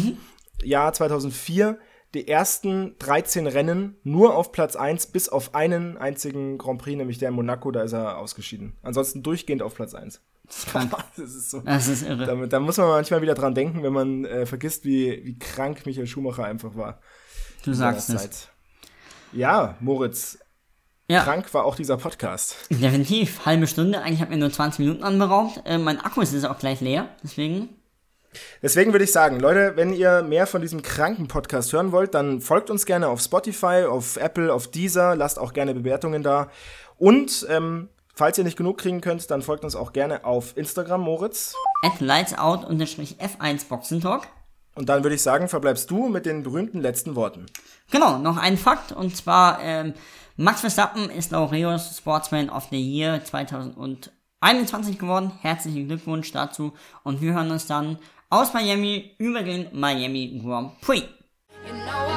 Jahr 0.63 0.91
2004, 0.93 1.77
die 2.13 2.27
ersten 2.27 2.95
13 2.99 3.47
Rennen 3.47 3.95
nur 4.03 4.35
auf 4.35 4.51
Platz 4.51 4.75
1 4.75 5.07
bis 5.07 5.29
auf 5.29 5.53
einen 5.55 5.97
einzigen 5.97 6.57
Grand 6.57 6.81
Prix, 6.81 6.97
nämlich 6.97 7.17
der 7.19 7.29
in 7.29 7.35
Monaco, 7.35 7.69
da 7.71 7.81
ist 7.83 7.93
er 7.93 8.17
ausgeschieden. 8.17 8.75
Ansonsten 8.81 9.23
durchgehend 9.23 9.61
auf 9.61 9.75
Platz 9.75 9.93
1. 9.93 10.21
Das 10.45 10.57
ist 10.59 10.67
krank. 10.67 10.91
Das 11.17 11.33
ist 11.35 11.49
so. 11.51 11.59
Das 11.61 11.87
ist 11.87 12.03
irre. 12.03 12.25
Da, 12.25 12.45
da 12.45 12.59
muss 12.59 12.77
man 12.77 12.87
manchmal 12.87 13.21
wieder 13.21 13.33
dran 13.35 13.53
denken, 13.53 13.83
wenn 13.83 13.93
man 13.93 14.25
äh, 14.25 14.45
vergisst, 14.45 14.85
wie, 14.85 15.21
wie 15.25 15.37
krank 15.37 15.85
Michael 15.85 16.07
Schumacher 16.07 16.45
einfach 16.45 16.75
war. 16.75 17.01
Du 17.63 17.73
sagst 17.73 18.09
es. 18.09 18.21
Zeit. 18.21 18.49
Ja, 19.33 19.75
Moritz, 19.81 20.39
Ja, 21.09 21.21
krank 21.23 21.53
war 21.53 21.65
auch 21.65 21.75
dieser 21.75 21.97
Podcast. 21.97 22.55
definitiv. 22.69 23.45
Halbe 23.45 23.67
Stunde. 23.67 24.01
Eigentlich 24.01 24.21
hat 24.21 24.29
mir 24.29 24.37
nur 24.37 24.51
20 24.51 24.79
Minuten 24.79 25.03
anberaubt. 25.03 25.61
Äh, 25.65 25.77
mein 25.77 25.99
Akku 25.99 26.21
ist 26.21 26.33
jetzt 26.33 26.45
auch 26.45 26.57
gleich 26.59 26.79
leer. 26.81 27.09
Deswegen. 27.23 27.69
Deswegen 28.61 28.91
würde 28.91 29.05
ich 29.05 29.11
sagen, 29.11 29.39
Leute, 29.39 29.73
wenn 29.75 29.93
ihr 29.93 30.23
mehr 30.23 30.47
von 30.47 30.61
diesem 30.61 30.81
kranken 30.81 31.27
Podcast 31.27 31.73
hören 31.73 31.91
wollt, 31.91 32.13
dann 32.13 32.41
folgt 32.41 32.69
uns 32.69 32.85
gerne 32.85 33.07
auf 33.07 33.21
Spotify, 33.21 33.85
auf 33.89 34.17
Apple, 34.17 34.53
auf 34.53 34.67
Deezer, 34.67 35.15
lasst 35.15 35.39
auch 35.39 35.53
gerne 35.53 35.73
Bewertungen 35.73 36.23
da. 36.23 36.49
Und 36.97 37.45
ähm, 37.49 37.89
falls 38.15 38.37
ihr 38.37 38.43
nicht 38.43 38.57
genug 38.57 38.77
kriegen 38.77 39.01
könnt, 39.01 39.29
dann 39.31 39.41
folgt 39.41 39.63
uns 39.63 39.75
auch 39.75 39.93
gerne 39.93 40.25
auf 40.25 40.57
Instagram, 40.57 41.01
Moritz. 41.01 41.53
At 41.83 41.99
lightsout-f1 41.99 43.67
Boxentalk. 43.67 44.27
Und 44.77 44.89
dann 44.89 45.03
würde 45.03 45.15
ich 45.15 45.23
sagen, 45.23 45.49
verbleibst 45.49 45.89
du 45.89 46.07
mit 46.07 46.27
den 46.27 46.43
berühmten 46.43 46.79
letzten 46.79 47.15
Worten. 47.15 47.47
Genau, 47.89 48.19
noch 48.19 48.37
ein 48.37 48.57
Fakt. 48.57 48.91
Und 48.91 49.15
zwar, 49.17 49.59
ähm, 49.61 49.95
Max 50.35 50.61
Verstappen 50.61 51.09
ist 51.09 51.31
Laureus 51.31 51.97
Sportsman 51.97 52.51
of 52.51 52.67
the 52.69 52.79
Year 52.79 53.23
2021 53.23 54.99
geworden. 54.99 55.31
Herzlichen 55.41 55.87
Glückwunsch 55.87 56.31
dazu. 56.31 56.73
Und 57.03 57.21
wir 57.21 57.33
hören 57.33 57.49
uns 57.49 57.65
dann 57.65 57.97
aus 58.29 58.53
Miami 58.53 59.15
über 59.17 59.43
den 59.43 59.67
Miami 59.71 60.41
Grand 60.43 60.79
Prix. 60.81 61.07
You 61.65 61.73
know 61.73 62.07